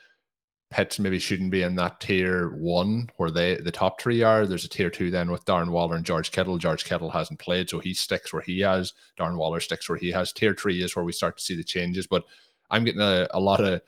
Pitts 0.72 1.00
maybe 1.00 1.20
shouldn't 1.20 1.52
be 1.52 1.64
in 1.64 1.76
that 1.76 2.00
tier 2.00 2.50
one 2.56 3.10
where 3.18 3.30
they 3.30 3.56
the 3.58 3.72
top 3.72 4.02
three 4.02 4.24
are. 4.24 4.48
There's 4.48 4.66
a 4.66 4.70
tier 4.70 4.90
two 4.90 5.12
then 5.12 5.30
with 5.30 5.46
Darren 5.46 5.70
Waller 5.70 5.96
and 5.96 6.06
George 6.06 6.32
Kittle. 6.32 6.58
George 6.58 6.86
Kittle 6.86 7.12
hasn't 7.12 7.40
played, 7.40 7.70
so 7.70 7.80
he 7.80 7.94
sticks 7.94 8.32
where 8.32 8.42
he 8.42 8.62
has. 8.62 8.94
Darren 9.20 9.38
Waller 9.38 9.60
sticks 9.60 9.90
where 9.90 9.98
he 9.98 10.12
has. 10.12 10.32
Tier 10.32 10.56
three 10.56 10.82
is 10.82 10.96
where 10.96 11.06
we 11.06 11.12
start 11.12 11.38
to 11.38 11.44
see 11.44 11.56
the 11.56 11.64
changes. 11.64 12.08
But 12.08 12.24
I'm 12.70 12.86
getting 12.86 13.02
a, 13.02 13.28
a 13.32 13.40
lot 13.40 13.60
of 13.60 13.82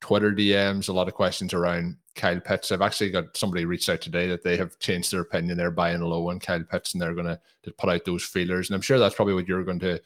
Twitter 0.00 0.32
DMs, 0.32 0.88
a 0.88 0.92
lot 0.92 1.08
of 1.08 1.14
questions 1.14 1.52
around 1.52 1.96
Kyle 2.14 2.40
Pitts. 2.40 2.72
I've 2.72 2.82
actually 2.82 3.10
got 3.10 3.36
somebody 3.36 3.66
reached 3.66 3.88
out 3.88 4.00
today 4.00 4.26
that 4.28 4.42
they 4.42 4.56
have 4.56 4.78
changed 4.78 5.12
their 5.12 5.20
opinion. 5.20 5.56
They're 5.56 5.70
buying 5.70 6.00
low 6.00 6.30
on 6.30 6.40
Kyle 6.40 6.64
Pitts 6.64 6.94
and 6.94 7.02
they're 7.02 7.14
going 7.14 7.26
to 7.26 7.40
put 7.78 7.90
out 7.90 8.04
those 8.04 8.24
feelers. 8.24 8.68
And 8.68 8.74
I'm 8.74 8.80
sure 8.80 8.98
that's 8.98 9.14
probably 9.14 9.34
what 9.34 9.46
you're 9.46 9.62
going 9.62 9.80
to 9.80 10.00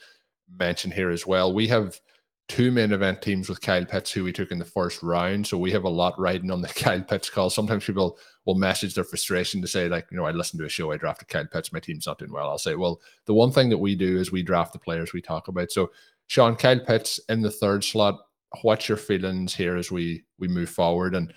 mention 0.58 0.90
here 0.90 1.10
as 1.10 1.26
well. 1.26 1.54
We 1.54 1.68
have 1.68 2.00
two 2.48 2.70
main 2.70 2.92
event 2.92 3.22
teams 3.22 3.48
with 3.48 3.60
Kyle 3.60 3.84
Pitts, 3.84 4.12
who 4.12 4.22
we 4.22 4.32
took 4.32 4.50
in 4.50 4.58
the 4.58 4.64
first 4.64 5.02
round. 5.02 5.46
So 5.46 5.56
we 5.56 5.72
have 5.72 5.84
a 5.84 5.88
lot 5.88 6.18
riding 6.18 6.50
on 6.50 6.60
the 6.60 6.68
Kyle 6.76 7.00
Pitts 7.00 7.30
call. 7.30 7.50
Sometimes 7.50 7.84
people 7.84 8.18
will 8.44 8.54
message 8.54 8.94
their 8.94 9.04
frustration 9.04 9.62
to 9.62 9.68
say, 9.68 9.88
like, 9.88 10.06
you 10.10 10.16
know, 10.16 10.26
I 10.26 10.32
listened 10.32 10.60
to 10.60 10.66
a 10.66 10.70
show, 10.70 10.92
I 10.92 10.96
drafted 10.96 11.28
Kyle 11.28 11.46
Pitts, 11.46 11.72
my 11.72 11.80
team's 11.80 12.06
not 12.06 12.18
doing 12.18 12.32
well. 12.32 12.50
I'll 12.50 12.58
say, 12.58 12.74
well, 12.74 13.00
the 13.24 13.34
one 13.34 13.50
thing 13.50 13.70
that 13.70 13.78
we 13.78 13.94
do 13.94 14.18
is 14.18 14.30
we 14.30 14.42
draft 14.42 14.72
the 14.72 14.78
players 14.78 15.12
we 15.12 15.22
talk 15.22 15.48
about. 15.48 15.72
So 15.72 15.90
Shawn, 16.26 16.56
Kyle 16.56 16.80
Pitts 16.80 17.18
in 17.28 17.40
the 17.40 17.50
third 17.50 17.82
slot. 17.82 18.18
What's 18.62 18.88
your 18.88 18.98
feelings 18.98 19.54
here 19.54 19.76
as 19.76 19.90
we 19.90 20.24
we 20.38 20.46
move 20.46 20.70
forward? 20.70 21.14
And 21.14 21.32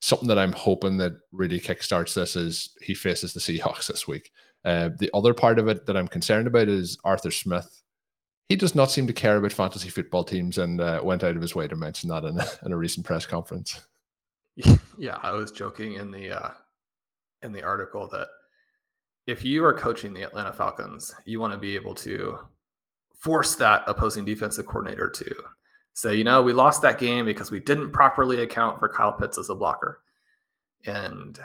something 0.00 0.28
that 0.28 0.38
I'm 0.38 0.52
hoping 0.52 0.96
that 0.98 1.12
really 1.32 1.60
kickstarts 1.60 2.14
this 2.14 2.34
is 2.34 2.70
he 2.82 2.94
faces 2.94 3.32
the 3.32 3.40
Seahawks 3.40 3.86
this 3.86 4.08
week. 4.08 4.32
Uh, 4.64 4.90
the 4.98 5.10
other 5.14 5.32
part 5.32 5.58
of 5.58 5.68
it 5.68 5.86
that 5.86 5.96
I'm 5.96 6.08
concerned 6.08 6.48
about 6.48 6.68
is 6.68 6.98
Arthur 7.04 7.30
Smith 7.30 7.82
he 8.48 8.56
does 8.56 8.74
not 8.74 8.90
seem 8.90 9.06
to 9.06 9.12
care 9.12 9.36
about 9.36 9.52
fantasy 9.52 9.88
football 9.88 10.24
teams 10.24 10.58
and 10.58 10.80
uh, 10.80 11.00
went 11.02 11.24
out 11.24 11.36
of 11.36 11.42
his 11.42 11.54
way 11.54 11.66
to 11.66 11.76
mention 11.76 12.08
that 12.10 12.24
in 12.24 12.38
a, 12.38 12.46
in 12.64 12.72
a 12.72 12.76
recent 12.76 13.04
press 13.04 13.26
conference. 13.26 13.86
Yeah, 14.98 15.18
I 15.22 15.32
was 15.32 15.50
joking 15.50 15.96
in 15.96 16.10
the 16.10 16.30
uh, 16.30 16.50
in 17.42 17.52
the 17.52 17.62
article 17.62 18.08
that 18.12 18.28
if 19.26 19.44
you 19.44 19.62
are 19.62 19.74
coaching 19.74 20.14
the 20.14 20.22
Atlanta 20.22 20.54
Falcons, 20.54 21.14
you 21.26 21.38
want 21.38 21.52
to 21.52 21.58
be 21.58 21.74
able 21.74 21.94
to 21.96 22.38
force 23.18 23.56
that 23.56 23.82
opposing 23.86 24.24
defensive 24.24 24.64
coordinator 24.64 25.10
to 25.10 25.34
say, 25.92 26.14
you 26.14 26.24
know, 26.24 26.42
we 26.42 26.54
lost 26.54 26.80
that 26.80 26.98
game 26.98 27.26
because 27.26 27.50
we 27.50 27.60
didn't 27.60 27.90
properly 27.90 28.40
account 28.40 28.78
for 28.78 28.88
Kyle 28.88 29.12
Pitts 29.12 29.36
as 29.36 29.50
a 29.50 29.54
blocker. 29.54 30.00
And 30.86 31.38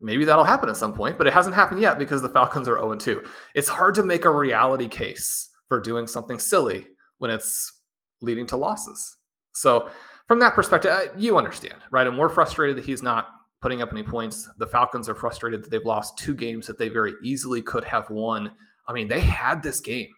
maybe 0.00 0.24
that'll 0.24 0.44
happen 0.44 0.68
at 0.68 0.76
some 0.76 0.92
point, 0.94 1.18
but 1.18 1.26
it 1.26 1.32
hasn't 1.32 1.54
happened 1.54 1.80
yet 1.80 1.98
because 1.98 2.22
the 2.22 2.28
Falcons 2.28 2.68
are 2.68 2.78
0 2.78 2.96
2. 2.96 3.22
It's 3.54 3.68
hard 3.68 3.94
to 3.94 4.02
make 4.02 4.24
a 4.24 4.30
reality 4.30 4.88
case 4.88 5.50
for 5.68 5.80
doing 5.80 6.06
something 6.06 6.38
silly 6.38 6.86
when 7.18 7.30
it's 7.30 7.72
leading 8.20 8.46
to 8.46 8.56
losses. 8.56 9.16
So, 9.52 9.88
from 10.28 10.40
that 10.40 10.54
perspective, 10.54 10.92
you 11.16 11.38
understand, 11.38 11.76
right? 11.90 12.06
And 12.06 12.18
we're 12.18 12.28
frustrated 12.28 12.76
that 12.76 12.84
he's 12.84 13.02
not 13.02 13.28
putting 13.62 13.80
up 13.80 13.92
any 13.92 14.02
points. 14.02 14.48
The 14.58 14.66
Falcons 14.66 15.08
are 15.08 15.14
frustrated 15.14 15.62
that 15.62 15.70
they've 15.70 15.84
lost 15.84 16.18
two 16.18 16.34
games 16.34 16.66
that 16.66 16.78
they 16.78 16.88
very 16.88 17.14
easily 17.22 17.62
could 17.62 17.84
have 17.84 18.10
won. 18.10 18.50
I 18.88 18.92
mean, 18.92 19.08
they 19.08 19.20
had 19.20 19.62
this 19.62 19.80
game, 19.80 20.08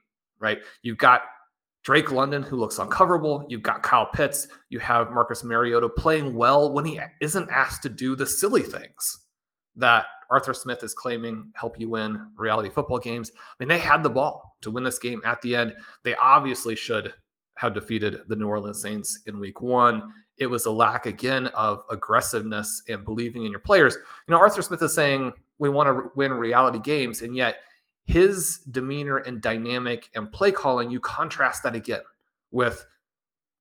right? 0.41 0.59
You've 0.83 0.99
got 0.99 1.23
Drake 1.83 2.11
London, 2.11 2.43
who 2.43 2.57
looks 2.57 2.79
uncoverable. 2.79 3.45
You've 3.49 3.63
got 3.63 3.83
Kyle 3.83 4.07
Pitts. 4.07 4.49
You 4.71 4.79
have 4.81 5.11
Marcus 5.11 5.45
Mariota 5.45 5.89
playing 5.89 6.35
well 6.35 6.73
when 6.73 6.85
he 6.85 7.01
isn't 7.21 7.51
asked 7.51 7.83
to 7.83 7.89
do 7.89 8.17
the 8.17 8.27
silly 8.27 8.63
things 8.63 9.27
that 9.77 10.07
Arthur 10.31 10.55
Smith 10.55 10.83
is 10.83 10.95
claiming 10.95 11.51
help 11.55 11.81
you 11.81 11.89
win 11.89 12.31
reality 12.37 12.69
football 12.69 12.99
games. 12.99 13.31
I 13.35 13.55
mean, 13.59 13.69
they 13.69 13.79
had 13.79 14.03
the 14.03 14.11
ball 14.11 14.57
to 14.61 14.71
win 14.71 14.85
this 14.85 14.99
game 14.99 15.23
at 15.25 15.41
the 15.43 15.57
end. 15.57 15.75
They 16.03 16.15
obviously 16.17 16.77
should 16.77 17.15
have 17.57 17.75
defeated 17.75 18.21
the 18.29 18.37
New 18.37 18.47
Orleans 18.47 18.81
Saints 18.81 19.21
in 19.27 19.41
week 19.41 19.61
one. 19.61 20.13
It 20.37 20.47
was 20.47 20.67
a 20.67 20.71
lack 20.71 21.07
again 21.07 21.49
of 21.49 21.83
aggressiveness 21.91 22.83
and 22.89 23.05
believing 23.05 23.45
in 23.45 23.51
your 23.51 23.61
players. 23.61 23.95
You 23.95 24.33
know, 24.33 24.39
Arthur 24.39 24.63
Smith 24.63 24.83
is 24.83 24.95
saying 24.95 25.33
we 25.59 25.69
want 25.69 25.89
to 25.89 26.11
win 26.15 26.33
reality 26.33 26.79
games, 26.79 27.23
and 27.23 27.35
yet 27.35 27.57
his 28.05 28.59
demeanor 28.71 29.19
and 29.19 29.43
dynamic 29.43 30.09
and 30.15 30.31
play 30.31 30.53
calling, 30.53 30.91
you 30.91 31.01
contrast 31.01 31.63
that 31.65 31.75
again 31.75 32.03
with 32.51 32.87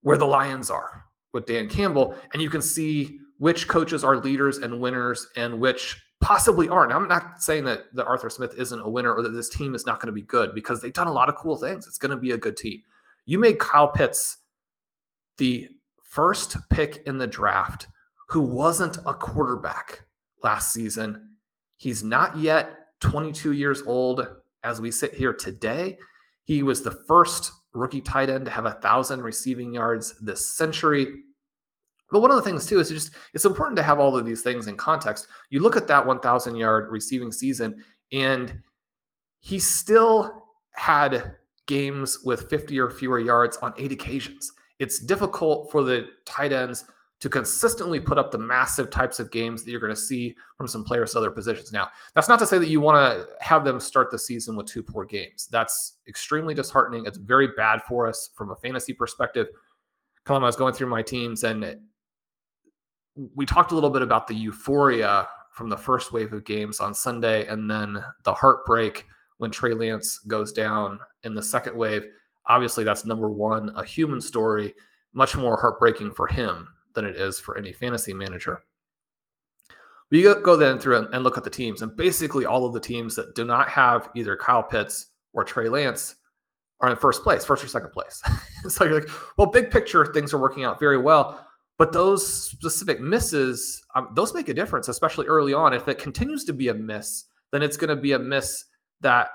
where 0.01 0.17
the 0.17 0.25
Lions 0.25 0.69
are 0.69 1.05
with 1.33 1.45
Dan 1.45 1.67
Campbell, 1.67 2.15
and 2.33 2.41
you 2.41 2.49
can 2.49 2.61
see 2.61 3.19
which 3.39 3.67
coaches 3.67 4.03
are 4.03 4.17
leaders 4.17 4.59
and 4.59 4.79
winners 4.79 5.27
and 5.35 5.59
which 5.59 6.01
possibly 6.19 6.67
aren't. 6.67 6.91
I'm 6.91 7.07
not 7.07 7.41
saying 7.41 7.65
that, 7.65 7.93
the 7.93 8.05
Arthur 8.05 8.29
Smith 8.29 8.53
isn't 8.57 8.79
a 8.79 8.89
winner 8.89 9.13
or 9.13 9.21
that 9.21 9.33
this 9.33 9.49
team 9.49 9.75
is 9.75 9.85
not 9.85 9.99
going 9.99 10.07
to 10.07 10.13
be 10.13 10.23
good 10.23 10.53
because 10.53 10.81
they've 10.81 10.93
done 10.93 11.07
a 11.07 11.13
lot 11.13 11.29
of 11.29 11.35
cool 11.35 11.57
things. 11.57 11.87
It's 11.87 11.97
going 11.97 12.11
to 12.11 12.17
be 12.17 12.31
a 12.31 12.37
good 12.37 12.57
team. 12.57 12.81
You 13.25 13.39
made 13.39 13.59
Kyle 13.59 13.87
Pitts 13.87 14.37
the 15.37 15.69
first 16.03 16.57
pick 16.69 17.03
in 17.05 17.17
the 17.17 17.27
draft 17.27 17.87
who 18.29 18.41
wasn't 18.41 18.97
a 19.05 19.13
quarterback 19.13 20.03
last 20.43 20.73
season. 20.73 21.29
He's 21.77 22.03
not 22.03 22.37
yet 22.37 22.71
22 23.01 23.53
years 23.53 23.83
old 23.85 24.27
as 24.63 24.81
we 24.81 24.91
sit 24.91 25.13
here 25.13 25.33
today. 25.33 25.97
He 26.43 26.63
was 26.63 26.81
the 26.81 27.03
first 27.07 27.51
rookie 27.73 28.01
tight 28.01 28.29
end 28.29 28.45
to 28.45 28.51
have 28.51 28.65
a 28.65 28.71
thousand 28.71 29.21
receiving 29.21 29.73
yards 29.73 30.17
this 30.19 30.57
century. 30.57 31.07
But 32.09 32.21
one 32.21 32.31
of 32.31 32.37
the 32.37 32.43
things 32.43 32.65
too 32.65 32.79
is 32.79 32.89
just 32.89 33.11
it's 33.33 33.45
important 33.45 33.77
to 33.77 33.83
have 33.83 33.99
all 33.99 34.15
of 34.15 34.25
these 34.25 34.41
things 34.41 34.67
in 34.67 34.77
context. 34.77 35.27
You 35.49 35.59
look 35.59 35.75
at 35.75 35.87
that 35.87 36.05
1,000 36.05 36.55
yard 36.55 36.89
receiving 36.89 37.31
season, 37.31 37.83
and 38.11 38.61
he 39.39 39.59
still 39.59 40.45
had 40.71 41.35
games 41.65 42.19
with 42.23 42.49
50 42.49 42.79
or 42.79 42.89
fewer 42.89 43.19
yards 43.19 43.57
on 43.57 43.73
eight 43.77 43.91
occasions. 43.91 44.51
It's 44.79 44.99
difficult 44.99 45.71
for 45.71 45.83
the 45.83 46.07
tight 46.25 46.53
ends 46.53 46.85
to 47.19 47.29
consistently 47.29 47.99
put 47.99 48.19
up 48.19 48.31
the 48.31 48.37
massive 48.37 48.91
types 48.91 49.19
of 49.19 49.31
games 49.31 49.63
that 49.63 49.71
you're 49.71 49.79
going 49.79 49.93
to 49.93 49.99
see 49.99 50.35
from 50.55 50.67
some 50.67 50.83
players 50.83 51.15
at 51.15 51.19
other 51.19 51.31
positions. 51.31 51.73
Now, 51.73 51.89
that's 52.13 52.29
not 52.29 52.37
to 52.39 52.45
say 52.45 52.59
that 52.59 52.69
you 52.69 52.79
want 52.79 52.97
to 52.97 53.27
have 53.43 53.65
them 53.65 53.79
start 53.79 54.11
the 54.11 54.19
season 54.19 54.55
with 54.55 54.67
two 54.67 54.83
poor 54.83 55.03
games. 55.03 55.47
That's 55.51 55.93
extremely 56.07 56.53
disheartening. 56.53 57.05
It's 57.07 57.17
very 57.17 57.47
bad 57.57 57.81
for 57.87 58.07
us 58.07 58.29
from 58.35 58.51
a 58.51 58.55
fantasy 58.55 58.93
perspective. 58.93 59.47
Colm, 60.25 60.43
I 60.43 60.45
was 60.45 60.55
going 60.55 60.75
through 60.75 60.87
my 60.87 61.01
teams 61.01 61.43
and 61.43 61.79
we 63.35 63.45
talked 63.45 63.71
a 63.71 63.75
little 63.75 63.89
bit 63.89 64.01
about 64.01 64.27
the 64.27 64.35
euphoria 64.35 65.27
from 65.51 65.69
the 65.69 65.77
first 65.77 66.13
wave 66.13 66.33
of 66.33 66.45
games 66.45 66.79
on 66.79 66.93
Sunday 66.93 67.47
and 67.47 67.69
then 67.69 68.03
the 68.23 68.33
heartbreak 68.33 69.05
when 69.37 69.51
Trey 69.51 69.73
Lance 69.73 70.19
goes 70.19 70.51
down 70.51 70.99
in 71.23 71.33
the 71.33 71.41
second 71.41 71.75
wave. 71.75 72.05
Obviously, 72.45 72.83
that's 72.83 73.05
number 73.05 73.29
one, 73.29 73.71
a 73.75 73.83
human 73.83 74.21
story, 74.21 74.73
much 75.13 75.35
more 75.35 75.57
heartbreaking 75.59 76.11
for 76.11 76.27
him 76.27 76.67
than 76.93 77.05
it 77.05 77.15
is 77.15 77.39
for 77.39 77.57
any 77.57 77.73
fantasy 77.73 78.13
manager. 78.13 78.63
We 80.09 80.21
go 80.21 80.55
then 80.55 80.79
through 80.79 81.07
and 81.11 81.23
look 81.23 81.37
at 81.37 81.43
the 81.43 81.49
teams, 81.49 81.81
and 81.81 81.95
basically 81.95 82.45
all 82.45 82.65
of 82.65 82.73
the 82.73 82.79
teams 82.79 83.15
that 83.15 83.35
do 83.35 83.43
not 83.43 83.67
have 83.67 84.09
either 84.15 84.37
Kyle 84.37 84.63
Pitts 84.63 85.07
or 85.33 85.43
Trey 85.43 85.67
Lance 85.67 86.15
are 86.79 86.89
in 86.89 86.95
first 86.95 87.23
place, 87.23 87.43
first 87.43 87.63
or 87.63 87.67
second 87.67 87.91
place. 87.91 88.21
so 88.69 88.85
you're 88.85 89.01
like, 89.01 89.09
well, 89.37 89.47
big 89.47 89.69
picture, 89.69 90.05
things 90.05 90.33
are 90.33 90.37
working 90.37 90.63
out 90.63 90.79
very 90.79 90.97
well. 90.97 91.46
But 91.77 91.93
those 91.93 92.27
specific 92.27 92.99
misses, 92.99 93.83
um, 93.95 94.09
those 94.15 94.33
make 94.33 94.49
a 94.49 94.53
difference, 94.53 94.87
especially 94.87 95.27
early 95.27 95.53
on. 95.53 95.73
If 95.73 95.87
it 95.87 95.99
continues 95.99 96.43
to 96.45 96.53
be 96.53 96.69
a 96.69 96.73
miss, 96.73 97.25
then 97.51 97.61
it's 97.61 97.77
going 97.77 97.95
to 97.95 98.01
be 98.01 98.13
a 98.13 98.19
miss 98.19 98.65
that 99.01 99.29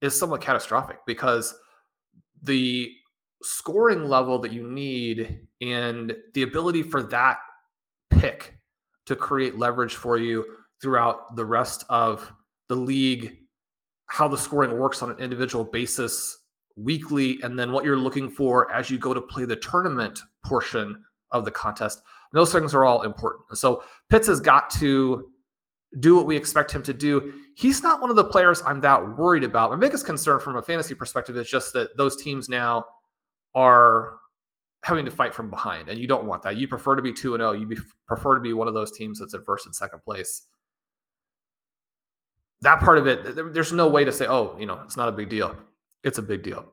is 0.00 0.18
somewhat 0.18 0.40
catastrophic 0.40 0.98
because 1.06 1.54
the 2.42 2.90
scoring 3.42 4.04
level 4.04 4.38
that 4.38 4.52
you 4.52 4.66
need 4.70 5.40
and 5.60 6.14
the 6.34 6.42
ability 6.42 6.82
for 6.82 7.02
that 7.02 7.38
pick 8.10 8.58
to 9.06 9.16
create 9.16 9.58
leverage 9.58 9.94
for 9.94 10.16
you 10.16 10.44
throughout 10.80 11.36
the 11.36 11.44
rest 11.44 11.84
of 11.90 12.32
the 12.68 12.76
league, 12.76 13.36
how 14.06 14.28
the 14.28 14.36
scoring 14.36 14.78
works 14.78 15.02
on 15.02 15.10
an 15.10 15.18
individual 15.18 15.64
basis 15.64 16.38
weekly, 16.76 17.38
and 17.42 17.58
then 17.58 17.72
what 17.72 17.84
you're 17.84 17.96
looking 17.96 18.30
for 18.30 18.72
as 18.72 18.90
you 18.90 18.98
go 18.98 19.12
to 19.12 19.20
play 19.20 19.44
the 19.44 19.56
tournament 19.56 20.20
portion 20.44 21.02
of 21.32 21.44
the 21.44 21.50
contest. 21.50 22.02
those 22.32 22.52
things 22.52 22.74
are 22.74 22.84
all 22.84 23.02
important. 23.02 23.56
So 23.56 23.82
Pitts 24.08 24.26
has 24.26 24.40
got 24.40 24.70
to 24.70 25.30
do 25.98 26.14
what 26.14 26.26
we 26.26 26.36
expect 26.36 26.72
him 26.72 26.82
to 26.84 26.92
do. 26.92 27.32
He's 27.56 27.82
not 27.82 28.00
one 28.00 28.10
of 28.10 28.16
the 28.16 28.24
players 28.24 28.62
I'm 28.64 28.80
that 28.82 29.16
worried 29.16 29.44
about. 29.44 29.70
My 29.70 29.76
biggest 29.76 30.06
concern 30.06 30.38
from 30.40 30.56
a 30.56 30.62
fantasy 30.62 30.94
perspective 30.94 31.36
is 31.36 31.48
just 31.48 31.72
that 31.72 31.96
those 31.96 32.22
teams 32.22 32.48
now 32.48 32.84
are 33.54 34.18
having 34.82 35.04
to 35.04 35.10
fight 35.10 35.34
from 35.34 35.50
behind, 35.50 35.88
and 35.88 35.98
you 35.98 36.06
don't 36.06 36.24
want 36.24 36.42
that. 36.42 36.56
You 36.56 36.68
prefer 36.68 36.96
to 36.96 37.02
be 37.02 37.12
two 37.12 37.34
and 37.34 37.40
zero. 37.40 37.50
Oh. 37.50 37.52
You 37.52 37.68
prefer 38.06 38.34
to 38.34 38.40
be 38.40 38.52
one 38.52 38.68
of 38.68 38.74
those 38.74 38.92
teams 38.92 39.18
that's 39.18 39.34
at 39.34 39.44
first 39.44 39.66
and 39.66 39.74
second 39.74 40.02
place. 40.04 40.46
That 42.62 42.80
part 42.80 42.98
of 42.98 43.06
it, 43.06 43.54
there's 43.54 43.72
no 43.72 43.88
way 43.88 44.04
to 44.04 44.12
say, 44.12 44.26
oh, 44.26 44.56
you 44.58 44.66
know, 44.66 44.80
it's 44.84 44.96
not 44.96 45.08
a 45.08 45.12
big 45.12 45.28
deal. 45.28 45.56
It's 46.04 46.18
a 46.18 46.22
big 46.22 46.42
deal. 46.42 46.70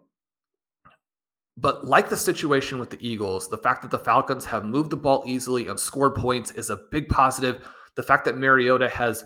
But 1.57 1.85
like 1.85 2.07
the 2.07 2.17
situation 2.17 2.77
with 2.77 2.91
the 2.91 3.07
Eagles, 3.07 3.49
the 3.49 3.57
fact 3.57 3.81
that 3.81 3.89
the 3.89 3.99
Falcons 3.99 4.45
have 4.45 4.63
moved 4.63 4.91
the 4.91 4.97
ball 4.97 5.23
easily 5.25 5.67
and 5.67 5.79
scored 5.79 6.15
points 6.15 6.51
is 6.51 6.69
a 6.69 6.79
big 6.91 7.09
positive. 7.09 7.67
The 7.95 8.03
fact 8.03 8.25
that 8.25 8.37
Mariota 8.37 8.87
has 8.89 9.25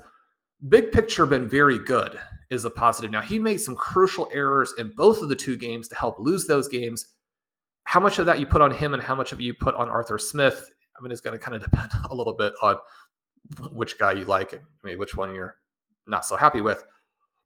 big 0.69 0.93
picture 0.93 1.25
been 1.25 1.47
very 1.49 1.77
good 1.77 2.17
is 2.49 2.63
a 2.63 2.69
positive. 2.69 3.11
Now, 3.11 3.21
he 3.21 3.37
made 3.37 3.57
some 3.57 3.75
crucial 3.75 4.29
errors 4.33 4.73
in 4.77 4.93
both 4.95 5.21
of 5.21 5.27
the 5.27 5.35
two 5.35 5.57
games 5.57 5.89
to 5.89 5.95
help 5.95 6.19
lose 6.19 6.45
those 6.45 6.69
games. 6.69 7.07
How 7.83 7.99
much 7.99 8.19
of 8.19 8.25
that 8.27 8.39
you 8.39 8.45
put 8.45 8.61
on 8.61 8.71
him 8.71 8.93
and 8.93 9.03
how 9.03 9.15
much 9.15 9.33
of 9.33 9.41
you 9.41 9.53
put 9.53 9.75
on 9.75 9.89
Arthur 9.89 10.17
Smith, 10.17 10.69
I 10.97 11.01
mean, 11.03 11.11
it's 11.11 11.21
going 11.21 11.37
to 11.37 11.43
kind 11.43 11.55
of 11.55 11.63
depend 11.63 11.91
a 12.09 12.15
little 12.15 12.33
bit 12.33 12.53
on 12.61 12.77
which 13.71 13.97
guy 13.97 14.13
you 14.13 14.23
like 14.25 14.53
and 14.53 14.61
mean, 14.83 14.97
which 14.99 15.15
one 15.15 15.35
you're 15.35 15.57
not 16.07 16.25
so 16.25 16.37
happy 16.37 16.61
with. 16.61 16.83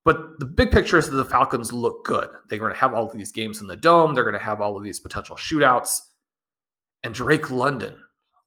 But 0.06 0.39
the 0.39 0.45
big 0.45 0.72
picture 0.72 0.99
is 0.99 1.10
that 1.10 1.16
the 1.16 1.26
Falcons 1.26 1.74
look 1.74 2.06
good. 2.06 2.30
They're 2.47 2.60
going 2.60 2.72
to 2.72 2.80
have 2.80 2.93
all 2.93 3.10
of 3.10 3.18
these 3.18 3.32
games 3.32 3.60
in 3.60 3.68
the 3.68 3.76
dome. 3.76 4.14
They're 4.14 4.24
going 4.24 4.38
to 4.38 4.39
have 4.39 4.62
all 4.62 4.78
of 4.78 4.84
these 4.84 4.99
potential 4.99 5.36
shootouts. 5.36 5.99
And 7.03 7.14
Drake 7.14 7.49
London 7.49 7.95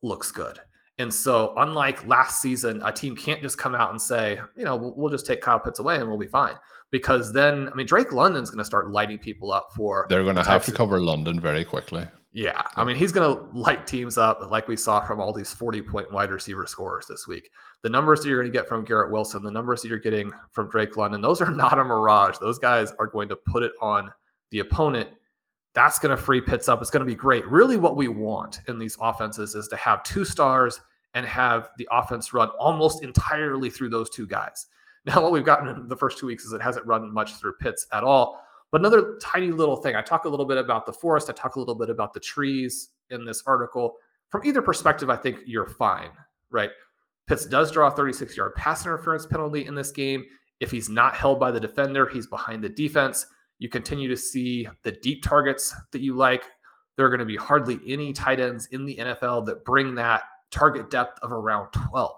looks 0.00 0.30
good. 0.30 0.60
And 0.98 1.12
so, 1.12 1.54
unlike 1.56 2.06
last 2.06 2.40
season, 2.40 2.80
a 2.84 2.92
team 2.92 3.14
can't 3.14 3.42
just 3.42 3.58
come 3.58 3.74
out 3.74 3.90
and 3.90 4.00
say, 4.00 4.40
you 4.56 4.64
know, 4.64 4.94
we'll, 4.96 5.10
just 5.10 5.26
take 5.26 5.40
Kyle 5.40 5.60
Pitts 5.60 5.78
away 5.78 5.96
and 5.96 6.08
we'll 6.08 6.18
be 6.18 6.26
fine. 6.26 6.54
Because 6.90 7.32
then, 7.32 7.68
I 7.68 7.74
mean, 7.74 7.86
Drake 7.86 8.12
London's 8.12 8.50
going 8.50 8.58
to 8.58 8.64
start 8.64 8.90
lighting 8.90 9.18
people 9.18 9.52
up 9.52 9.68
for. 9.76 10.06
They're 10.08 10.24
going 10.24 10.36
to 10.36 10.44
have 10.44 10.64
to 10.64 10.72
cover 10.72 11.00
London 11.00 11.38
very 11.38 11.64
quickly. 11.64 12.06
Yeah. 12.32 12.62
I 12.76 12.84
mean, 12.84 12.96
he's 12.96 13.12
going 13.12 13.36
to 13.36 13.58
light 13.58 13.86
teams 13.86 14.18
up 14.18 14.50
like 14.50 14.68
we 14.68 14.76
saw 14.76 15.00
from 15.00 15.20
all 15.20 15.32
these 15.32 15.52
40 15.52 15.82
point 15.82 16.12
wide 16.12 16.30
receiver 16.30 16.66
scorers 16.66 17.06
this 17.06 17.26
week. 17.26 17.50
The 17.82 17.88
numbers 17.88 18.20
that 18.20 18.28
you're 18.28 18.42
going 18.42 18.52
to 18.52 18.58
get 18.58 18.68
from 18.68 18.84
Garrett 18.84 19.12
Wilson, 19.12 19.42
the 19.42 19.50
numbers 19.50 19.82
that 19.82 19.88
you're 19.88 19.98
getting 19.98 20.32
from 20.50 20.68
Drake 20.68 20.96
London, 20.96 21.20
those 21.20 21.40
are 21.40 21.50
not 21.54 21.78
a 21.78 21.84
mirage. 21.84 22.38
Those 22.38 22.58
guys 22.58 22.92
are 22.98 23.06
going 23.06 23.28
to 23.28 23.36
put 23.36 23.62
it 23.62 23.72
on 23.80 24.10
the 24.50 24.60
opponent 24.60 25.08
that's 25.78 26.00
going 26.00 26.10
to 26.10 26.20
free 26.20 26.40
Pitts 26.40 26.68
up. 26.68 26.80
It's 26.80 26.90
going 26.90 27.04
to 27.04 27.10
be 27.10 27.14
great. 27.14 27.46
Really, 27.46 27.76
what 27.76 27.96
we 27.96 28.08
want 28.08 28.62
in 28.66 28.80
these 28.80 28.96
offenses 29.00 29.54
is 29.54 29.68
to 29.68 29.76
have 29.76 30.02
two 30.02 30.24
stars 30.24 30.80
and 31.14 31.24
have 31.24 31.70
the 31.78 31.86
offense 31.92 32.32
run 32.32 32.48
almost 32.58 33.04
entirely 33.04 33.70
through 33.70 33.90
those 33.90 34.10
two 34.10 34.26
guys. 34.26 34.66
Now, 35.06 35.22
what 35.22 35.32
we've 35.32 35.44
gotten 35.44 35.68
in 35.68 35.88
the 35.88 35.96
first 35.96 36.18
two 36.18 36.26
weeks 36.26 36.44
is 36.44 36.52
it 36.52 36.60
hasn't 36.60 36.84
run 36.84 37.14
much 37.14 37.36
through 37.36 37.54
Pitts 37.60 37.86
at 37.92 38.04
all. 38.04 38.44
But 38.70 38.82
another 38.82 39.16
tiny 39.22 39.52
little 39.52 39.76
thing, 39.76 39.96
I 39.96 40.02
talk 40.02 40.26
a 40.26 40.28
little 40.28 40.44
bit 40.44 40.58
about 40.58 40.84
the 40.84 40.92
forest, 40.92 41.30
I 41.30 41.32
talk 41.32 41.56
a 41.56 41.58
little 41.58 41.76
bit 41.76 41.88
about 41.88 42.12
the 42.12 42.20
trees 42.20 42.90
in 43.08 43.24
this 43.24 43.42
article. 43.46 43.94
From 44.28 44.44
either 44.44 44.60
perspective, 44.60 45.08
I 45.08 45.16
think 45.16 45.38
you're 45.46 45.68
fine, 45.68 46.10
right? 46.50 46.70
Pitts 47.28 47.44
does 47.46 47.70
draw 47.70 47.88
a 47.88 47.90
36 47.90 48.36
yard 48.36 48.54
pass 48.54 48.84
interference 48.84 49.26
penalty 49.26 49.66
in 49.66 49.74
this 49.74 49.90
game. 49.90 50.24
If 50.60 50.70
he's 50.70 50.88
not 50.88 51.14
held 51.14 51.38
by 51.38 51.50
the 51.50 51.60
defender, 51.60 52.08
he's 52.08 52.26
behind 52.26 52.64
the 52.64 52.68
defense. 52.68 53.26
You 53.58 53.68
continue 53.68 54.08
to 54.08 54.16
see 54.16 54.66
the 54.82 54.92
deep 54.92 55.22
targets 55.22 55.74
that 55.92 56.00
you 56.00 56.16
like. 56.16 56.44
There 56.96 57.06
are 57.06 57.10
going 57.10 57.20
to 57.20 57.26
be 57.26 57.36
hardly 57.36 57.78
any 57.86 58.12
tight 58.12 58.40
ends 58.40 58.66
in 58.72 58.84
the 58.84 58.96
NFL 58.96 59.46
that 59.46 59.64
bring 59.64 59.94
that 59.96 60.24
target 60.50 60.90
depth 60.90 61.18
of 61.22 61.30
around 61.30 61.70
12. 61.72 62.14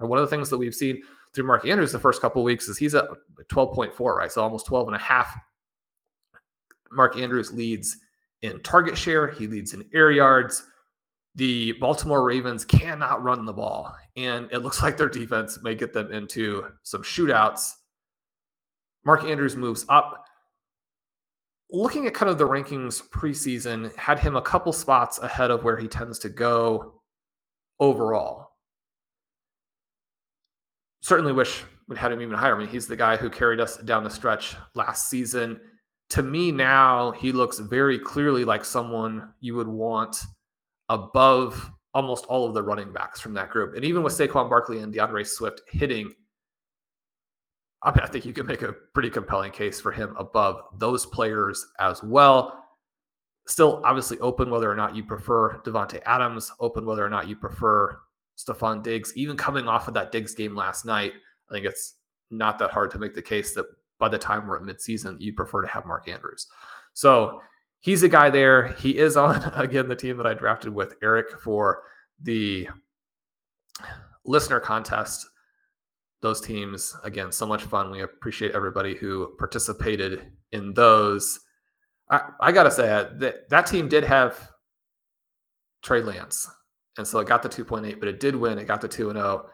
And 0.00 0.08
one 0.08 0.18
of 0.18 0.28
the 0.28 0.34
things 0.34 0.50
that 0.50 0.58
we've 0.58 0.74
seen 0.74 1.00
through 1.32 1.46
Mark 1.46 1.66
Andrews 1.66 1.92
the 1.92 1.98
first 1.98 2.20
couple 2.20 2.42
weeks 2.42 2.68
is 2.68 2.76
he's 2.76 2.94
at 2.94 3.06
12.4, 3.48 4.16
right? 4.16 4.32
So 4.32 4.42
almost 4.42 4.66
12 4.66 4.88
and 4.88 4.96
a 4.96 5.00
half. 5.00 5.34
Mark 6.90 7.16
Andrews 7.16 7.52
leads 7.52 7.96
in 8.42 8.60
target 8.62 8.96
share, 8.96 9.28
he 9.28 9.46
leads 9.46 9.74
in 9.74 9.84
air 9.94 10.10
yards. 10.10 10.64
The 11.34 11.72
Baltimore 11.72 12.24
Ravens 12.24 12.64
cannot 12.64 13.22
run 13.22 13.44
the 13.44 13.52
ball, 13.52 13.94
and 14.18 14.50
it 14.52 14.58
looks 14.58 14.82
like 14.82 14.96
their 14.96 15.08
defense 15.08 15.58
may 15.62 15.74
get 15.74 15.92
them 15.92 16.12
into 16.12 16.66
some 16.82 17.02
shootouts. 17.02 17.72
Mark 19.04 19.24
Andrews 19.24 19.56
moves 19.56 19.84
up. 19.88 20.24
Looking 21.70 22.06
at 22.06 22.14
kind 22.14 22.30
of 22.30 22.38
the 22.38 22.48
rankings 22.48 23.02
preseason, 23.10 23.94
had 23.96 24.18
him 24.18 24.36
a 24.36 24.42
couple 24.42 24.72
spots 24.72 25.18
ahead 25.18 25.50
of 25.50 25.64
where 25.64 25.76
he 25.76 25.86
tends 25.86 26.18
to 26.20 26.30
go 26.30 27.02
overall. 27.78 28.48
Certainly 31.02 31.32
wish 31.32 31.64
we'd 31.86 31.98
had 31.98 32.10
him 32.10 32.22
even 32.22 32.34
higher. 32.34 32.56
I 32.56 32.58
mean, 32.58 32.68
he's 32.68 32.86
the 32.86 32.96
guy 32.96 33.16
who 33.16 33.28
carried 33.28 33.60
us 33.60 33.76
down 33.78 34.02
the 34.02 34.10
stretch 34.10 34.56
last 34.74 35.10
season. 35.10 35.60
To 36.10 36.22
me, 36.22 36.50
now 36.50 37.10
he 37.12 37.32
looks 37.32 37.58
very 37.58 37.98
clearly 37.98 38.44
like 38.44 38.64
someone 38.64 39.34
you 39.40 39.54
would 39.54 39.68
want 39.68 40.22
above 40.88 41.70
almost 41.94 42.26
all 42.26 42.46
of 42.46 42.54
the 42.54 42.62
running 42.62 42.92
backs 42.92 43.20
from 43.20 43.34
that 43.34 43.50
group. 43.50 43.74
And 43.74 43.84
even 43.84 44.02
with 44.02 44.12
Saquon 44.12 44.48
Barkley 44.48 44.80
and 44.80 44.92
D'Andre 44.92 45.24
Swift 45.24 45.62
hitting, 45.68 46.12
I, 47.82 47.90
mean, 47.90 48.00
I 48.02 48.06
think 48.06 48.24
you 48.24 48.32
can 48.32 48.46
make 48.46 48.62
a 48.62 48.74
pretty 48.94 49.10
compelling 49.10 49.52
case 49.52 49.80
for 49.80 49.92
him 49.92 50.14
above 50.18 50.62
those 50.78 51.06
players 51.06 51.66
as 51.78 52.02
well 52.02 52.64
still 53.48 53.80
obviously 53.84 54.18
open 54.18 54.50
whether 54.50 54.70
or 54.70 54.76
not 54.76 54.94
you 54.94 55.02
prefer 55.02 55.58
Davante 55.60 56.00
Adams, 56.04 56.52
open 56.60 56.84
whether 56.84 57.04
or 57.04 57.08
not 57.08 57.28
you 57.28 57.34
prefer 57.34 57.98
Stefon 58.36 58.82
Diggs. 58.82 59.12
Even 59.16 59.36
coming 59.36 59.66
off 59.66 59.88
of 59.88 59.94
that 59.94 60.12
Diggs 60.12 60.34
game 60.34 60.54
last 60.54 60.84
night, 60.84 61.12
I 61.50 61.54
think 61.54 61.66
it's 61.66 61.94
not 62.30 62.58
that 62.58 62.70
hard 62.70 62.90
to 62.92 62.98
make 62.98 63.14
the 63.14 63.22
case 63.22 63.54
that 63.54 63.64
by 63.98 64.08
the 64.08 64.18
time 64.18 64.46
we're 64.46 64.58
at 64.58 64.62
midseason, 64.62 65.16
you 65.18 65.32
prefer 65.32 65.62
to 65.62 65.68
have 65.68 65.86
Mark 65.86 66.08
Andrews. 66.08 66.46
So 66.92 67.40
he's 67.80 68.02
a 68.02 68.08
guy 68.08 68.30
there. 68.30 68.68
He 68.74 68.98
is 68.98 69.16
on 69.16 69.42
again 69.56 69.88
the 69.88 69.96
team 69.96 70.16
that 70.16 70.26
I 70.26 70.34
drafted 70.34 70.74
with 70.74 70.94
Eric 71.02 71.40
for 71.40 71.82
the 72.22 72.68
listener 74.24 74.60
contest. 74.60 75.26
Those 76.20 76.40
teams, 76.40 76.96
again, 77.04 77.30
so 77.30 77.46
much 77.46 77.62
fun. 77.62 77.92
We 77.92 78.02
appreciate 78.02 78.52
everybody 78.52 78.96
who 78.96 79.34
participated 79.38 80.32
in 80.50 80.74
those. 80.74 81.38
I, 82.10 82.22
I 82.40 82.52
gotta 82.52 82.70
say 82.70 82.86
that 82.86 83.48
that 83.48 83.66
team 83.66 83.88
did 83.88 84.02
have 84.02 84.50
Trey 85.82 86.02
Lance, 86.02 86.50
and 86.96 87.06
so 87.06 87.20
it 87.20 87.28
got 87.28 87.42
the 87.42 87.48
2.8, 87.48 88.00
but 88.00 88.08
it 88.08 88.18
did 88.18 88.34
win. 88.34 88.58
It 88.58 88.66
got 88.66 88.80
the 88.80 88.88
2 88.88 89.10
and 89.10 89.18
0, 89.18 89.48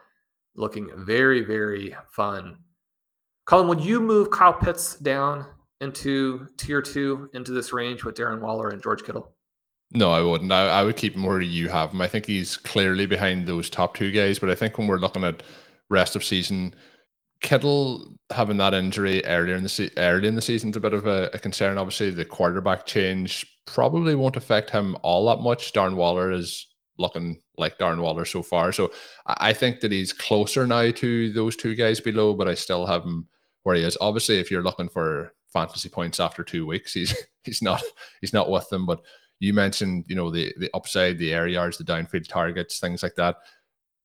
looking 0.55 0.89
very 0.95 1.41
very 1.41 1.95
fun. 2.11 2.57
Colm, 3.47 3.67
would 3.67 3.81
you 3.81 3.99
move 3.99 4.31
Kyle 4.31 4.53
Pitts 4.53 4.95
down 4.95 5.45
into 5.85 6.47
tier 6.57 6.81
two 6.81 7.29
into 7.33 7.51
this 7.51 7.71
range 7.71 8.03
with 8.03 8.15
Darren 8.15 8.41
Waller 8.41 8.69
and 8.69 8.83
George 8.83 9.03
Kittle? 9.03 9.31
No, 9.93 10.11
I 10.11 10.21
wouldn't. 10.21 10.51
I, 10.51 10.67
I 10.67 10.83
would 10.83 10.97
keep 10.97 11.15
him 11.15 11.23
where 11.23 11.39
you 11.39 11.69
have 11.69 11.91
him. 11.91 12.01
I 12.01 12.07
think 12.07 12.25
he's 12.25 12.57
clearly 12.57 13.05
behind 13.05 13.47
those 13.47 13.69
top 13.69 13.95
two 13.95 14.11
guys, 14.11 14.39
but 14.39 14.49
I 14.49 14.55
think 14.55 14.77
when 14.77 14.87
we're 14.87 14.97
looking 14.97 15.23
at 15.23 15.43
rest 15.89 16.15
of 16.15 16.23
season 16.23 16.75
Kittle 17.41 18.13
having 18.31 18.57
that 18.57 18.73
injury 18.73 19.23
earlier 19.25 19.55
in 19.55 19.63
the 19.63 19.69
se- 19.69 19.91
early 19.97 20.27
in 20.27 20.35
the 20.35 20.41
season 20.41 20.71
is 20.71 20.75
a 20.75 20.79
bit 20.79 20.93
of 20.93 21.05
a, 21.05 21.29
a, 21.33 21.39
concern. 21.39 21.77
Obviously, 21.77 22.09
the 22.09 22.25
quarterback 22.25 22.85
change 22.85 23.45
probably 23.65 24.15
won't 24.15 24.37
affect 24.37 24.69
him 24.69 24.97
all 25.03 25.27
that 25.27 25.43
much. 25.43 25.71
Darren 25.73 25.95
Waller 25.95 26.31
is 26.31 26.65
looking 26.97 27.41
like 27.57 27.77
Darren 27.77 28.01
Waller 28.01 28.25
so 28.25 28.41
far, 28.41 28.71
so 28.71 28.91
I, 29.27 29.49
I 29.49 29.53
think 29.53 29.81
that 29.81 29.91
he's 29.91 30.13
closer 30.13 30.65
now 30.65 30.89
to 30.91 31.33
those 31.33 31.55
two 31.55 31.75
guys 31.75 31.99
below. 31.99 32.33
But 32.33 32.47
I 32.47 32.55
still 32.55 32.85
have 32.85 33.03
him 33.03 33.27
where 33.63 33.75
he 33.75 33.83
is. 33.83 33.97
Obviously, 34.01 34.39
if 34.39 34.49
you're 34.49 34.63
looking 34.63 34.89
for 34.89 35.33
fantasy 35.55 35.89
points 35.89 36.19
after 36.19 36.43
two 36.43 36.67
weeks, 36.67 36.93
he's 36.93 37.15
he's 37.43 37.61
not 37.61 37.81
he's 38.21 38.33
not 38.33 38.49
with 38.49 38.67
them. 38.69 38.85
But 38.85 39.01
you 39.39 39.53
mentioned 39.53 40.05
you 40.07 40.15
know 40.15 40.29
the 40.29 40.53
the 40.59 40.69
upside, 40.73 41.17
the 41.17 41.33
air 41.33 41.47
yards, 41.47 41.77
the 41.77 41.83
downfield 41.83 42.27
targets, 42.27 42.79
things 42.79 43.01
like 43.01 43.15
that. 43.15 43.37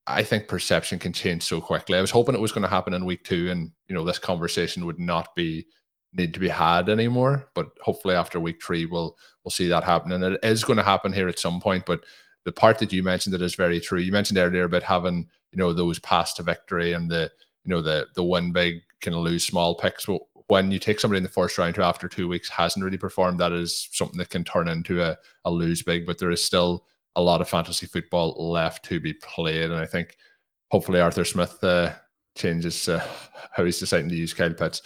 I 0.07 0.23
think 0.23 0.49
perception 0.49 0.99
can 0.99 1.13
change 1.13 1.43
so 1.43 1.61
quickly. 1.61 1.99
I 1.99 2.01
was 2.01 2.11
hoping 2.11 2.35
it 2.35 2.41
was 2.41 2.53
going 2.53 2.63
to 2.63 2.69
happen 2.69 2.95
in 2.95 3.05
week 3.05 3.25
two, 3.25 3.51
and 3.51 3.71
you 3.89 3.95
know 3.95 4.05
this 4.05 4.19
conversation 4.19 4.87
would 4.87 4.99
not 4.99 5.35
be 5.35 5.67
need 6.13 6.35
to 6.35 6.41
be 6.41 6.49
had 6.49 6.89
anymore. 6.89 7.49
But 7.55 7.71
hopefully 7.83 8.15
after 8.15 8.41
week 8.41 8.63
three, 8.63 8.87
we'll 8.87 9.17
we'll 9.45 9.51
see 9.51 9.69
that 9.69 9.85
happen, 9.85 10.13
and 10.13 10.23
it 10.23 10.41
is 10.43 10.65
going 10.65 10.79
to 10.79 10.83
happen 10.83 11.13
here 11.13 11.29
at 11.29 11.39
some 11.39 11.61
point. 11.61 11.85
But 11.87 12.05
the 12.45 12.53
part 12.53 12.79
that 12.79 12.93
you 12.93 13.03
mentioned 13.03 13.35
that 13.35 13.43
is 13.43 13.55
very 13.55 13.81
true. 13.81 14.01
You 14.01 14.13
mentioned 14.13 14.39
earlier 14.39 14.65
about 14.65 14.83
having 14.83 15.29
you 15.53 15.59
know 15.59 15.73
those 15.73 15.99
paths 15.99 16.35
to 16.35 16.43
victory 16.43 16.93
and 16.93 17.11
the 17.11 17.31
you 17.65 17.71
know 17.71 17.83
the 17.83 18.07
the 18.15 18.25
win 18.25 18.53
big 18.53 18.81
can 19.01 19.17
lose 19.17 19.45
small 19.45 19.75
picks. 19.75 20.07
But 20.07 20.23
when 20.51 20.73
you 20.73 20.81
take 20.81 20.99
somebody 20.99 21.19
in 21.19 21.23
the 21.23 21.29
first 21.29 21.57
round 21.57 21.77
who 21.77 21.83
after 21.83 22.09
two 22.09 22.27
weeks 22.27 22.49
hasn't 22.49 22.85
really 22.85 22.99
performed, 22.99 23.39
that 23.39 23.53
is 23.53 23.89
something 23.93 24.19
that 24.19 24.31
can 24.31 24.43
turn 24.43 24.67
into 24.67 25.01
a, 25.01 25.17
a 25.45 25.51
lose 25.51 25.83
big. 25.83 26.05
But 26.05 26.19
there 26.19 26.31
is 26.31 26.45
still 26.45 26.87
a 27.15 27.23
lot 27.23 27.41
of 27.41 27.49
fantasy 27.49 27.87
football 27.87 28.35
left 28.51 28.85
to 28.87 28.99
be 28.99 29.15
played. 29.15 29.71
And 29.71 29.77
I 29.77 29.87
think 29.87 30.17
hopefully 30.71 31.01
Arthur 31.01 31.25
Smith 31.25 31.63
uh, 31.63 31.93
changes 32.37 32.89
uh, 32.89 33.05
how 33.53 33.65
he's 33.65 33.79
deciding 33.79 34.09
to 34.11 34.17
use 34.17 34.35
Kyle 34.35 34.53
Pitts. 34.53 34.83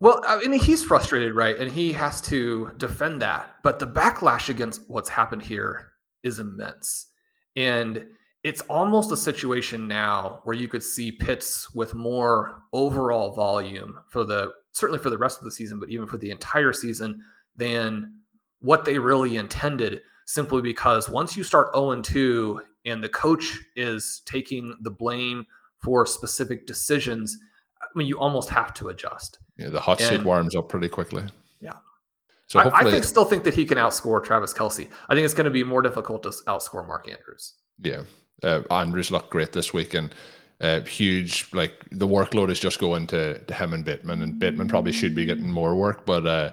Well, 0.00 0.22
I 0.26 0.38
mean, 0.38 0.60
he's 0.60 0.84
frustrated, 0.84 1.34
right? 1.34 1.56
And 1.56 1.72
he 1.72 1.92
has 1.94 2.20
to 2.22 2.70
defend 2.76 3.20
that. 3.22 3.56
But 3.64 3.80
the 3.80 3.86
backlash 3.88 4.48
against 4.48 4.82
what's 4.88 5.08
happened 5.08 5.42
here 5.42 5.92
is 6.22 6.38
immense. 6.38 7.08
And 7.56 8.06
it's 8.44 8.60
almost 8.62 9.12
a 9.12 9.16
situation 9.16 9.88
now 9.88 10.40
where 10.44 10.56
you 10.56 10.68
could 10.68 10.82
see 10.82 11.10
Pitts 11.10 11.72
with 11.74 11.94
more 11.94 12.62
overall 12.72 13.32
volume 13.32 13.98
for 14.08 14.24
the 14.24 14.52
certainly 14.72 15.00
for 15.00 15.10
the 15.10 15.18
rest 15.18 15.38
of 15.38 15.44
the 15.44 15.50
season, 15.50 15.80
but 15.80 15.90
even 15.90 16.06
for 16.06 16.18
the 16.18 16.30
entire 16.30 16.72
season 16.72 17.20
than 17.56 18.14
what 18.60 18.84
they 18.84 18.98
really 18.98 19.36
intended 19.36 20.00
simply 20.26 20.62
because 20.62 21.08
once 21.08 21.36
you 21.36 21.42
start 21.42 21.74
0 21.74 22.00
2 22.00 22.62
and 22.84 23.02
the 23.02 23.08
coach 23.08 23.58
is 23.76 24.22
taking 24.24 24.76
the 24.82 24.90
blame 24.90 25.44
for 25.78 26.06
specific 26.06 26.66
decisions, 26.66 27.36
I 27.82 27.86
mean, 27.96 28.06
you 28.06 28.18
almost 28.18 28.48
have 28.50 28.72
to 28.74 28.88
adjust. 28.88 29.38
Yeah, 29.56 29.68
the 29.68 29.80
hot 29.80 30.00
seat 30.00 30.22
warms 30.22 30.54
up 30.54 30.68
pretty 30.68 30.88
quickly. 30.88 31.24
Yeah. 31.60 31.72
So 32.46 32.60
I, 32.60 32.80
I 32.80 32.90
think, 32.90 33.04
still 33.04 33.24
think 33.24 33.44
that 33.44 33.54
he 33.54 33.64
can 33.64 33.78
outscore 33.78 34.22
Travis 34.22 34.54
Kelce. 34.54 34.88
I 35.08 35.14
think 35.14 35.24
it's 35.24 35.34
going 35.34 35.46
to 35.46 35.50
be 35.50 35.64
more 35.64 35.82
difficult 35.82 36.22
to 36.22 36.30
outscore 36.46 36.86
Mark 36.86 37.08
Andrews. 37.08 37.54
yeah, 37.82 38.02
uh, 38.42 38.62
Andrews 38.70 39.10
looked 39.10 39.30
great 39.30 39.52
this 39.52 39.72
week 39.72 39.94
and 39.94 40.14
uh, 40.60 40.80
huge. 40.80 41.48
Like 41.52 41.84
the 41.90 42.06
workload 42.06 42.50
is 42.50 42.60
just 42.60 42.78
going 42.78 43.06
to, 43.08 43.38
to 43.38 43.54
him 43.54 43.72
and 43.72 43.84
Bateman, 43.84 44.22
and 44.22 44.38
Bateman 44.38 44.68
probably 44.68 44.92
should 44.92 45.14
be 45.14 45.26
getting 45.26 45.50
more 45.50 45.76
work, 45.76 46.04
but 46.04 46.26
uh, 46.26 46.52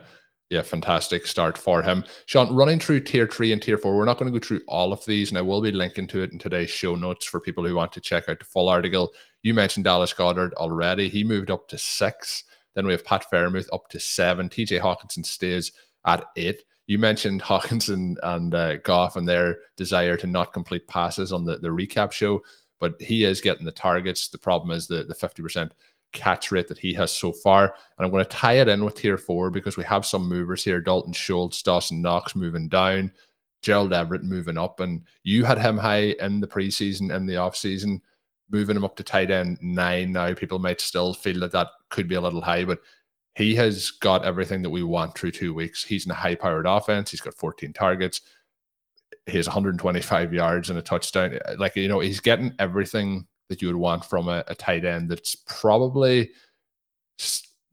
yeah, 0.49 0.61
fantastic 0.61 1.25
start 1.25 1.57
for 1.57 1.81
him. 1.81 2.03
Shawn, 2.27 2.55
running 2.55 2.79
through 2.79 3.01
tier 3.01 3.27
three 3.27 3.51
and 3.51 3.61
tier 3.61 3.77
four, 3.77 3.97
we're 3.97 4.05
not 4.05 4.19
going 4.19 4.31
to 4.31 4.39
go 4.39 4.45
through 4.45 4.61
all 4.67 4.93
of 4.93 5.03
these, 5.05 5.29
and 5.29 5.37
I 5.37 5.41
will 5.41 5.61
be 5.61 5.71
linking 5.71 6.07
to 6.07 6.21
it 6.21 6.31
in 6.31 6.39
today's 6.39 6.69
show 6.69 6.95
notes 6.95 7.25
for 7.25 7.39
people 7.39 7.65
who 7.65 7.75
want 7.75 7.91
to 7.93 8.01
check 8.01 8.29
out 8.29 8.39
the 8.39 8.45
full 8.45 8.69
article. 8.69 9.11
You 9.41 9.53
mentioned 9.53 9.85
Dallas 9.85 10.13
Goedert 10.13 10.53
already; 10.53 11.09
he 11.09 11.23
moved 11.23 11.49
up 11.49 11.67
to 11.69 11.77
six. 11.77 12.43
Then 12.75 12.85
we 12.85 12.91
have 12.91 13.05
Pat 13.05 13.25
Freiermuth 13.31 13.69
up 13.73 13.87
to 13.89 13.99
seven. 13.99 14.49
TJ 14.49 14.81
Hockenson 14.81 15.25
stays 15.25 15.71
at 16.05 16.25
eight. 16.35 16.63
You 16.87 16.99
mentioned 16.99 17.41
Hockenson 17.41 18.15
and 18.23 18.53
uh, 18.53 18.77
Goff 18.77 19.15
and 19.15 19.27
their 19.27 19.59
desire 19.75 20.17
to 20.17 20.27
not 20.27 20.53
complete 20.53 20.87
passes 20.87 21.33
on 21.33 21.45
the, 21.45 21.57
the 21.57 21.69
recap 21.69 22.11
show, 22.11 22.41
but 22.79 22.99
he 23.01 23.23
is 23.23 23.41
getting 23.41 23.65
the 23.65 23.71
targets. 23.71 24.27
The 24.27 24.37
problem 24.37 24.71
is 24.71 24.87
the, 24.87 25.03
the 25.03 25.15
50% 25.15 25.71
catch 26.11 26.51
rate 26.51 26.67
that 26.67 26.77
he 26.77 26.93
has 26.93 27.11
so 27.11 27.31
far. 27.31 27.75
And 27.97 28.05
I'm 28.05 28.11
going 28.11 28.23
to 28.23 28.29
tie 28.29 28.53
it 28.53 28.67
in 28.67 28.83
with 28.83 28.95
tier 28.95 29.17
four 29.17 29.51
because 29.51 29.77
we 29.77 29.83
have 29.83 30.05
some 30.05 30.27
movers 30.27 30.63
here 30.63 30.81
Dalton 30.81 31.13
Schultz, 31.13 31.61
Dawson 31.61 32.01
Knox 32.01 32.35
moving 32.35 32.67
down, 32.67 33.11
Gerald 33.61 33.93
Everett 33.93 34.23
moving 34.23 34.57
up. 34.57 34.79
And 34.79 35.03
you 35.23 35.43
had 35.43 35.59
him 35.59 35.77
high 35.77 36.15
in 36.19 36.39
the 36.39 36.47
preseason 36.47 37.13
and 37.13 37.27
the 37.27 37.33
offseason, 37.33 37.99
moving 38.49 38.75
him 38.75 38.85
up 38.85 38.95
to 38.95 39.03
tight 39.03 39.29
end 39.29 39.57
nine 39.61 40.11
now. 40.11 40.33
People 40.33 40.59
might 40.59 40.81
still 40.81 41.13
feel 41.13 41.39
that 41.41 41.51
that 41.51 41.67
could 41.89 42.07
be 42.07 42.15
a 42.15 42.21
little 42.21 42.41
high, 42.41 42.63
but 42.63 42.79
he 43.35 43.53
has 43.55 43.91
got 43.91 44.25
everything 44.25 44.61
that 44.61 44.69
we 44.69 44.81
want 44.81 45.17
through 45.17 45.31
two 45.31 45.53
weeks. 45.53 45.83
He's 45.83 46.05
in 46.05 46.11
a 46.11 46.15
high 46.15 46.35
powered 46.35 46.65
offense. 46.65 47.11
He's 47.11 47.21
got 47.21 47.35
14 47.35 47.73
targets. 47.73 48.21
He 49.25 49.37
has 49.37 49.47
125 49.47 50.33
yards 50.33 50.69
and 50.69 50.79
a 50.79 50.81
touchdown. 50.81 51.37
Like, 51.57 51.75
you 51.75 51.87
know, 51.87 51.99
he's 51.99 52.21
getting 52.21 52.53
everything 52.59 53.27
that 53.49 53.61
you 53.61 53.67
would 53.67 53.75
want 53.75 54.05
from 54.05 54.29
a, 54.29 54.43
a 54.47 54.55
tight 54.55 54.85
end 54.85 55.09
that's 55.09 55.35
probably 55.35 56.31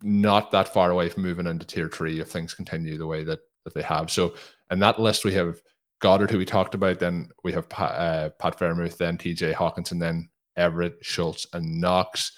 not 0.02 0.50
that 0.50 0.72
far 0.72 0.90
away 0.90 1.08
from 1.08 1.22
moving 1.22 1.46
into 1.46 1.64
tier 1.64 1.88
three 1.88 2.20
if 2.20 2.28
things 2.28 2.54
continue 2.54 2.98
the 2.98 3.06
way 3.06 3.22
that, 3.22 3.38
that 3.64 3.72
they 3.72 3.82
have. 3.82 4.10
So, 4.10 4.34
in 4.70 4.80
that 4.80 4.98
list, 4.98 5.24
we 5.24 5.32
have 5.34 5.60
Goedert, 6.02 6.30
who 6.30 6.38
we 6.38 6.44
talked 6.44 6.74
about. 6.74 6.98
Then 6.98 7.28
we 7.44 7.52
have 7.52 7.68
Pat, 7.68 7.92
uh, 7.92 8.30
Pat 8.30 8.58
Freiermuth, 8.58 8.96
then 8.96 9.16
TJ 9.16 9.54
Hockenson, 9.54 10.00
then 10.00 10.28
Everett, 10.56 10.96
Schultz, 11.02 11.46
and 11.52 11.80
Knox. 11.80 12.32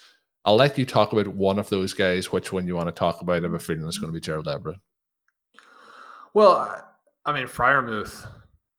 I'll 0.45 0.55
let 0.55 0.77
you 0.77 0.85
talk 0.85 1.11
about 1.11 1.27
one 1.27 1.57
of 1.59 1.69
those 1.69 1.93
guys. 1.93 2.31
Which 2.31 2.51
one 2.53 2.67
you 2.67 2.75
want 2.75 2.87
to 2.87 2.91
talk 2.91 3.21
about? 3.21 3.37
I 3.37 3.41
have 3.41 3.53
a 3.53 3.59
feeling 3.59 3.87
it's 3.87 3.97
going 3.97 4.11
to 4.11 4.13
be 4.13 4.21
Gerald 4.21 4.47
Everett. 4.47 4.77
Well, 6.33 6.51
I- 6.51 6.81
I 7.27 7.33
mean, 7.33 7.47
Freiermuth 7.47 8.27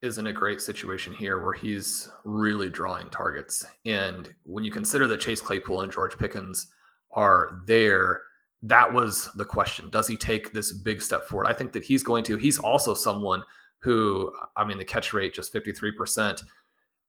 is 0.02 0.18
in 0.18 0.28
a 0.28 0.32
great 0.32 0.60
situation 0.60 1.12
here 1.12 1.42
where 1.42 1.52
he's 1.54 2.08
really 2.24 2.70
drawing 2.70 3.10
targets. 3.10 3.64
And 3.84 4.32
when 4.44 4.62
you 4.62 4.70
consider 4.70 5.08
that 5.08 5.20
Chase 5.20 5.40
Claypool 5.40 5.80
and 5.80 5.90
George 5.90 6.16
Pickens 6.16 6.68
are 7.12 7.62
there, 7.66 8.22
that 8.62 8.92
was 8.92 9.28
the 9.34 9.44
question. 9.44 9.90
Does 9.90 10.06
he 10.06 10.16
take 10.16 10.52
this 10.52 10.72
big 10.72 11.02
step 11.02 11.26
forward? 11.26 11.48
I 11.48 11.54
think 11.54 11.72
that 11.72 11.84
he's 11.84 12.04
going 12.04 12.22
to. 12.24 12.36
He's 12.36 12.60
also 12.60 12.94
someone 12.94 13.42
who, 13.80 14.32
I 14.56 14.64
mean, 14.64 14.78
the 14.78 14.84
catch 14.84 15.12
rate 15.12 15.34
just 15.34 15.52
53%. 15.52 16.40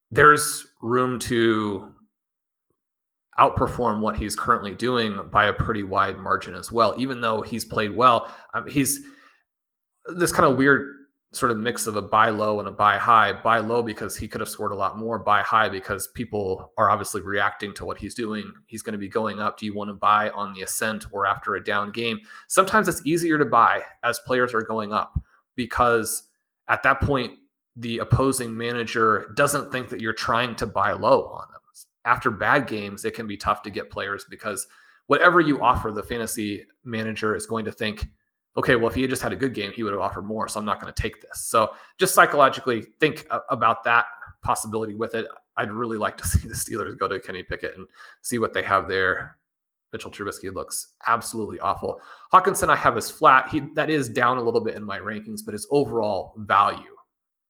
There's 0.09 0.65
room 0.81 1.19
to 1.19 1.93
outperform 3.39 3.99
what 3.99 4.17
he's 4.17 4.35
currently 4.35 4.73
doing 4.73 5.19
by 5.31 5.45
a 5.45 5.53
pretty 5.53 5.83
wide 5.83 6.17
margin 6.17 6.55
as 6.55 6.71
well. 6.71 6.95
Even 6.97 7.21
though 7.21 7.41
he's 7.41 7.63
played 7.63 7.95
well, 7.95 8.33
um, 8.53 8.67
he's 8.67 9.01
this 10.15 10.31
kind 10.31 10.49
of 10.49 10.57
weird 10.57 10.93
sort 11.33 11.51
of 11.51 11.57
mix 11.57 11.87
of 11.87 11.95
a 11.95 12.01
buy 12.01 12.29
low 12.29 12.59
and 12.59 12.67
a 12.67 12.71
buy 12.71 12.97
high. 12.97 13.33
Buy 13.33 13.59
low 13.59 13.83
because 13.83 14.17
he 14.17 14.27
could 14.27 14.41
have 14.41 14.49
scored 14.49 14.71
a 14.71 14.75
lot 14.75 14.97
more. 14.97 15.19
Buy 15.19 15.41
high 15.41 15.69
because 15.69 16.07
people 16.07 16.71
are 16.77 16.89
obviously 16.89 17.21
reacting 17.21 17.73
to 17.75 17.85
what 17.85 17.97
he's 17.97 18.15
doing. 18.15 18.51
He's 18.65 18.81
going 18.81 18.93
to 18.93 18.99
be 18.99 19.09
going 19.09 19.39
up. 19.39 19.59
Do 19.59 19.65
you 19.65 19.73
want 19.73 19.89
to 19.89 19.93
buy 19.93 20.29
on 20.31 20.53
the 20.53 20.61
ascent 20.61 21.05
or 21.11 21.25
after 21.25 21.55
a 21.55 21.63
down 21.63 21.91
game? 21.91 22.19
Sometimes 22.47 22.87
it's 22.87 23.05
easier 23.05 23.37
to 23.37 23.45
buy 23.45 23.83
as 24.03 24.19
players 24.19 24.53
are 24.53 24.61
going 24.61 24.93
up 24.93 25.19
because 25.55 26.23
at 26.69 26.81
that 26.83 27.01
point 27.01 27.33
the 27.75 27.99
opposing 27.99 28.57
manager 28.57 29.31
doesn't 29.35 29.71
think 29.71 29.89
that 29.89 30.01
you're 30.01 30.13
trying 30.13 30.55
to 30.55 30.65
buy 30.65 30.93
low 30.93 31.25
on 31.25 31.47
them. 31.51 31.61
After 32.07 32.31
bad 32.31 32.67
games, 32.67 33.03
it 33.03 33.13
can 33.13 33.27
be 33.27 33.35
tough 33.35 33.61
to 33.63 33.69
get 33.69 33.91
players 33.91 34.25
because 34.29 34.65
whatever 35.07 35.41
you 35.41 35.61
offer, 35.61 35.91
the 35.91 36.01
fantasy 36.01 36.65
manager 36.85 37.35
is 37.35 37.45
going 37.45 37.65
to 37.65 37.71
think, 37.71 38.07
okay, 38.55 38.77
well, 38.77 38.87
if 38.87 38.95
he 38.95 39.01
had 39.01 39.09
just 39.09 39.21
had 39.21 39.33
a 39.33 39.35
good 39.35 39.53
game, 39.53 39.73
he 39.73 39.83
would 39.83 39.91
have 39.91 40.01
offered 40.01 40.23
more. 40.23 40.47
So 40.47 40.57
I'm 40.59 40.65
not 40.65 40.79
going 40.79 40.91
to 40.93 41.01
take 41.01 41.21
this. 41.21 41.45
So 41.45 41.73
just 41.97 42.15
psychologically 42.15 42.85
think 43.01 43.27
about 43.49 43.83
that 43.83 44.05
possibility 44.41 44.95
with 44.95 45.15
it. 45.15 45.27
I'd 45.57 45.71
really 45.71 45.97
like 45.97 46.15
to 46.17 46.27
see 46.27 46.47
the 46.47 46.53
Steelers 46.53 46.97
go 46.97 47.09
to 47.09 47.19
Kenny 47.19 47.43
Pickett 47.43 47.75
and 47.77 47.85
see 48.21 48.39
what 48.39 48.53
they 48.53 48.63
have 48.63 48.87
there. 48.87 49.37
Mitchell 49.91 50.11
Trubisky 50.11 50.53
looks 50.53 50.93
absolutely 51.07 51.59
awful. 51.59 52.01
Hockenson, 52.33 52.69
I 52.69 52.75
have 52.75 52.97
as 52.97 53.09
flat. 53.11 53.49
He 53.49 53.63
that 53.75 53.89
is 53.89 54.09
down 54.09 54.37
a 54.37 54.41
little 54.41 54.59
bit 54.59 54.75
in 54.75 54.83
my 54.83 54.99
rankings, 54.99 55.39
but 55.45 55.53
his 55.53 55.67
overall 55.71 56.33
value, 56.37 56.95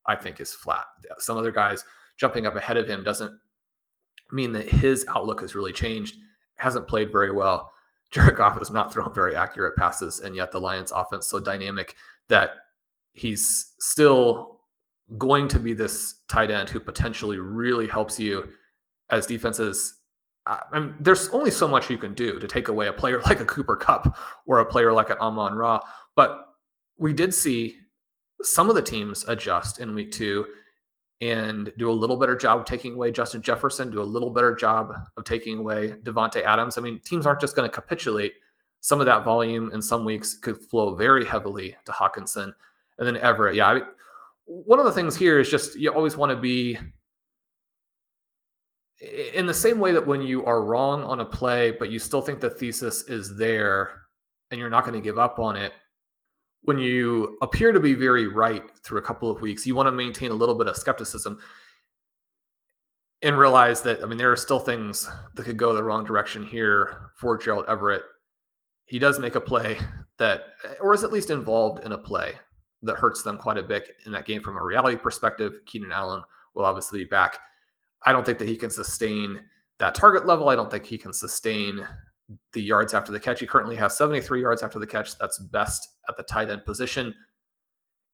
I 0.06 0.16
think, 0.16 0.40
is 0.40 0.54
flat. 0.54 0.86
Some 1.18 1.38
other 1.38 1.52
guys 1.52 1.84
jumping 2.18 2.46
up 2.46 2.56
ahead 2.56 2.78
of 2.78 2.88
him 2.88 3.04
doesn't 3.04 3.32
mean 4.32 4.52
that 4.54 4.68
his 4.68 5.06
outlook 5.08 5.42
has 5.42 5.56
really 5.56 5.74
changed. 5.74 6.18
Hasn't 6.56 6.88
played 6.88 7.12
very 7.12 7.32
well. 7.32 7.72
Jared 8.12 8.38
Goff 8.38 8.58
has 8.58 8.72
not 8.72 8.94
thrown 8.94 9.14
very 9.14 9.36
accurate 9.36 9.76
passes, 9.76 10.22
and 10.22 10.36
yet 10.36 10.52
the 10.52 10.62
Lions' 10.62 10.94
offense 10.94 11.28
so 11.28 11.40
dynamic 11.40 11.96
that 12.30 12.52
he's 13.14 13.74
still 13.80 14.62
going 15.18 15.48
to 15.50 15.60
be 15.60 15.74
this 15.74 16.16
tight 16.28 16.52
end 16.52 16.70
who 16.70 16.80
potentially 16.80 17.38
really 17.38 17.88
helps 17.88 18.20
you 18.20 18.48
as 19.10 19.26
defenses. 19.26 19.96
I 20.46 20.80
mean, 20.80 20.96
there's 21.00 21.30
only 21.30 21.52
so 21.52 21.68
much 21.68 21.90
you 21.90 21.98
can 21.98 22.14
do 22.14 22.40
to 22.40 22.48
take 22.48 22.70
away 22.70 22.88
a 22.88 22.94
player 22.94 23.22
like 23.26 23.40
a 23.40 23.46
Cooper 23.46 23.76
Kupp 23.76 24.18
or 24.46 24.60
a 24.60 24.66
player 24.66 24.94
like 24.94 25.10
an 25.10 25.18
Amon 25.18 25.56
Ra, 25.56 25.82
but 26.16 26.46
we 26.98 27.14
did 27.14 27.34
see 27.34 27.78
some 28.42 28.70
of 28.70 28.76
the 28.76 28.82
teams 28.82 29.26
adjust 29.28 29.80
in 29.80 29.96
week 29.96 30.12
two 30.12 30.46
and 31.22 31.72
do 31.78 31.90
a 31.90 31.92
little 31.92 32.18
better 32.18 32.36
job 32.36 32.60
of 32.60 32.66
taking 32.66 32.94
away 32.94 33.12
Justin 33.12 33.42
Jefferson, 33.42 33.90
do 33.90 34.02
a 34.02 34.04
little 34.04 34.30
better 34.30 34.56
job 34.56 34.94
of 35.16 35.24
taking 35.24 35.58
away 35.58 35.96
Davante 36.04 36.44
Adams. 36.44 36.78
I 36.78 36.82
mean, 36.82 37.00
teams 37.00 37.26
aren't 37.26 37.42
just 37.42 37.56
going 37.56 37.68
to 37.68 37.74
capitulate. 37.74 38.34
Some 38.82 39.00
of 39.00 39.08
that 39.08 39.26
volume 39.26 39.72
in 39.74 39.82
some 39.82 40.06
weeks 40.06 40.36
could 40.36 40.62
flow 40.62 40.94
very 40.94 41.26
heavily 41.26 41.76
to 41.86 41.92
Hockenson 41.92 42.54
and 43.00 43.08
then 43.08 43.18
Everett. 43.18 43.56
Yeah, 43.56 43.68
I 43.68 43.82
one 44.46 44.80
of 44.80 44.86
the 44.86 44.94
things 44.94 45.16
here 45.16 45.40
is 45.40 45.50
just 45.50 45.76
you 45.76 45.92
always 45.92 46.16
want 46.16 46.30
to 46.32 46.36
be 46.38 46.78
in 49.02 49.46
the 49.46 49.54
same 49.54 49.80
way 49.80 49.92
that 49.92 50.06
when 50.06 50.22
you 50.22 50.46
are 50.46 50.64
wrong 50.64 51.04
on 51.04 51.20
a 51.20 51.26
play, 51.26 51.72
but 51.72 51.92
you 51.92 52.00
still 52.00 52.22
think 52.22 52.40
the 52.40 52.50
thesis 52.50 53.04
is 53.04 53.36
there 53.38 54.04
and 54.50 54.60
you're 54.60 54.70
not 54.70 54.86
going 54.86 54.96
to 54.96 55.04
give 55.04 55.20
up 55.20 55.38
on 55.38 55.56
it, 55.56 55.74
when 56.68 56.78
you 56.78 57.38
appear 57.42 57.72
to 57.72 57.80
be 57.80 57.94
very 57.94 58.28
right 58.28 58.62
through 58.84 59.00
a 59.00 59.02
couple 59.02 59.32
of 59.32 59.40
weeks, 59.40 59.66
you 59.66 59.74
want 59.74 59.88
to 59.88 59.92
maintain 59.94 60.32
a 60.32 60.34
little 60.34 60.54
bit 60.54 60.68
of 60.68 60.76
skepticism 60.76 61.40
and 63.22 63.38
realize 63.38 63.82
that, 63.84 64.04
I 64.04 64.06
mean, 64.06 64.18
there 64.18 64.34
are 64.34 64.36
still 64.36 64.60
things 64.60 65.10
that 65.36 65.44
could 65.44 65.56
go 65.56 65.74
the 65.74 65.82
wrong 65.82 66.04
direction 66.04 66.46
here 66.46 67.12
for 67.16 67.38
Gerald 67.38 67.64
Everett. 67.70 68.02
He 68.84 69.00
does 69.00 69.18
make 69.18 69.36
a 69.36 69.40
play 69.40 69.78
that, 70.18 70.56
or 70.82 70.94
is 70.94 71.06
at 71.06 71.14
least 71.14 71.30
involved 71.30 71.86
in 71.86 71.94
a 71.94 71.98
play 71.98 72.34
that 72.82 72.98
hurts 72.98 73.24
them 73.24 73.38
quite 73.38 73.58
a 73.58 73.64
bit 73.64 73.88
in 74.06 74.12
that 74.12 74.26
game 74.26 74.42
from 74.42 74.58
a 74.58 74.64
reality 74.64 74.98
perspective. 74.98 75.62
Keenan 75.66 75.94
Allen 75.94 76.22
will 76.54 76.66
obviously 76.66 77.00
be 77.00 77.06
back. 77.06 77.40
I 78.06 78.12
don't 78.12 78.26
think 78.26 78.40
that 78.40 78.50
he 78.50 78.58
can 78.58 78.72
sustain 78.72 79.40
that 79.80 79.96
target 79.96 80.26
level. 80.26 80.50
I 80.50 80.58
don't 80.58 80.70
think 80.70 80.86
he 80.86 80.98
can 80.98 81.14
sustain 81.14 81.88
the 82.54 82.62
yards 82.62 82.94
after 82.94 83.12
the 83.12 83.20
catch. 83.20 83.40
He 83.40 83.48
currently 83.48 83.76
has 83.76 83.98
73 83.98 84.42
yards 84.42 84.64
after 84.64 84.80
the 84.80 84.88
catch. 84.88 85.18
That's 85.18 85.40
best 85.40 85.88
at 86.10 86.18
the 86.18 86.24
tight 86.24 86.50
end 86.50 86.66
position. 86.66 87.14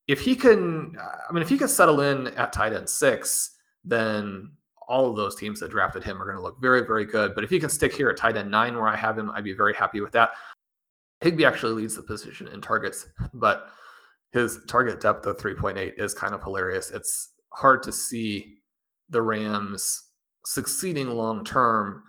If 0.07 0.19
he 0.21 0.35
can, 0.35 0.95
I 1.29 1.33
mean, 1.33 1.41
if 1.41 1.49
he 1.49 1.57
can 1.57 1.67
settle 1.67 2.01
in 2.01 2.27
at 2.27 2.53
tight 2.53 2.73
end 2.73 2.89
six, 2.89 3.57
then 3.83 4.51
all 4.87 5.09
of 5.09 5.15
those 5.15 5.35
teams 5.35 5.59
that 5.59 5.71
drafted 5.71 6.03
him 6.03 6.21
are 6.21 6.25
going 6.25 6.37
to 6.37 6.43
look 6.43 6.59
very, 6.61 6.85
very 6.85 7.05
good. 7.05 7.33
But 7.35 7.43
if 7.43 7.49
he 7.49 7.59
can 7.59 7.69
stick 7.69 7.93
here 7.93 8.09
at 8.09 8.17
tight 8.17 8.37
end 8.37 8.51
nine, 8.51 8.75
where 8.75 8.87
I 8.87 8.95
have 8.95 9.17
him, 9.17 9.31
I'd 9.31 9.43
be 9.43 9.53
very 9.53 9.73
happy 9.73 10.01
with 10.01 10.11
that. 10.11 10.31
Higbee 11.21 11.45
actually 11.45 11.81
leads 11.81 11.95
the 11.95 12.03
position 12.03 12.47
in 12.49 12.59
targets, 12.61 13.07
but 13.33 13.69
his 14.31 14.59
target 14.67 14.99
depth 14.99 15.25
of 15.25 15.37
3.8 15.37 15.93
is 15.97 16.13
kind 16.13 16.33
of 16.33 16.43
hilarious. 16.43 16.91
It's 16.91 17.29
hard 17.53 17.81
to 17.83 17.91
see 17.91 18.57
the 19.09 19.21
Rams 19.21 20.09
succeeding 20.45 21.09
long 21.09 21.45
term 21.45 22.03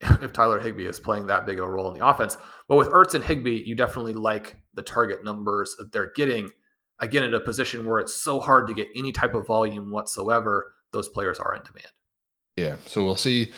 if 0.00 0.32
Tyler 0.32 0.60
Higbee 0.60 0.86
is 0.86 1.00
playing 1.00 1.26
that 1.26 1.46
big 1.46 1.58
of 1.58 1.66
a 1.66 1.70
role 1.70 1.90
in 1.92 1.98
the 1.98 2.06
offense. 2.06 2.36
But 2.68 2.76
with 2.76 2.88
Ertz 2.88 3.14
and 3.14 3.24
Higbee, 3.24 3.62
you 3.66 3.74
definitely 3.74 4.14
like 4.14 4.56
the 4.74 4.82
target 4.82 5.24
numbers 5.24 5.74
that 5.78 5.92
they're 5.92 6.12
getting. 6.14 6.50
again 7.00 7.22
at 7.22 7.34
a 7.34 7.40
position 7.40 7.86
where 7.86 7.98
it's 7.98 8.14
so 8.14 8.40
hard 8.40 8.66
to 8.68 8.74
get 8.74 8.88
any 8.96 9.12
type 9.12 9.34
of 9.34 9.46
volume 9.46 9.90
whatsoever, 9.90 10.74
those 10.92 11.08
players 11.08 11.38
are 11.38 11.54
in 11.54 11.62
demand. 11.62 11.92
Yeah. 12.56 12.76
So 12.86 13.04
we'll 13.04 13.16
see. 13.16 13.52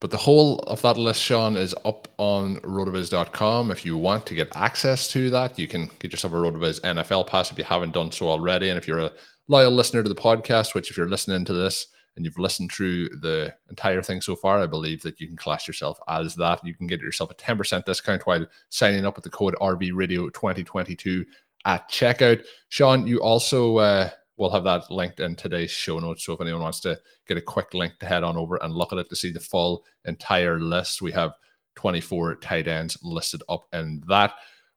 But 0.00 0.12
the 0.12 0.16
whole 0.16 0.60
of 0.60 0.80
that 0.82 0.96
list, 0.96 1.20
Shawn, 1.20 1.56
is 1.56 1.74
up 1.84 2.06
on 2.18 2.58
rotoviz.com. 2.58 3.72
If 3.72 3.84
you 3.84 3.96
want 3.96 4.26
to 4.26 4.34
get 4.34 4.54
access 4.54 5.08
to 5.08 5.28
that, 5.30 5.58
you 5.58 5.66
can 5.66 5.90
get 5.98 6.12
yourself 6.12 6.34
a 6.34 6.36
Rotoviz 6.36 6.80
NFL 6.82 7.26
pass 7.26 7.50
if 7.50 7.58
you 7.58 7.64
haven't 7.64 7.94
done 7.94 8.12
so 8.12 8.28
already. 8.28 8.68
And 8.68 8.78
if 8.78 8.86
you're 8.86 9.00
a 9.00 9.10
loyal 9.48 9.72
listener 9.72 10.04
to 10.04 10.08
the 10.08 10.14
podcast, 10.14 10.74
which 10.74 10.88
if 10.88 10.96
you're 10.96 11.08
listening 11.08 11.44
to 11.46 11.52
this 11.52 11.88
and 12.18 12.24
you've 12.24 12.38
listened 12.38 12.72
through 12.72 13.08
the 13.20 13.54
entire 13.70 14.02
thing 14.02 14.20
so 14.20 14.34
far, 14.34 14.60
I 14.60 14.66
believe 14.66 15.02
that 15.02 15.20
you 15.20 15.28
can 15.28 15.36
class 15.36 15.68
yourself 15.68 16.00
as 16.08 16.34
that. 16.34 16.64
You 16.66 16.74
can 16.74 16.88
get 16.88 17.00
yourself 17.00 17.30
a 17.30 17.34
10% 17.34 17.84
discount 17.84 18.26
while 18.26 18.44
signing 18.70 19.06
up 19.06 19.14
with 19.14 19.22
the 19.22 19.30
code 19.30 19.54
RV 19.60 19.92
Radio 19.94 20.28
2022 20.28 21.24
at 21.64 21.88
checkout. 21.88 22.44
Shawn, 22.70 23.06
you 23.06 23.22
also 23.22 23.76
uh, 23.76 24.10
will 24.36 24.50
have 24.50 24.64
that 24.64 24.90
linked 24.90 25.20
in 25.20 25.36
today's 25.36 25.70
show 25.70 26.00
notes. 26.00 26.24
So 26.24 26.32
if 26.32 26.40
anyone 26.40 26.62
wants 26.62 26.80
to 26.80 26.98
get 27.28 27.36
a 27.36 27.40
quick 27.40 27.72
link 27.72 28.00
to 28.00 28.06
head 28.06 28.24
on 28.24 28.36
over 28.36 28.56
and 28.56 28.74
look 28.74 28.92
at 28.92 28.98
it 28.98 29.08
to 29.10 29.16
see 29.16 29.30
the 29.30 29.38
full 29.38 29.84
entire 30.04 30.58
list, 30.58 31.00
we 31.00 31.12
have 31.12 31.34
24 31.76 32.34
tight 32.36 32.66
ends 32.66 32.98
listed 33.00 33.44
up 33.48 33.66
in 33.72 34.02
that. 34.08 34.34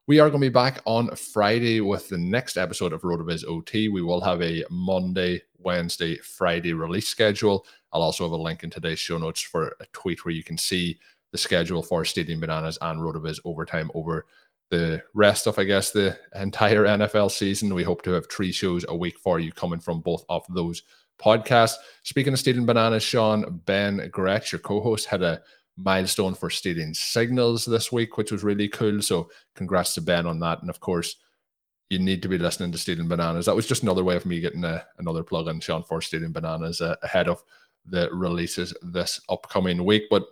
We 0.08 0.20
are 0.20 0.30
going 0.30 0.42
to 0.42 0.50
be 0.50 0.54
back 0.54 0.82
on 0.86 1.16
Friday 1.16 1.80
with 1.80 2.10
the 2.10 2.18
next 2.18 2.58
episode 2.58 2.92
of 2.92 3.02
RotoViz 3.04 3.46
OT. 3.48 3.88
We 3.88 4.02
will 4.02 4.20
have 4.22 4.42
a 4.42 4.66
Monday, 4.72 5.44
Wednesday, 5.60 6.18
Friday 6.18 6.74
release 6.74 7.08
schedule. 7.08 7.68
I'll 7.94 8.02
also 8.02 8.24
have 8.24 8.32
a 8.32 8.36
link 8.36 8.64
in 8.64 8.72
today's 8.72 8.98
show 8.98 9.20
notes 9.20 9.42
for 9.42 9.76
a 9.80 9.86
tweet 9.94 10.26
where 10.26 10.34
you 10.34 10.44
can 10.44 10.58
see 10.58 10.98
the 11.32 11.38
schedule 11.38 11.84
for 11.84 12.04
Stadium 12.04 12.40
Bananas 12.40 12.80
and 12.82 13.00
RotoViz 13.00 13.42
overtime 13.46 13.92
over 13.94 14.26
the 14.72 15.04
rest 15.14 15.46
of, 15.46 15.60
I 15.60 15.66
guess, 15.66 15.92
the 15.92 16.18
entire 16.34 16.84
NFL 16.86 17.30
season. 17.30 17.76
We 17.76 17.84
hope 17.84 18.02
to 18.02 18.12
have 18.14 18.28
three 18.28 18.52
shows 18.52 18.84
a 18.90 18.98
week 18.98 19.20
for 19.20 19.40
you 19.40 19.52
coming 19.52 19.80
from 19.80 20.02
both 20.02 20.26
of 20.30 20.44
those 20.50 20.82
podcasts. 21.24 21.76
Speaking 22.02 22.34
of 22.34 22.40
Stadium 22.40 22.66
Bananas, 22.66 23.04
Shawn, 23.04 23.62
Ben 23.66 24.10
Gretch, 24.12 24.52
your 24.52 24.60
co 24.60 24.82
host, 24.82 25.06
had 25.06 25.22
a 25.22 25.44
milestone 25.84 26.34
for 26.34 26.50
Stadium 26.50 26.94
Signals 26.94 27.66
this 27.66 27.92
week, 27.92 28.18
which 28.18 28.32
was 28.32 28.44
really 28.44 28.68
cool. 28.68 29.02
So, 29.02 29.30
congrats 29.56 29.94
to 29.96 30.02
Ben 30.02 30.26
on 30.26 30.40
that. 30.40 30.62
And 30.62 30.70
of 30.70 30.80
course, 30.80 31.16
you 31.90 32.00
need 32.00 32.22
to 32.22 32.30
be 32.30 32.38
listening 32.38 32.72
to 32.72 32.78
Stadium 32.78 33.10
Bananas. 33.10 33.46
That 33.46 33.56
was 33.56 33.68
just 33.68 33.84
another 33.84 34.04
way 34.04 34.16
of 34.16 34.26
me 34.26 34.40
getting 34.40 34.64
a, 34.64 34.86
another 34.98 35.24
plug 35.24 35.48
in, 35.48 35.60
Shawn, 35.60 35.84
for 35.84 36.02
Stadium 36.02 36.32
Bananas 36.32 36.80
uh, 36.80 36.96
ahead 37.04 37.28
of 37.28 37.44
the 37.86 38.10
releases 38.14 38.74
this 38.82 39.20
upcoming 39.30 39.84
week. 39.84 40.04
But 40.10 40.24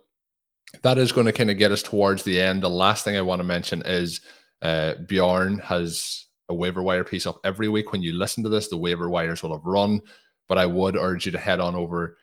that 0.83 0.97
is 0.97 1.11
going 1.11 1.25
to 1.25 1.33
kind 1.33 1.51
of 1.51 1.57
get 1.57 1.71
us 1.71 1.83
towards 1.83 2.23
the 2.23 2.39
end. 2.39 2.63
The 2.63 2.69
last 2.69 3.03
thing 3.03 3.17
I 3.17 3.21
want 3.21 3.39
to 3.39 3.43
mention 3.43 3.81
is 3.85 4.21
uh, 4.61 4.93
Bjorn 5.07 5.59
has 5.59 6.27
a 6.47 6.53
waiver 6.53 6.81
wire 6.81 7.03
piece 7.03 7.25
up 7.25 7.39
every 7.43 7.67
week. 7.67 7.91
When 7.91 8.01
you 8.01 8.13
listen 8.13 8.43
to 8.43 8.49
this, 8.49 8.69
the 8.69 8.77
waiver 8.77 9.09
wires 9.09 9.43
will 9.43 9.53
have 9.53 9.65
run, 9.65 10.01
but 10.47 10.57
I 10.57 10.65
would 10.65 10.95
urge 10.95 11.25
you 11.25 11.31
to 11.31 11.37
head 11.37 11.59
on 11.59 11.75
over 11.75 12.17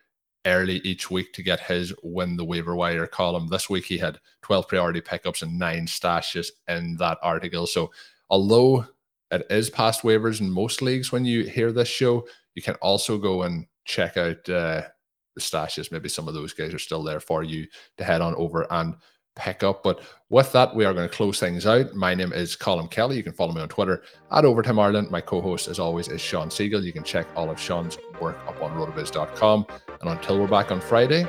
early 0.46 0.76
each 0.78 1.10
week 1.10 1.32
to 1.34 1.42
get 1.42 1.60
his 1.60 1.92
win 2.02 2.36
the 2.36 2.44
waiver 2.44 2.74
wire 2.74 3.06
column. 3.06 3.48
This 3.48 3.68
week 3.68 3.84
he 3.84 3.98
had 3.98 4.18
12 4.42 4.68
priority 4.68 5.00
pickups 5.00 5.42
and 5.42 5.58
nine 5.58 5.86
stashes 5.86 6.48
in 6.68 6.96
that 6.96 7.18
article. 7.22 7.66
So 7.66 7.90
although 8.30 8.86
it 9.30 9.46
is 9.50 9.68
past 9.70 10.02
waivers 10.02 10.40
in 10.40 10.50
most 10.50 10.80
leagues 10.82 11.12
when 11.12 11.24
you 11.24 11.44
hear 11.44 11.72
this 11.72 11.88
show, 11.88 12.26
you 12.54 12.62
can 12.62 12.76
also 12.76 13.18
go 13.18 13.42
and 13.42 13.66
check 13.84 14.16
out 14.16 14.48
uh, 14.48 14.82
the 15.34 15.40
stashes. 15.40 15.92
Maybe 15.92 16.08
some 16.08 16.28
of 16.28 16.34
those 16.34 16.52
guys 16.52 16.72
are 16.72 16.78
still 16.78 17.02
there 17.02 17.20
for 17.20 17.42
you 17.42 17.66
to 17.98 18.04
head 18.04 18.20
on 18.20 18.34
over 18.36 18.66
and 18.70 18.94
pick 19.36 19.62
up. 19.62 19.82
But 19.82 20.00
with 20.28 20.50
that, 20.52 20.74
we 20.74 20.84
are 20.84 20.92
going 20.92 21.08
to 21.08 21.14
close 21.14 21.38
things 21.38 21.66
out. 21.66 21.94
My 21.94 22.14
name 22.14 22.32
is 22.32 22.56
Colm 22.56 22.90
Kelly. 22.90 23.16
You 23.16 23.22
can 23.22 23.32
follow 23.32 23.52
me 23.52 23.60
on 23.60 23.68
Twitter 23.68 24.02
at 24.32 24.44
Overtime 24.44 24.78
Ireland. 24.78 25.10
My 25.10 25.20
co 25.20 25.40
host, 25.40 25.68
as 25.68 25.78
always, 25.78 26.08
is 26.08 26.20
Shawn 26.20 26.48
Siegele. 26.48 26.82
You 26.82 26.92
can 26.92 27.04
check 27.04 27.26
all 27.36 27.48
of 27.48 27.60
Shawn's 27.60 27.98
work 28.20 28.38
up 28.48 28.60
on 28.60 28.72
rotoviz.com. 28.72 29.66
And 30.00 30.10
until 30.10 30.40
we're 30.40 30.48
back 30.48 30.72
on 30.72 30.80
Friday, 30.80 31.22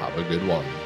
have 0.00 0.18
a 0.18 0.22
good 0.28 0.46
one. 0.46 0.85